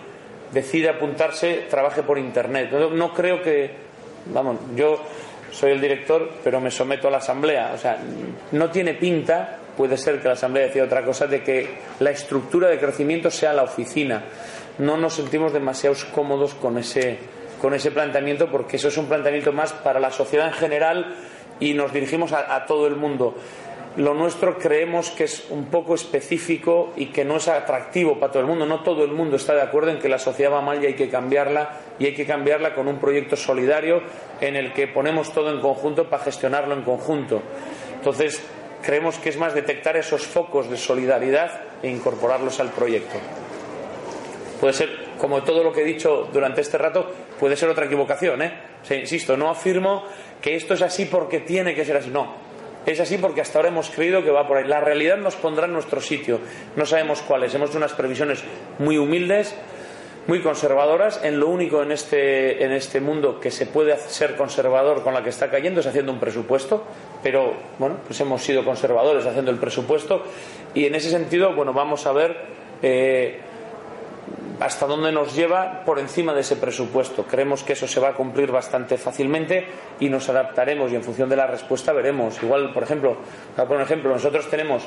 decide 0.52 0.90
apuntarse 0.90 1.66
trabaje 1.70 2.04
por 2.04 2.18
internet. 2.18 2.72
No, 2.72 3.14
creo 3.14 3.42
que, 3.42 3.72
vamos, 4.28 4.58
yo 4.76 5.02
soy 5.52 5.72
el 5.72 5.82
director, 5.82 6.30
pero 6.44 6.60
me 6.60 6.72
someto 6.72 7.08
a 7.08 7.12
la 7.12 7.18
asamblea. 7.18 7.72
O 7.74 7.78
sea, 7.78 7.98
no 8.52 8.70
tiene 8.70 8.94
pinta, 8.94 9.58
puede 9.78 9.98
ser 9.98 10.22
que 10.22 10.28
la 10.28 10.34
asamblea 10.34 10.68
decida 10.68 10.84
otra 10.84 11.04
cosa, 11.04 11.28
de 11.28 11.42
que 11.44 11.68
la 12.00 12.12
estructura 12.12 12.68
de 12.68 12.78
crecimiento 12.78 13.32
sea 13.32 13.54
la 13.54 13.64
oficina. 13.64 14.24
No 14.80 14.98
nos 14.98 15.16
sentimos 15.16 15.54
demasiado 15.54 15.96
cómodos 16.14 16.54
con 16.56 16.78
ese 16.78 17.18
con 17.62 17.74
ese 17.74 17.92
planteamiento 17.92 18.48
porque 18.52 18.78
eso 18.78 18.88
es 18.88 18.98
un 18.98 19.08
planteamiento 19.08 19.52
más 19.52 19.74
para 19.74 20.00
la 20.00 20.12
sociedad 20.12 20.48
en 20.48 20.54
general 20.54 21.16
y 21.60 21.74
nos 21.74 21.92
dirigimos 21.92 22.34
a, 22.34 22.66
todo 22.66 22.88
el 22.88 22.96
mundo. 22.96 23.36
lo 23.96 24.14
nuestro 24.14 24.60
creemos 24.60 25.10
que 25.10 25.24
es 25.24 25.48
un 25.50 25.66
poco 25.66 25.96
específico 25.96 26.94
y 26.96 27.08
que 27.08 27.26
no 27.26 27.38
es 27.38 27.48
atractivo 27.48 28.20
para 28.20 28.32
todo 28.32 28.42
el 28.42 28.48
mundo. 28.48 28.68
No 28.68 28.84
todo 28.84 29.04
el 29.04 29.12
mundo 29.12 29.38
está 29.38 29.56
de 29.56 29.64
acuerdo 29.64 29.90
en 29.90 29.98
que 29.98 30.08
la 30.08 30.20
sociedad 30.20 30.52
va 30.52 30.62
mal 30.62 30.84
y 30.84 30.86
hay 30.86 30.94
que 30.94 31.10
cambiarla 31.10 31.72
y 31.98 32.06
hay 32.06 32.14
que 32.14 32.28
cambiarla 32.28 32.76
con 32.76 32.88
un 32.88 33.00
proyecto 33.00 33.36
solidario 33.36 34.04
en 34.40 34.56
el 34.56 34.72
que 34.74 34.88
ponemos 34.88 35.34
todo 35.34 35.52
en 35.52 35.60
conjunto 35.62 36.10
para 36.10 36.24
gestionarlo 36.24 36.76
en 36.76 36.84
conjunto. 36.84 37.42
Entonces, 37.96 38.44
creemos 38.84 39.18
que 39.18 39.30
es 39.30 39.38
más 39.38 39.56
detectar 39.56 39.98
esos 39.98 40.28
focos 40.28 40.70
de 40.70 40.78
solidaridad 40.78 41.62
e 41.82 41.90
incorporarlos 41.90 42.60
al 42.60 42.70
proyecto. 42.70 43.18
Puede 44.60 44.74
ser, 44.74 44.90
como 45.20 45.44
todo 45.44 45.64
lo 45.64 45.72
que 45.72 45.82
he 45.82 45.86
dicho 45.86 46.30
durante 46.32 46.62
este 46.62 46.78
rato, 46.78 47.12
puede 47.40 47.56
ser 47.56 47.70
otra 47.70 47.86
equivocación, 47.86 48.42
¿eh? 48.42 48.54
insisto, 48.90 49.36
no 49.36 49.50
afirmo 49.50 50.06
que 50.42 50.56
esto 50.56 50.74
es 50.74 50.82
así 50.82 51.06
porque 51.06 51.40
tiene 51.40 51.76
que 51.76 51.84
ser 51.84 51.98
así, 51.98 52.10
no 52.10 52.48
es 52.88 53.02
así 53.02 53.18
porque 53.18 53.42
hasta 53.42 53.60
ahora 53.60 53.68
hemos 53.68 53.90
creído 53.90 54.24
que 54.24 54.32
va 54.32 54.48
por 54.48 54.58
ahí. 54.58 54.64
La 54.66 54.80
realidad 54.80 55.18
nos 55.18 55.36
pondrá 55.36 55.66
en 55.66 55.74
nuestro 55.74 56.00
sitio. 56.00 56.40
No 56.78 56.86
sabemos 56.86 57.22
cuáles. 57.22 57.54
Hemos 57.54 57.70
hecho 57.70 57.80
unas 57.80 57.92
previsiones 57.92 58.42
muy 58.80 58.98
humildes, 58.98 59.54
muy 60.26 60.42
conservadoras. 60.42 61.20
En 61.22 61.38
lo 61.38 61.50
único 61.50 61.84
en 61.84 61.92
este, 61.92 62.64
en 62.64 62.72
este 62.72 63.02
mundo 63.02 63.42
que 63.42 63.52
se 63.52 63.66
puede 63.66 63.98
ser 63.98 64.38
conservador 64.38 65.04
con 65.04 65.14
la 65.14 65.22
que 65.22 65.32
está 65.32 65.52
cayendo 65.52 65.82
es 65.82 65.86
haciendo 65.86 66.14
un 66.14 66.20
presupuesto. 66.22 66.86
Pero 67.22 67.56
bueno, 67.78 67.98
pues 68.08 68.22
hemos 68.22 68.42
sido 68.42 68.64
conservadores 68.64 69.26
haciendo 69.26 69.52
el 69.52 69.58
presupuesto. 69.58 70.24
Y 70.74 70.86
en 70.86 70.96
ese 70.96 71.10
sentido, 71.10 71.54
bueno, 71.54 71.74
vamos 71.74 72.08
a 72.08 72.14
ver. 72.14 72.38
Eh, 72.82 73.42
hasta 74.60 74.88
dónde 74.88 75.12
nos 75.12 75.36
lleva 75.36 75.84
por 75.86 76.00
encima 76.00 76.34
de 76.34 76.42
ese 76.42 76.56
presupuesto. 76.56 77.24
Creemos 77.24 77.64
que 77.64 77.74
eso 77.74 77.88
se 77.88 78.00
va 78.00 78.10
a 78.10 78.14
cumplir 78.14 78.52
bastante 78.52 78.98
fácilmente 78.98 79.68
y 80.00 80.10
nos 80.10 80.30
adaptaremos 80.30 80.92
y 80.92 80.96
en 80.96 81.04
función 81.04 81.30
de 81.30 81.36
la 81.36 81.48
respuesta 81.48 81.94
veremos. 81.94 82.42
Igual, 82.42 82.74
por 82.74 82.84
ejemplo, 82.84 83.18
por 83.56 83.82
ejemplo, 83.82 84.10
nosotros 84.10 84.50
tenemos 84.50 84.84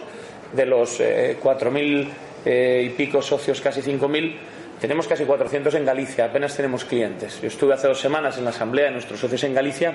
de 0.53 0.67
los 0.67 0.99
eh, 1.01 1.39
cuatro 1.41 1.71
4.000 1.71 2.09
eh, 2.45 2.83
y 2.87 2.91
pico 2.91 3.23
socios, 3.23 3.61
casi 3.61 3.81
5.000, 3.81 4.37
tenemos 4.81 5.07
casi 5.07 5.25
400 5.25 5.75
en 5.75 5.85
Galicia, 5.85 6.25
apenas 6.25 6.57
tenemos 6.57 6.85
clientes. 6.85 7.41
Yo 7.41 7.49
estuve 7.49 7.75
hace 7.75 7.87
dos 7.87 8.01
semanas 8.01 8.39
en 8.39 8.45
la 8.45 8.51
asamblea 8.51 8.87
de 8.87 8.93
nuestros 8.93 9.21
socios 9.21 9.45
en 9.45 9.55
Galicia 9.55 9.93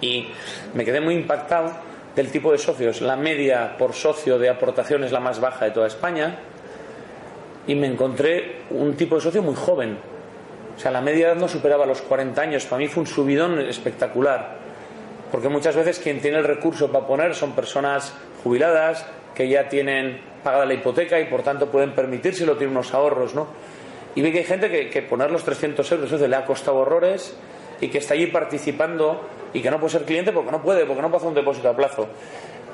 y 0.00 0.28
me 0.74 0.84
quedé 0.84 1.00
muy 1.00 1.14
impactado 1.14 1.72
del 2.14 2.30
tipo 2.30 2.52
de 2.52 2.58
socios. 2.58 3.00
La 3.00 3.16
media 3.16 3.76
por 3.78 3.94
socio 3.94 4.38
de 4.38 4.48
aportación 4.48 5.02
es 5.02 5.12
la 5.12 5.20
más 5.20 5.40
baja 5.40 5.64
de 5.64 5.70
toda 5.72 5.86
España 5.86 6.38
y 7.66 7.74
me 7.74 7.86
encontré 7.86 8.62
un 8.70 8.94
tipo 8.94 9.16
de 9.16 9.20
socio 9.20 9.42
muy 9.42 9.54
joven. 9.54 9.98
O 10.76 10.78
sea, 10.78 10.90
la 10.90 11.00
media 11.00 11.28
edad 11.28 11.36
no 11.36 11.48
superaba 11.48 11.86
los 11.86 12.02
40 12.02 12.40
años. 12.40 12.66
Para 12.66 12.78
mí 12.78 12.88
fue 12.88 13.02
un 13.02 13.06
subidón 13.06 13.58
espectacular. 13.60 14.58
Porque 15.32 15.48
muchas 15.48 15.74
veces 15.74 15.98
quien 15.98 16.20
tiene 16.20 16.38
el 16.38 16.44
recurso 16.44 16.90
para 16.92 17.06
poner 17.06 17.34
son 17.34 17.52
personas 17.52 18.14
jubiladas 18.44 19.04
que 19.34 19.48
ya 19.48 19.68
tienen 19.68 20.20
pagada 20.42 20.64
la 20.64 20.74
hipoteca 20.74 21.18
y 21.18 21.24
por 21.24 21.42
tanto 21.42 21.68
pueden 21.70 21.92
permitírselo, 21.92 22.56
tienen 22.56 22.76
unos 22.76 22.94
ahorros, 22.94 23.34
¿no? 23.34 23.48
Y 24.14 24.22
ve 24.22 24.32
que 24.32 24.38
hay 24.38 24.44
gente 24.44 24.70
que, 24.88 25.02
poner 25.02 25.30
los 25.30 25.44
300 25.44 25.92
euros 25.92 26.20
le 26.20 26.36
ha 26.36 26.44
costado 26.46 26.78
horrores 26.78 27.36
y 27.80 27.88
que 27.88 27.98
está 27.98 28.14
allí 28.14 28.28
participando 28.28 29.28
y 29.52 29.60
que 29.60 29.70
no 29.70 29.78
puede 29.78 29.92
ser 29.92 30.04
cliente 30.04 30.32
porque 30.32 30.52
no 30.52 30.62
puede, 30.62 30.86
porque 30.86 31.02
no 31.02 31.10
pasa 31.10 31.26
un 31.26 31.34
depósito 31.34 31.68
a 31.68 31.76
plazo. 31.76 32.08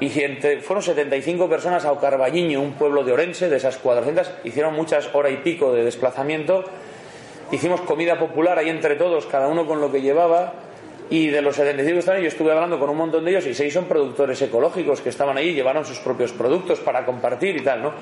Y 0.02 0.20
entre, 0.24 0.60
fueron 0.60 0.82
75 0.82 1.48
personas 1.48 1.84
a 1.84 1.92
Ocarballiño, 1.92 2.60
un 2.60 2.72
pueblo 2.72 3.04
de 3.04 3.12
Orense, 3.12 3.48
de 3.48 3.56
esas 3.56 3.76
400, 3.76 4.32
hicieron 4.42 4.74
muchas 4.74 5.08
horas 5.14 5.30
y 5.32 5.36
pico 5.36 5.72
de 5.72 5.84
desplazamiento. 5.84 6.64
Hicimos 7.52 7.82
comida 7.82 8.18
popular 8.18 8.58
ahí 8.58 8.68
entre 8.68 8.96
todos, 8.96 9.26
cada 9.26 9.46
uno 9.46 9.64
con 9.64 9.80
lo 9.80 9.92
que 9.92 10.00
llevaba. 10.00 10.54
Y 11.08 11.28
de 11.28 11.40
los 11.40 11.54
75 11.54 11.94
que 11.94 11.98
estaban 12.00 12.20
yo 12.20 12.26
estuve 12.26 12.50
hablando 12.50 12.80
con 12.80 12.90
un 12.90 12.96
montón 12.96 13.24
de 13.24 13.30
ellos 13.30 13.46
y 13.46 13.54
seis 13.54 13.72
son 13.72 13.84
productores 13.84 14.42
ecológicos 14.42 15.00
que 15.00 15.10
estaban 15.10 15.36
ahí, 15.36 15.54
llevaron 15.54 15.84
sus 15.84 16.00
propios 16.00 16.32
productos 16.32 16.80
para 16.80 17.06
compartir 17.06 17.56
y 17.56 17.60
tal, 17.60 17.80
¿no? 17.80 17.92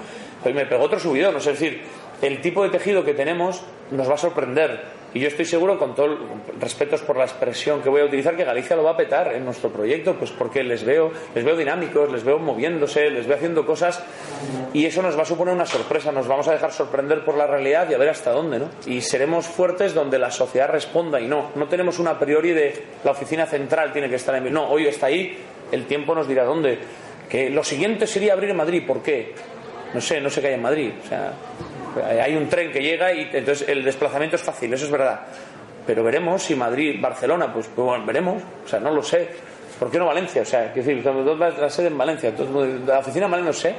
Pues 0.42 0.54
me 0.54 0.64
pegó 0.64 0.84
otro 0.84 0.98
subidón, 0.98 1.36
es 1.36 1.44
decir, 1.44 1.82
el 2.22 2.40
tipo 2.40 2.62
de 2.62 2.70
tejido 2.70 3.04
que 3.04 3.12
tenemos 3.12 3.62
nos 3.90 4.08
va 4.08 4.14
a 4.14 4.18
sorprender 4.18 4.84
y 5.12 5.20
yo 5.20 5.28
estoy 5.28 5.44
seguro, 5.44 5.78
con 5.78 5.94
todo 5.94 6.16
respetos 6.60 7.02
por 7.02 7.16
la 7.16 7.24
expresión 7.24 7.82
que 7.82 7.88
voy 7.88 8.00
a 8.00 8.04
utilizar, 8.04 8.36
que 8.36 8.44
Galicia 8.44 8.76
lo 8.76 8.84
va 8.84 8.92
a 8.92 8.96
petar 8.96 9.32
en 9.34 9.44
nuestro 9.44 9.70
proyecto, 9.70 10.14
pues 10.14 10.30
porque 10.30 10.62
les 10.62 10.84
veo, 10.84 11.10
les 11.34 11.44
veo 11.44 11.56
dinámicos, 11.56 12.12
les 12.12 12.22
veo 12.22 12.38
moviéndose, 12.38 13.10
les 13.10 13.26
veo 13.26 13.36
haciendo 13.36 13.66
cosas 13.66 14.02
y 14.72 14.86
eso 14.86 15.02
nos 15.02 15.18
va 15.18 15.22
a 15.22 15.26
suponer 15.26 15.54
una 15.54 15.66
sorpresa, 15.66 16.12
nos 16.12 16.28
vamos 16.28 16.46
a 16.48 16.52
dejar 16.52 16.72
sorprender 16.72 17.24
por 17.24 17.36
la 17.36 17.46
realidad 17.46 17.88
y 17.90 17.94
a 17.94 17.98
ver 17.98 18.10
hasta 18.10 18.30
dónde, 18.30 18.60
¿no? 18.60 18.68
Y 18.86 19.00
seremos 19.00 19.46
fuertes 19.46 19.94
donde 19.94 20.18
la 20.18 20.30
sociedad 20.30 20.68
responda 20.68 21.20
y 21.20 21.26
no, 21.26 21.50
no 21.56 21.66
tenemos 21.66 21.98
una 21.98 22.18
priori 22.18 22.52
de 22.52 22.84
la 23.02 23.10
oficina 23.10 23.46
central 23.46 23.92
tiene 23.92 24.08
que 24.08 24.16
estar 24.16 24.34
en 24.34 24.52
no, 24.52 24.68
hoy 24.68 24.86
está 24.86 25.06
ahí, 25.06 25.36
el 25.72 25.86
tiempo 25.86 26.14
nos 26.14 26.28
dirá 26.28 26.44
dónde. 26.44 26.78
Que 27.28 27.50
lo 27.50 27.62
siguiente 27.62 28.06
sería 28.06 28.32
abrir 28.32 28.50
en 28.50 28.56
Madrid, 28.56 28.82
¿por 28.86 29.02
qué? 29.02 29.34
No 29.94 30.00
sé, 30.00 30.20
no 30.20 30.30
sé 30.30 30.40
qué 30.40 30.48
hay 30.48 30.54
en 30.54 30.62
Madrid, 30.62 30.92
o 31.04 31.08
sea, 31.08 31.32
hay 32.04 32.36
un 32.36 32.48
tren 32.48 32.70
que 32.72 32.80
llega 32.80 33.12
y 33.12 33.28
entonces 33.32 33.68
el 33.68 33.84
desplazamiento 33.84 34.36
es 34.36 34.42
fácil, 34.42 34.72
eso 34.72 34.84
es 34.84 34.90
verdad. 34.90 35.20
Pero 35.86 36.04
veremos 36.04 36.42
si 36.42 36.54
Madrid, 36.54 37.00
Barcelona, 37.00 37.52
pues, 37.52 37.66
pues 37.74 37.84
bueno, 37.84 38.04
veremos. 38.04 38.42
O 38.64 38.68
sea, 38.68 38.80
no 38.80 38.90
lo 38.90 39.02
sé. 39.02 39.28
¿Por 39.78 39.90
qué 39.90 39.98
no 39.98 40.06
Valencia? 40.06 40.42
O 40.42 40.44
sea, 40.44 40.72
quiero 40.72 40.88
decir, 40.88 41.58
la 41.58 41.70
sede 41.70 41.88
en 41.88 41.98
Valencia. 41.98 42.28
Entonces, 42.28 42.80
la 42.86 42.98
oficina 42.98 43.24
en 43.24 43.30
Valencia 43.30 43.52
no 43.52 43.58
sé. 43.58 43.74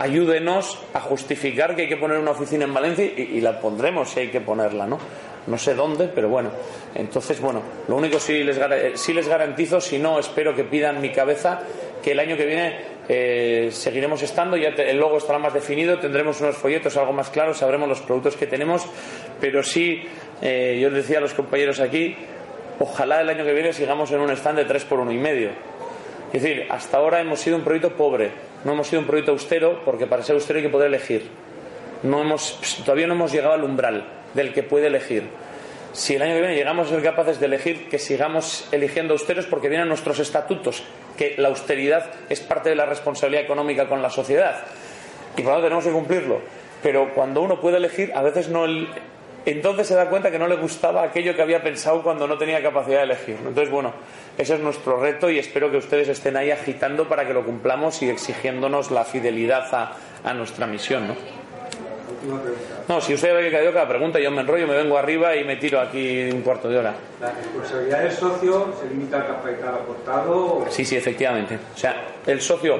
Ayúdenos 0.00 0.80
a 0.94 1.00
justificar 1.00 1.74
que 1.74 1.82
hay 1.82 1.88
que 1.88 1.96
poner 1.96 2.18
una 2.18 2.30
oficina 2.30 2.64
en 2.64 2.72
Valencia 2.72 3.04
y, 3.04 3.40
la 3.40 3.60
pondremos 3.60 4.10
si 4.10 4.20
hay 4.20 4.28
que 4.28 4.40
ponerla, 4.40 4.86
¿no? 4.86 4.98
No 5.46 5.58
sé 5.58 5.74
dónde, 5.74 6.08
pero 6.08 6.28
bueno. 6.28 6.50
Entonces, 6.94 7.40
bueno, 7.40 7.62
lo 7.88 7.96
único 7.96 8.18
sí 8.18 8.44
les, 8.44 8.58
sí 8.94 9.12
les 9.12 9.28
garantizo, 9.28 9.80
si 9.80 9.98
no, 9.98 10.18
espero 10.18 10.54
que 10.54 10.64
pidan 10.64 11.00
mi 11.00 11.10
cabeza, 11.10 11.60
que 12.02 12.12
el 12.12 12.20
año 12.20 12.36
que 12.36 12.46
viene 12.46 12.97
eh, 13.08 13.70
seguiremos 13.72 14.22
estando, 14.22 14.56
ya 14.56 14.68
el 14.68 14.98
logo 14.98 15.16
estará 15.16 15.38
más 15.38 15.54
definido, 15.54 15.98
tendremos 15.98 16.40
unos 16.42 16.56
folletos 16.56 16.96
algo 16.98 17.12
más 17.14 17.30
claros, 17.30 17.56
sabremos 17.56 17.88
los 17.88 18.00
productos 18.00 18.36
que 18.36 18.46
tenemos, 18.46 18.86
pero 19.40 19.62
sí, 19.62 20.02
eh, 20.42 20.78
yo 20.80 20.90
decía 20.90 21.16
a 21.16 21.20
los 21.22 21.32
compañeros 21.32 21.80
aquí, 21.80 22.14
ojalá 22.78 23.22
el 23.22 23.30
año 23.30 23.44
que 23.44 23.54
viene 23.54 23.72
sigamos 23.72 24.12
en 24.12 24.20
un 24.20 24.30
stand 24.30 24.58
de 24.58 24.64
3 24.66 24.84
por 24.84 25.00
uno 25.00 25.10
y 25.10 25.18
medio. 25.18 25.50
Es 26.32 26.42
decir, 26.42 26.66
hasta 26.68 26.98
ahora 26.98 27.20
hemos 27.20 27.40
sido 27.40 27.56
un 27.56 27.64
proyecto 27.64 27.96
pobre, 27.96 28.30
no 28.64 28.72
hemos 28.72 28.86
sido 28.86 29.00
un 29.00 29.06
proyecto 29.06 29.32
austero, 29.32 29.80
porque 29.86 30.06
para 30.06 30.22
ser 30.22 30.34
austero 30.34 30.58
hay 30.58 30.66
que 30.66 30.70
poder 30.70 30.88
elegir. 30.88 31.30
No 32.02 32.20
hemos, 32.20 32.82
todavía 32.84 33.06
no 33.06 33.14
hemos 33.14 33.32
llegado 33.32 33.54
al 33.54 33.64
umbral 33.64 34.04
del 34.34 34.52
que 34.52 34.62
puede 34.62 34.88
elegir 34.88 35.24
si 35.98 36.14
el 36.14 36.22
año 36.22 36.34
que 36.34 36.40
viene 36.40 36.54
llegamos 36.54 36.86
a 36.86 36.90
ser 36.90 37.02
capaces 37.02 37.40
de 37.40 37.46
elegir 37.46 37.88
que 37.88 37.98
sigamos 37.98 38.68
eligiendo 38.70 39.14
austeros 39.14 39.46
porque 39.46 39.68
vienen 39.68 39.88
nuestros 39.88 40.20
estatutos, 40.20 40.84
que 41.16 41.34
la 41.38 41.48
austeridad 41.48 42.06
es 42.28 42.38
parte 42.38 42.68
de 42.68 42.76
la 42.76 42.86
responsabilidad 42.86 43.42
económica 43.42 43.88
con 43.88 44.00
la 44.00 44.08
sociedad 44.08 44.62
y 45.36 45.42
por 45.42 45.46
lo 45.46 45.50
tanto 45.54 45.64
tenemos 45.64 45.84
que 45.84 45.90
cumplirlo. 45.90 46.40
Pero 46.84 47.12
cuando 47.14 47.42
uno 47.42 47.60
puede 47.60 47.78
elegir, 47.78 48.12
a 48.14 48.22
veces 48.22 48.48
no. 48.48 48.64
Entonces 49.44 49.88
se 49.88 49.96
da 49.96 50.08
cuenta 50.08 50.30
que 50.30 50.38
no 50.38 50.46
le 50.46 50.54
gustaba 50.54 51.02
aquello 51.02 51.34
que 51.34 51.42
había 51.42 51.64
pensado 51.64 52.00
cuando 52.04 52.28
no 52.28 52.38
tenía 52.38 52.62
capacidad 52.62 52.98
de 52.98 53.04
elegir. 53.04 53.36
Entonces, 53.38 53.68
bueno, 53.68 53.92
ese 54.36 54.54
es 54.54 54.60
nuestro 54.60 55.00
reto 55.00 55.28
y 55.30 55.40
espero 55.40 55.68
que 55.68 55.78
ustedes 55.78 56.06
estén 56.06 56.36
ahí 56.36 56.52
agitando 56.52 57.08
para 57.08 57.26
que 57.26 57.34
lo 57.34 57.44
cumplamos 57.44 58.00
y 58.02 58.08
exigiéndonos 58.08 58.92
la 58.92 59.04
fidelidad 59.04 59.74
a, 59.74 59.96
a 60.22 60.32
nuestra 60.32 60.68
misión. 60.68 61.08
¿no? 61.08 61.37
No, 62.88 63.00
si 63.00 63.14
usted 63.14 63.34
ve 63.34 63.42
que 63.42 63.56
cayó 63.56 63.72
cada 63.72 63.88
pregunta, 63.88 64.18
yo 64.18 64.30
me 64.30 64.40
enrollo, 64.40 64.66
me 64.66 64.76
vengo 64.76 64.98
arriba 64.98 65.36
y 65.36 65.44
me 65.44 65.56
tiro 65.56 65.80
aquí 65.80 66.28
un 66.30 66.42
cuarto 66.42 66.68
de 66.68 66.78
hora. 66.78 66.94
¿La 67.20 67.30
responsabilidad 67.30 68.02
del 68.02 68.12
socio 68.12 68.74
se 68.80 68.88
limita 68.88 69.18
al 69.18 69.26
capital 69.26 69.74
aportado? 69.74 70.66
Sí, 70.68 70.84
sí, 70.84 70.96
efectivamente. 70.96 71.58
O 71.74 71.78
sea, 71.78 72.02
el 72.26 72.40
socio, 72.40 72.76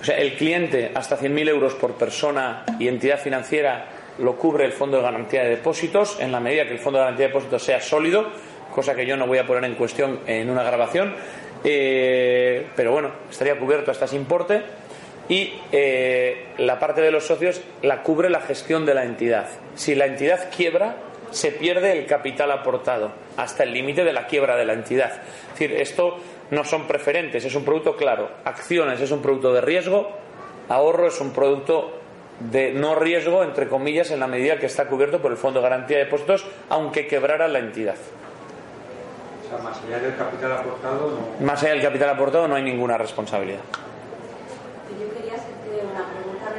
o 0.00 0.04
sea, 0.04 0.16
el 0.16 0.34
cliente 0.34 0.92
hasta 0.94 1.18
100.000 1.18 1.48
euros 1.48 1.74
por 1.74 1.94
persona 1.94 2.64
y 2.78 2.88
entidad 2.88 3.18
financiera 3.18 3.86
lo 4.18 4.36
cubre 4.36 4.64
el 4.66 4.72
Fondo 4.72 4.98
de 4.98 5.02
Garantía 5.02 5.42
de 5.42 5.50
Depósitos 5.50 6.18
en 6.20 6.30
la 6.30 6.40
medida 6.40 6.66
que 6.66 6.72
el 6.72 6.78
Fondo 6.78 6.98
de 6.98 7.04
Garantía 7.04 7.26
de 7.26 7.32
Depósitos 7.32 7.62
sea 7.62 7.80
sólido, 7.80 8.26
cosa 8.74 8.94
que 8.94 9.06
yo 9.06 9.16
no 9.16 9.26
voy 9.26 9.38
a 9.38 9.46
poner 9.46 9.64
en 9.64 9.74
cuestión 9.74 10.20
en 10.26 10.50
una 10.50 10.62
grabación. 10.62 11.14
Eh, 11.64 12.66
pero 12.74 12.92
bueno, 12.92 13.10
estaría 13.30 13.58
cubierto 13.58 13.90
hasta 13.90 14.06
ese 14.06 14.16
importe 14.16 14.62
y 15.30 15.54
eh, 15.70 16.48
la 16.58 16.80
parte 16.80 17.00
de 17.00 17.12
los 17.12 17.24
socios 17.24 17.62
la 17.82 18.02
cubre 18.02 18.28
la 18.28 18.40
gestión 18.40 18.84
de 18.84 18.94
la 18.94 19.04
entidad. 19.04 19.46
Si 19.76 19.94
la 19.94 20.06
entidad 20.06 20.50
quiebra, 20.54 20.96
se 21.30 21.52
pierde 21.52 21.96
el 21.96 22.04
capital 22.04 22.50
aportado 22.50 23.12
hasta 23.36 23.62
el 23.62 23.72
límite 23.72 24.02
de 24.02 24.12
la 24.12 24.26
quiebra 24.26 24.56
de 24.56 24.64
la 24.64 24.72
entidad. 24.72 25.22
Es 25.52 25.52
decir, 25.52 25.72
esto 25.80 26.16
no 26.50 26.64
son 26.64 26.88
preferentes, 26.88 27.44
es 27.44 27.54
un 27.54 27.64
producto 27.64 27.96
claro. 27.96 28.28
Acciones 28.44 29.00
es 29.00 29.12
un 29.12 29.22
producto 29.22 29.52
de 29.52 29.60
riesgo, 29.60 30.10
ahorro 30.68 31.06
es 31.06 31.20
un 31.20 31.30
producto 31.30 31.92
de 32.40 32.72
no 32.72 32.96
riesgo, 32.96 33.44
entre 33.44 33.68
comillas, 33.68 34.10
en 34.10 34.18
la 34.18 34.26
medida 34.26 34.58
que 34.58 34.66
está 34.66 34.88
cubierto 34.88 35.22
por 35.22 35.30
el 35.30 35.36
Fondo 35.36 35.60
de 35.60 35.68
Garantía 35.68 35.98
de 35.98 36.04
Depósitos, 36.06 36.44
aunque 36.68 37.06
quebrara 37.06 37.46
la 37.46 37.60
entidad. 37.60 37.94
O 39.44 39.48
sea, 39.48 39.58
más 39.62 39.80
allá 39.86 40.00
del 40.00 40.16
capital 40.16 40.52
aportado, 40.52 41.10
no... 41.38 41.46
Más 41.46 41.62
allá 41.62 41.72
del 41.74 41.82
capital 41.82 42.08
aportado 42.08 42.48
no 42.48 42.56
hay 42.56 42.64
ninguna 42.64 42.98
responsabilidad 42.98 43.60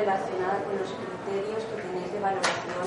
relacionada 0.01 0.65
con 0.65 0.73
los 0.81 0.89
criterios 0.97 1.61
que 1.69 1.77
tenéis 1.77 2.09
de 2.09 2.19
valoración 2.19 2.85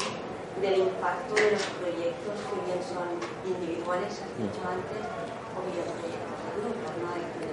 del 0.59 0.91
impacto 0.91 1.35
de 1.39 1.55
los 1.55 1.67
proyectos 1.79 2.35
que 2.43 2.57
bien 2.67 2.83
son 2.83 3.07
individuales, 3.47 4.19
has 4.19 4.35
dicho 4.35 4.63
antes, 4.67 5.03
o 5.55 5.59
bien 5.63 5.87
proyectos 5.95 6.39
de 6.43 6.51
grupos, 6.59 6.93
¿no? 6.99 7.11
de, 7.15 7.23
de, 7.23 7.51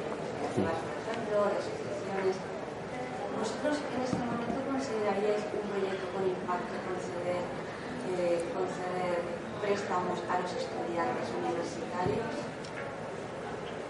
por 0.65 0.97
ejemplo, 0.97 1.37
de 1.45 1.55
asociaciones. 1.61 2.35
¿Vosotros 3.37 3.75
en 3.85 4.01
este 4.01 4.17
momento 4.21 4.57
consideraríais 4.65 5.45
un 5.53 5.65
proyecto 5.69 6.05
con 6.13 6.25
impacto 6.25 6.73
conceder, 6.85 7.41
eh, 8.17 8.41
conceder 8.53 9.17
préstamos 9.61 10.17
a 10.25 10.41
los 10.41 10.51
estudiantes 10.57 11.25
universitarios? 11.37 12.50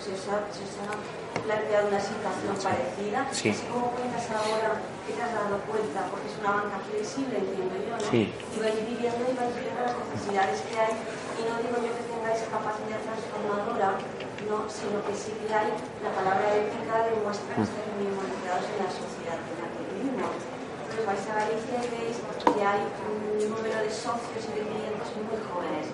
¿Se 0.02 0.10
os, 0.18 0.26
ha, 0.34 0.41
se 0.49 0.66
os 0.66 0.82
ha 0.82 0.97
planteado 1.45 1.93
una 1.93 2.02
situación 2.02 2.58
parecida? 2.58 3.22
Sí. 3.30 3.54
Así 3.54 3.70
como 3.70 3.93
cuentas 3.93 4.26
ahora 4.34 4.82
que 5.06 5.14
te 5.14 5.22
has 5.22 5.30
dado 5.30 5.62
cuenta, 5.70 6.10
porque 6.10 6.26
es 6.26 6.41
una 6.41 6.58
banca 6.58 6.82
flexible, 6.89 7.38
entiendo 7.38 7.78
yo, 7.78 7.93
¿no? 7.93 8.10
Sí. 8.10 8.34
Y 8.34 8.58
vais 8.58 8.82
viviendo 8.82 9.22
y 9.30 9.34
vais 9.38 9.54
viendo 9.54 9.78
las 9.86 9.93
necesidades 10.02 10.58
que 10.66 10.74
hay. 10.74 10.97
Y 11.38 11.41
no 11.45 11.54
digo 11.62 11.78
yo 11.86 11.93
que 11.93 12.06
tengáis 12.10 12.41
capacidad 12.49 12.97
transformadora, 12.97 14.02
no, 14.49 14.58
sino 14.66 15.06
que 15.06 15.14
sí 15.14 15.38
que 15.38 15.54
hay 15.54 15.70
la 16.02 16.12
palabra 16.18 16.49
ética 16.49 17.06
demuestra 17.06 17.62
que 17.62 17.62
estáis 17.62 17.89
muy 17.93 18.10
involucrados 18.10 18.66
en 18.74 18.78
la 18.82 18.89
sociedad 18.89 19.38
en 19.38 19.56
la 19.62 19.68
que 19.70 19.82
vivimos. 19.86 20.34
Entonces 20.34 21.06
vais 21.06 21.26
a 21.30 21.34
Galicia 21.45 21.78
y 21.78 21.89
veis 21.93 22.18
que 22.41 22.62
hay 22.66 22.82
un 23.06 23.38
número 23.54 23.78
de 23.86 23.91
socios 23.93 24.49
y 24.49 24.52
de 24.58 24.66
clientes 24.66 25.14
muy 25.14 25.38
jóvenes. 25.45 25.93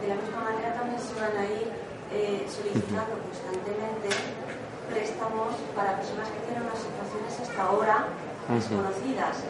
De 0.00 0.08
la 0.08 0.16
misma 0.16 0.40
manera 0.40 0.72
también 0.72 0.96
se 0.96 1.12
van 1.20 1.36
a 1.36 1.44
ir 1.44 1.91
eh, 2.12 2.44
solicitando 2.44 3.16
constantemente 3.24 4.08
préstamos 4.92 5.56
para 5.74 5.96
personas 5.96 6.28
que 6.28 6.40
tienen 6.44 6.68
unas 6.68 6.76
situaciones 6.76 7.32
hasta 7.40 7.60
ahora 7.64 8.12
desconocidas. 8.52 9.48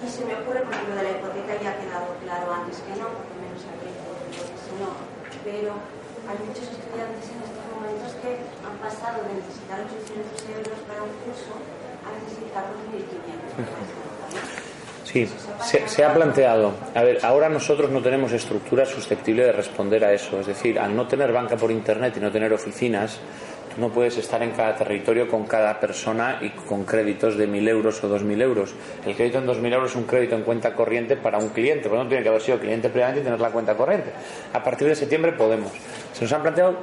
Y 0.00 0.06
se 0.08 0.24
me 0.24 0.34
ocurre, 0.40 0.62
por 0.62 0.72
ejemplo, 0.72 0.94
de 0.94 1.02
la 1.02 1.12
hipoteca 1.18 1.52
ya 1.60 1.74
ha 1.74 1.78
quedado 1.78 2.08
claro 2.22 2.46
antes 2.54 2.80
que 2.80 2.94
no, 2.96 3.12
porque 3.12 3.34
menos 3.36 3.62
aquí, 3.66 3.90
si 3.92 4.72
no. 4.80 4.94
Pero 5.42 5.74
hay 6.28 6.38
muchos 6.46 6.70
estudiantes 6.70 7.24
en 7.28 7.38
estos 7.44 7.66
momentos 7.74 8.14
que 8.22 8.40
han 8.62 8.76
pasado 8.78 9.26
de 9.26 9.42
necesitar 9.42 9.82
800 9.84 10.38
euros 10.54 10.78
para 10.86 11.02
un 11.02 11.12
curso 11.26 11.52
a 12.06 12.08
necesitar 12.14 12.64
2.500. 12.72 13.52
por 13.52 13.64
ejemplo, 13.68 14.00
¿no? 14.32 14.67
Sí, 15.10 15.26
se, 15.64 15.88
se 15.88 16.04
ha 16.04 16.12
planteado. 16.12 16.74
A 16.94 17.02
ver, 17.02 17.20
ahora 17.22 17.48
nosotros 17.48 17.90
no 17.90 18.02
tenemos 18.02 18.30
estructura 18.32 18.84
susceptible 18.84 19.42
de 19.42 19.52
responder 19.52 20.04
a 20.04 20.12
eso. 20.12 20.38
Es 20.38 20.46
decir, 20.46 20.78
al 20.78 20.94
no 20.94 21.08
tener 21.08 21.32
banca 21.32 21.56
por 21.56 21.70
Internet 21.70 22.12
y 22.18 22.20
no 22.20 22.30
tener 22.30 22.52
oficinas, 22.52 23.18
tú 23.74 23.80
no 23.80 23.88
puedes 23.88 24.18
estar 24.18 24.42
en 24.42 24.50
cada 24.50 24.76
territorio 24.76 25.26
con 25.26 25.46
cada 25.46 25.80
persona 25.80 26.40
y 26.42 26.50
con 26.50 26.84
créditos 26.84 27.38
de 27.38 27.48
1.000 27.48 27.68
euros 27.70 28.04
o 28.04 28.14
2.000 28.14 28.42
euros. 28.42 28.74
El 29.06 29.16
crédito 29.16 29.38
en 29.38 29.46
2.000 29.46 29.72
euros 29.72 29.90
es 29.92 29.96
un 29.96 30.04
crédito 30.04 30.36
en 30.36 30.42
cuenta 30.42 30.74
corriente 30.74 31.16
para 31.16 31.38
un 31.38 31.48
cliente, 31.48 31.88
porque 31.88 32.04
no 32.04 32.08
tiene 32.10 32.22
que 32.22 32.28
haber 32.28 32.42
sido 32.42 32.58
cliente 32.58 32.90
previamente 32.90 33.22
y 33.22 33.24
tener 33.24 33.40
la 33.40 33.50
cuenta 33.50 33.74
corriente. 33.74 34.10
A 34.52 34.62
partir 34.62 34.88
de 34.88 34.94
septiembre 34.94 35.32
podemos. 35.32 35.72
Se 36.12 36.24
nos 36.24 36.32
han 36.34 36.42
planteado 36.42 36.76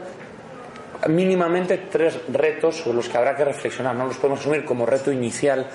mínimamente 1.09 1.77
tres 1.91 2.17
retos 2.29 2.77
sobre 2.77 2.97
los 2.97 3.07
que 3.07 3.17
habrá 3.17 3.35
que 3.35 3.45
reflexionar. 3.45 3.95
No 3.95 4.07
los 4.07 4.17
podemos 4.17 4.39
asumir 4.39 4.65
como 4.65 4.87
reto 4.87 5.11
inicial, 5.11 5.67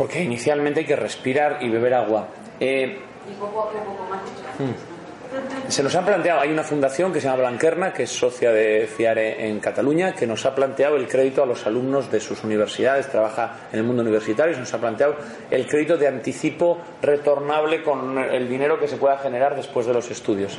porque 0.00 0.22
inicialmente 0.22 0.80
hay 0.80 0.86
que 0.86 0.96
respirar 0.96 1.58
y 1.60 1.68
beber 1.68 1.92
agua. 1.92 2.28
Eh, 2.58 3.00
Y 3.30 3.34
poco 3.38 3.60
a 3.64 3.70
poco, 3.70 3.96
como 3.98 4.14
has 4.14 4.24
dicho 4.24 4.42
antes. 4.58 4.66
¿no? 4.84 5.70
se 5.70 5.82
nos 5.82 5.94
ha 5.94 6.04
planteado, 6.06 6.40
hay 6.40 6.50
una 6.50 6.62
fundación 6.64 7.12
que 7.12 7.20
se 7.20 7.26
llama 7.28 7.40
Blanquerna, 7.42 7.92
que 7.92 8.04
es 8.04 8.10
socia 8.10 8.50
de 8.50 8.86
FIARE 8.88 9.46
en 9.48 9.60
Cataluña, 9.60 10.12
que 10.14 10.26
nos 10.26 10.46
ha 10.46 10.54
planteado 10.54 10.96
el 10.96 11.06
crédito 11.06 11.42
a 11.42 11.46
los 11.46 11.66
alumnos 11.66 12.10
de 12.10 12.18
sus 12.18 12.42
universidades, 12.44 13.08
trabaja 13.08 13.68
en 13.72 13.78
el 13.80 13.84
mundo 13.84 14.00
universitario, 14.02 14.52
y 14.52 14.54
se 14.54 14.60
nos 14.60 14.72
ha 14.72 14.78
planteado 14.78 15.16
el 15.50 15.66
crédito 15.68 15.98
de 15.98 16.08
anticipo 16.08 16.78
retornable 17.02 17.82
con 17.84 18.16
el 18.18 18.48
dinero 18.48 18.80
que 18.80 18.88
se 18.88 18.96
pueda 18.96 19.18
generar 19.18 19.54
después 19.54 19.84
de 19.86 19.92
los 19.92 20.10
estudios. 20.10 20.58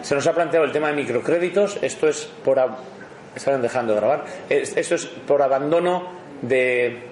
Se 0.00 0.14
nos 0.14 0.24
ha 0.28 0.32
planteado 0.32 0.64
el 0.64 0.70
tema 0.72 0.88
de 0.88 0.94
microcréditos, 0.94 1.78
esto 1.82 2.08
es 2.08 2.24
por... 2.44 2.56
ab- 2.58 2.76
Están 3.34 3.60
dejando 3.60 3.92
de 3.94 3.98
grabar. 4.00 4.24
Es- 4.48 4.74
Esto 4.78 4.94
es 4.94 5.04
por 5.04 5.42
abandono 5.42 6.04
de, 6.40 7.02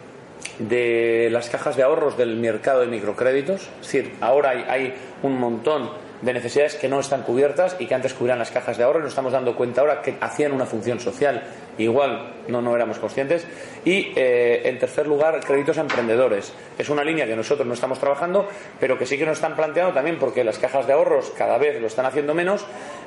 de 0.59 1.29
las 1.31 1.49
cajas 1.51 1.77
de 1.77 1.83
ahorros 1.83 2.17
del 2.17 2.37
mercado 2.37 2.81
de 2.81 2.87
microcréditos. 2.87 3.63
Es 3.81 3.87
decir, 3.93 4.15
ahora 4.21 4.51
hay, 4.69 4.95
un 5.23 5.39
montón 5.39 5.91
de 6.23 6.33
necesidades 6.33 6.75
que 6.77 6.89
no 6.89 7.01
están 7.01 7.23
cubiertas 7.23 7.77
y 7.79 7.87
que 7.87 7.95
antes 7.95 8.15
cubrían 8.15 8.39
las 8.39 8.51
cajas 8.51 8.79
de 8.79 8.85
ahorro 8.85 9.01
y 9.01 9.03
nos 9.03 9.11
estamos 9.11 9.33
dando 9.33 9.55
cuenta 9.57 9.81
ahora 9.81 10.01
que 10.01 10.17
hacían 10.21 10.53
una 10.53 10.65
función 10.65 11.01
social. 11.01 11.43
Igual 11.77 12.33
no, 12.49 12.63
no 12.63 12.75
éramos 12.75 12.99
conscientes. 12.99 13.47
Y, 13.85 14.13
eh, 14.17 14.63
en 14.65 14.79
tercer 14.79 15.07
lugar, 15.07 15.41
créditos 15.41 15.77
a 15.79 15.83
emprendedores. 15.83 16.53
Es 16.79 16.89
una 16.89 17.05
línea 17.05 17.27
que 17.27 17.37
nosotros 17.37 17.67
no 17.67 17.75
estamos 17.75 17.99
trabajando, 17.99 18.49
pero 18.81 18.97
que 18.99 19.07
sí 19.07 19.19
que 19.19 19.27
nos 19.27 19.39
están 19.39 19.57
planteando 19.57 19.93
también 19.93 20.19
porque 20.19 20.45
las 20.45 20.59
cajas 20.59 20.87
de 20.87 20.93
ahorros 20.93 21.33
cada 21.37 21.59
vez 21.59 21.81
lo 21.81 21.87
están 21.89 22.07
haciendo 22.07 22.33
menos. 22.35 22.65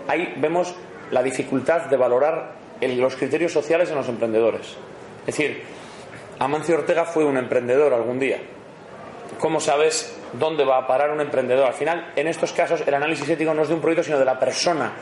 Ahí 0.08 0.34
vemos 0.38 0.76
la 1.10 1.24
dificultad 1.24 1.86
de 1.86 1.98
valorar 1.98 2.52
el- 2.82 3.00
los 3.00 3.16
criterios 3.16 3.52
sociales 3.54 3.89
en 3.89 3.95
los 3.95 4.10
emprendedores. 4.10 4.76
Es 5.26 5.38
decir, 5.38 5.64
Amancio 6.40 6.76
Ortega 6.76 7.06
fue 7.06 7.26
un 7.26 7.38
emprendedor 7.38 7.94
algún 7.94 8.20
día. 8.20 8.40
¿Cómo 9.40 9.60
sabes 9.60 10.16
dónde 10.34 10.64
va 10.64 10.78
a 10.78 10.88
parar 10.88 11.12
un 11.12 11.22
emprendedor? 11.22 11.66
Al 11.66 11.74
final, 11.74 12.12
en 12.16 12.28
estos 12.28 12.54
casos, 12.54 12.84
el 12.86 12.94
análisis 12.94 13.28
ético 13.30 13.54
no 13.54 13.64
es 13.64 13.70
de 13.70 13.74
un 13.74 13.82
proyecto, 13.82 14.04
sino 14.04 14.20
de 14.20 14.26
la 14.26 14.40
persona. 14.40 14.94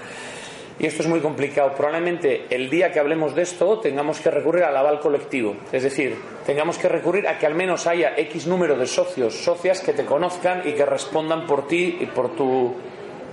Y 0.80 0.86
esto 0.86 1.04
es 1.04 1.08
muy 1.08 1.20
complicado. 1.22 1.74
Probablemente 1.74 2.48
el 2.50 2.70
día 2.70 2.92
que 2.92 3.00
hablemos 3.00 3.34
de 3.34 3.44
esto 3.44 3.80
tengamos 3.80 4.20
que 4.20 4.32
recurrir 4.32 4.64
al 4.64 4.76
aval 4.76 5.00
colectivo. 5.00 5.56
Es 5.72 5.84
decir, 5.84 6.16
tengamos 6.46 6.78
que 6.78 6.90
recurrir 6.90 7.28
a 7.28 7.38
que 7.38 7.46
al 7.46 7.56
menos 7.56 7.88
haya 7.88 8.14
X 8.18 8.48
número 8.48 8.78
de 8.78 8.86
socios, 8.86 9.36
socias 9.36 9.82
que 9.82 9.94
te 9.94 10.06
conozcan 10.06 10.64
y 10.66 10.74
que 10.74 10.86
respondan 10.86 11.46
por 11.46 11.68
ti 11.68 11.98
y 12.02 12.06
por 12.08 12.36
tu, 12.36 12.76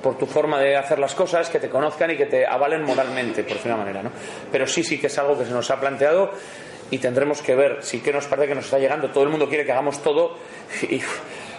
por 0.02 0.18
tu 0.18 0.26
forma 0.26 0.60
de 0.60 0.76
hacer 0.76 1.00
las 1.00 1.16
cosas, 1.16 1.50
que 1.50 1.58
te 1.58 1.68
conozcan 1.68 2.12
y 2.12 2.16
que 2.16 2.26
te 2.26 2.46
avalen 2.46 2.82
moralmente, 2.82 3.42
por 3.42 3.54
decir 3.54 3.72
una 3.72 3.82
manera. 3.82 4.02
¿no? 4.04 4.10
Pero 4.50 4.66
sí, 4.66 4.84
sí 4.84 5.00
que 5.00 5.08
es 5.08 5.18
algo 5.18 5.36
que 5.36 5.44
se 5.44 5.52
nos 5.52 5.68
ha 5.70 5.80
planteado 5.80 6.30
y 6.90 6.98
tendremos 6.98 7.40
que 7.42 7.54
ver 7.54 7.78
sí 7.82 8.00
que 8.00 8.12
nos 8.12 8.26
parece 8.26 8.48
que 8.48 8.54
nos 8.54 8.64
está 8.64 8.78
llegando. 8.78 9.10
Todo 9.10 9.24
el 9.24 9.30
mundo 9.30 9.48
quiere 9.48 9.64
que 9.64 9.72
hagamos 9.72 10.02
todo 10.02 10.36
y 10.82 11.00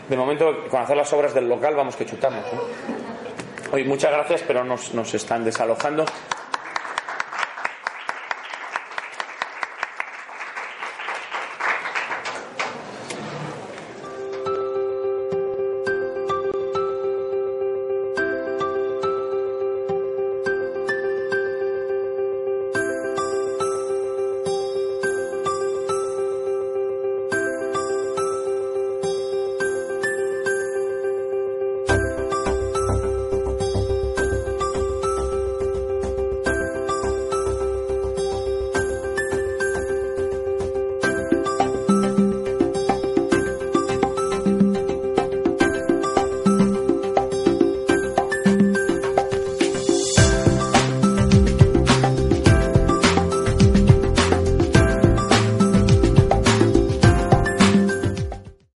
de 0.09 0.17
momento 0.17 0.67
con 0.69 0.81
hacer 0.81 0.97
las 0.97 1.11
obras 1.13 1.33
del 1.33 1.47
local 1.47 1.75
vamos 1.75 1.95
que 1.95 2.05
chutamos. 2.05 2.45
Oye, 3.71 3.85
muchas 3.85 4.11
gracias, 4.11 4.43
pero 4.45 4.63
nos, 4.63 4.93
nos 4.93 5.13
están 5.13 5.43
desalojando. 5.43 6.05